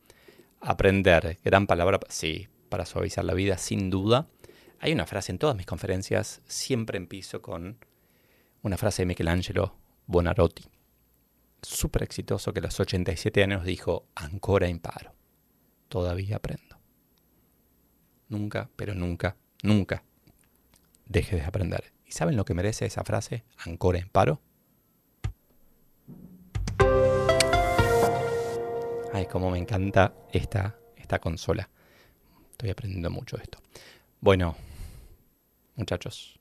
Aprender, 0.61 1.39
gran 1.43 1.67
palabra, 1.67 2.01
sí, 2.11 2.49
para 2.69 2.85
suavizar 2.85 3.25
la 3.25 3.33
vida, 3.33 3.57
sin 3.57 3.89
duda. 3.89 4.29
Hay 4.81 4.93
una 4.93 5.07
frase 5.07 5.33
en 5.33 5.39
todas 5.39 5.57
mis 5.57 5.67
conferencias, 5.67 6.43
siempre 6.47 6.99
empiezo 6.99 7.41
con 7.41 7.79
una 8.63 8.77
frase 8.77 9.03
de 9.03 9.07
Michelangelo 9.07 9.77
Bonarotti, 10.07 10.65
súper 11.63 12.03
exitoso, 12.03 12.53
que 12.53 12.61
a 12.61 12.65
los 12.65 12.79
87 12.79 13.43
años 13.43 13.65
dijo, 13.65 14.07
ancora 14.15 14.69
imparo, 14.69 15.15
todavía 15.89 16.37
aprendo. 16.37 16.79
Nunca, 18.29 18.69
pero 18.77 18.95
nunca, 18.95 19.37
nunca 19.63 20.05
deje 21.07 21.37
de 21.37 21.45
aprender. 21.45 21.93
¿Y 22.07 22.13
saben 22.13 22.37
lo 22.37 22.45
que 22.45 22.55
merece 22.55 22.87
esa 22.87 23.05
frase, 23.05 23.45
ancora 23.59 23.99
imparo? 23.99 24.41
Ay, 29.13 29.27
cómo 29.27 29.51
me 29.51 29.59
encanta 29.59 30.13
esta, 30.33 30.77
esta 30.97 31.21
consola. 31.21 31.71
Estoy 32.51 32.71
aprendiendo 32.71 33.11
mucho 33.11 33.37
esto. 33.37 33.59
Bueno, 34.25 34.57
muchachos. 35.77 36.41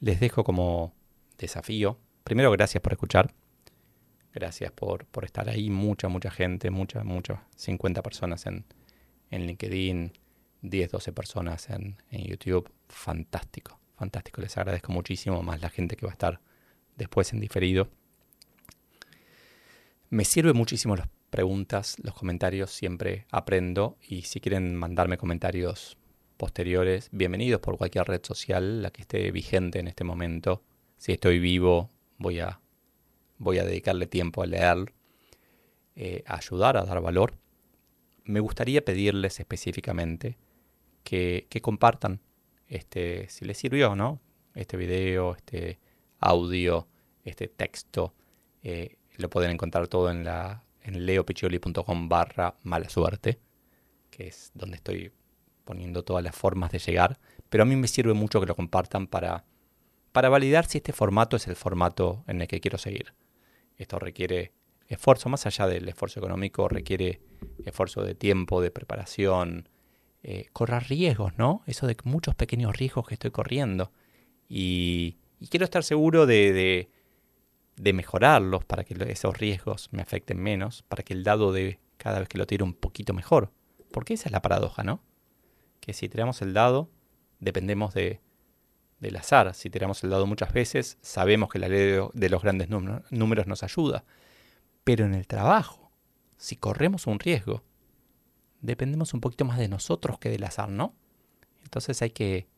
Les 0.00 0.20
dejo 0.20 0.44
como 0.44 0.94
desafío. 1.38 1.98
Primero, 2.22 2.50
gracias 2.50 2.82
por 2.82 2.92
escuchar. 2.92 3.32
Gracias 4.34 4.70
por, 4.70 5.06
por 5.06 5.24
estar 5.24 5.48
ahí. 5.48 5.70
Mucha, 5.70 6.08
mucha 6.08 6.30
gente, 6.30 6.70
muchas, 6.70 7.06
muchas, 7.06 7.38
50 7.56 8.02
personas 8.02 8.44
en, 8.44 8.66
en 9.30 9.46
LinkedIn, 9.46 10.12
10, 10.60 10.90
12 10.90 11.12
personas 11.14 11.70
en, 11.70 11.96
en 12.10 12.24
YouTube. 12.24 12.70
Fantástico, 12.90 13.80
fantástico. 13.96 14.42
Les 14.42 14.54
agradezco 14.58 14.92
muchísimo 14.92 15.42
más 15.42 15.62
la 15.62 15.70
gente 15.70 15.96
que 15.96 16.04
va 16.04 16.12
a 16.12 16.18
estar 16.20 16.42
después 16.96 17.32
en 17.32 17.40
diferido. 17.40 17.88
Me 20.10 20.26
sirve 20.26 20.52
muchísimo 20.52 20.96
los 20.96 21.08
preguntas, 21.36 21.96
los 22.02 22.14
comentarios, 22.14 22.70
siempre 22.70 23.26
aprendo 23.30 23.98
y 24.00 24.22
si 24.22 24.40
quieren 24.40 24.74
mandarme 24.74 25.18
comentarios 25.18 25.98
posteriores, 26.38 27.10
bienvenidos 27.12 27.60
por 27.60 27.76
cualquier 27.76 28.06
red 28.06 28.22
social, 28.24 28.80
la 28.80 28.90
que 28.90 29.02
esté 29.02 29.30
vigente 29.32 29.78
en 29.78 29.86
este 29.86 30.02
momento. 30.02 30.62
Si 30.96 31.12
estoy 31.12 31.38
vivo, 31.38 31.90
voy 32.16 32.40
a, 32.40 32.62
voy 33.36 33.58
a 33.58 33.66
dedicarle 33.66 34.06
tiempo 34.06 34.42
a 34.42 34.46
leer, 34.46 34.94
eh, 35.94 36.24
a 36.26 36.36
ayudar, 36.36 36.78
a 36.78 36.86
dar 36.86 37.02
valor. 37.02 37.34
Me 38.24 38.40
gustaría 38.40 38.82
pedirles 38.82 39.38
específicamente 39.38 40.38
que, 41.04 41.46
que 41.50 41.60
compartan 41.60 42.22
este, 42.66 43.28
si 43.28 43.44
les 43.44 43.58
sirvió, 43.58 43.94
¿no? 43.94 44.22
Este 44.54 44.78
video, 44.78 45.36
este 45.36 45.80
audio, 46.18 46.88
este 47.24 47.46
texto. 47.46 48.14
Eh, 48.62 48.96
lo 49.18 49.28
pueden 49.28 49.50
encontrar 49.50 49.86
todo 49.86 50.10
en 50.10 50.24
la 50.24 50.65
en 50.86 51.04
leopiccioli.com 51.04 52.08
barra 52.08 52.56
mala 52.62 52.88
suerte, 52.88 53.40
que 54.10 54.28
es 54.28 54.52
donde 54.54 54.76
estoy 54.76 55.12
poniendo 55.64 56.04
todas 56.04 56.22
las 56.22 56.34
formas 56.34 56.70
de 56.70 56.78
llegar, 56.78 57.18
pero 57.48 57.62
a 57.62 57.66
mí 57.66 57.76
me 57.76 57.88
sirve 57.88 58.14
mucho 58.14 58.40
que 58.40 58.46
lo 58.46 58.54
compartan 58.54 59.08
para, 59.08 59.44
para 60.12 60.28
validar 60.28 60.66
si 60.66 60.78
este 60.78 60.92
formato 60.92 61.36
es 61.36 61.48
el 61.48 61.56
formato 61.56 62.24
en 62.28 62.40
el 62.40 62.48
que 62.48 62.60
quiero 62.60 62.78
seguir. 62.78 63.14
Esto 63.76 63.98
requiere 63.98 64.52
esfuerzo, 64.88 65.28
más 65.28 65.44
allá 65.46 65.66
del 65.66 65.88
esfuerzo 65.88 66.20
económico, 66.20 66.68
requiere 66.68 67.20
esfuerzo 67.64 68.02
de 68.02 68.14
tiempo, 68.14 68.60
de 68.60 68.70
preparación, 68.70 69.68
eh, 70.22 70.46
correr 70.52 70.84
riesgos, 70.84 71.36
¿no? 71.36 71.62
Eso 71.66 71.86
de 71.86 71.96
muchos 72.04 72.34
pequeños 72.36 72.76
riesgos 72.76 73.06
que 73.08 73.14
estoy 73.14 73.32
corriendo. 73.32 73.92
Y, 74.48 75.18
quiero 75.50 75.64
estar 75.64 75.82
seguro 75.82 76.26
de, 76.26 76.52
de 76.52 76.90
mejorarlos 77.76 78.64
para 78.64 78.84
que 78.84 78.96
esos 79.10 79.36
riesgos 79.36 79.88
me 79.92 80.02
afecten 80.02 80.38
menos, 80.38 80.82
para 80.82 81.02
que 81.02 81.14
el 81.14 81.24
dado 81.24 81.52
de 81.52 81.78
cada 81.96 82.18
vez 82.18 82.28
que 82.28 82.38
lo 82.38 82.46
tiro 82.46 82.64
un 82.64 82.74
poquito 82.74 83.12
mejor. 83.12 83.52
Porque 83.92 84.14
esa 84.14 84.28
es 84.28 84.32
la 84.32 84.42
paradoja, 84.42 84.82
¿no? 84.82 85.02
Que 85.80 85.92
si 85.92 86.08
tiramos 86.08 86.42
el 86.42 86.52
dado, 86.52 86.90
dependemos 87.38 87.94
de, 87.94 88.20
del 89.00 89.16
azar. 89.16 89.54
Si 89.54 89.70
tiramos 89.70 90.02
el 90.04 90.10
dado 90.10 90.26
muchas 90.26 90.52
veces, 90.52 90.98
sabemos 91.00 91.50
que 91.50 91.58
la 91.58 91.68
ley 91.68 91.98
de 92.12 92.28
los 92.28 92.42
grandes 92.42 92.68
números 92.68 93.46
nos 93.46 93.62
ayuda. 93.62 94.04
Pero 94.84 95.04
en 95.04 95.14
el 95.14 95.26
trabajo, 95.26 95.90
si 96.36 96.56
corremos 96.56 97.06
un 97.06 97.18
riesgo, 97.18 97.62
dependemos 98.60 99.14
un 99.14 99.20
poquito 99.20 99.44
más 99.44 99.58
de 99.58 99.68
nosotros 99.68 100.18
que 100.18 100.28
del 100.28 100.44
azar, 100.44 100.68
¿no? 100.68 100.94
Entonces 101.62 102.00
hay 102.02 102.10
que, 102.10 102.48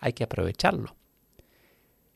hay 0.00 0.12
que 0.12 0.24
aprovecharlo. 0.24 0.96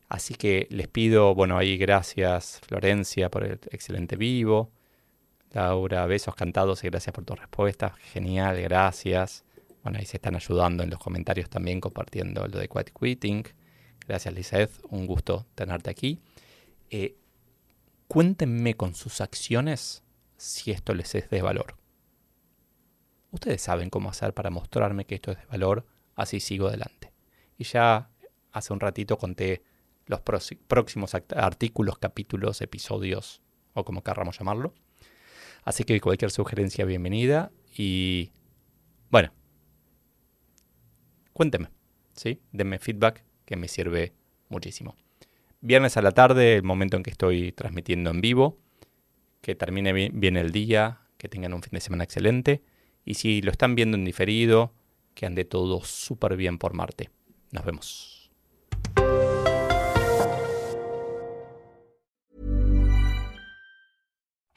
Así 0.09 0.33
que 0.33 0.67
les 0.71 0.87
pido, 0.87 1.35
bueno, 1.35 1.57
ahí 1.57 1.77
gracias 1.77 2.59
Florencia 2.67 3.29
por 3.29 3.43
el 3.43 3.59
excelente 3.71 4.15
vivo. 4.15 4.71
Laura, 5.51 6.05
besos 6.07 6.35
cantados 6.35 6.83
y 6.83 6.89
gracias 6.89 7.13
por 7.13 7.25
tu 7.25 7.35
respuesta. 7.35 7.95
Genial, 8.11 8.59
gracias. 8.61 9.43
Bueno, 9.83 9.99
ahí 9.99 10.05
se 10.05 10.17
están 10.17 10.35
ayudando 10.35 10.83
en 10.83 10.89
los 10.89 10.99
comentarios 10.99 11.49
también 11.49 11.79
compartiendo 11.79 12.47
lo 12.47 12.57
de 12.57 12.67
Quiet 12.67 12.91
Quitting. 12.91 13.43
Gracias, 14.07 14.33
Lizeth. 14.33 14.71
Un 14.89 15.05
gusto 15.05 15.45
tenerte 15.53 15.91
aquí. 15.91 16.19
Eh, 16.89 17.15
cuéntenme 18.07 18.75
con 18.75 18.95
sus 18.95 19.21
acciones 19.21 20.03
si 20.37 20.71
esto 20.71 20.95
les 20.95 21.13
es 21.13 21.29
de 21.29 21.43
valor. 21.43 21.75
Ustedes 23.31 23.61
saben 23.61 23.91
cómo 23.91 24.09
hacer 24.09 24.33
para 24.33 24.49
mostrarme 24.49 25.05
que 25.05 25.15
esto 25.15 25.31
es 25.31 25.37
de 25.37 25.45
valor, 25.45 25.85
así 26.15 26.39
sigo 26.39 26.67
adelante. 26.67 27.13
Y 27.59 27.63
ya 27.65 28.09
hace 28.51 28.73
un 28.73 28.79
ratito 28.79 29.17
conté 29.17 29.61
los 30.09 30.21
próximos 30.21 31.13
artículos, 31.35 31.99
capítulos, 31.99 32.61
episodios 32.61 33.43
o 33.73 33.85
como 33.85 34.03
querramos 34.03 34.39
llamarlo. 34.39 34.73
Así 35.63 35.83
que 35.83 36.01
cualquier 36.01 36.31
sugerencia 36.31 36.83
bienvenida 36.83 37.51
y 37.77 38.31
bueno, 39.11 39.31
cuénteme, 41.31 41.69
¿sí? 42.13 42.41
Denme 42.51 42.79
feedback 42.79 43.23
que 43.45 43.55
me 43.55 43.67
sirve 43.67 44.13
muchísimo. 44.49 44.95
Viernes 45.61 45.95
a 45.95 46.01
la 46.01 46.11
tarde, 46.11 46.55
el 46.55 46.63
momento 46.63 46.97
en 46.97 47.03
que 47.03 47.11
estoy 47.11 47.51
transmitiendo 47.51 48.09
en 48.09 48.21
vivo. 48.21 48.57
Que 49.41 49.53
termine 49.53 49.93
bien 49.93 50.37
el 50.37 50.51
día, 50.51 51.01
que 51.17 51.29
tengan 51.29 51.53
un 51.53 51.61
fin 51.61 51.71
de 51.73 51.81
semana 51.81 52.03
excelente. 52.03 52.63
Y 53.05 53.13
si 53.13 53.41
lo 53.43 53.51
están 53.51 53.75
viendo 53.75 53.95
en 53.95 54.05
diferido, 54.05 54.73
que 55.13 55.27
ande 55.27 55.45
todo 55.45 55.83
súper 55.83 56.35
bien 56.35 56.57
por 56.57 56.73
Marte. 56.73 57.11
Nos 57.51 57.63
vemos. 57.63 58.18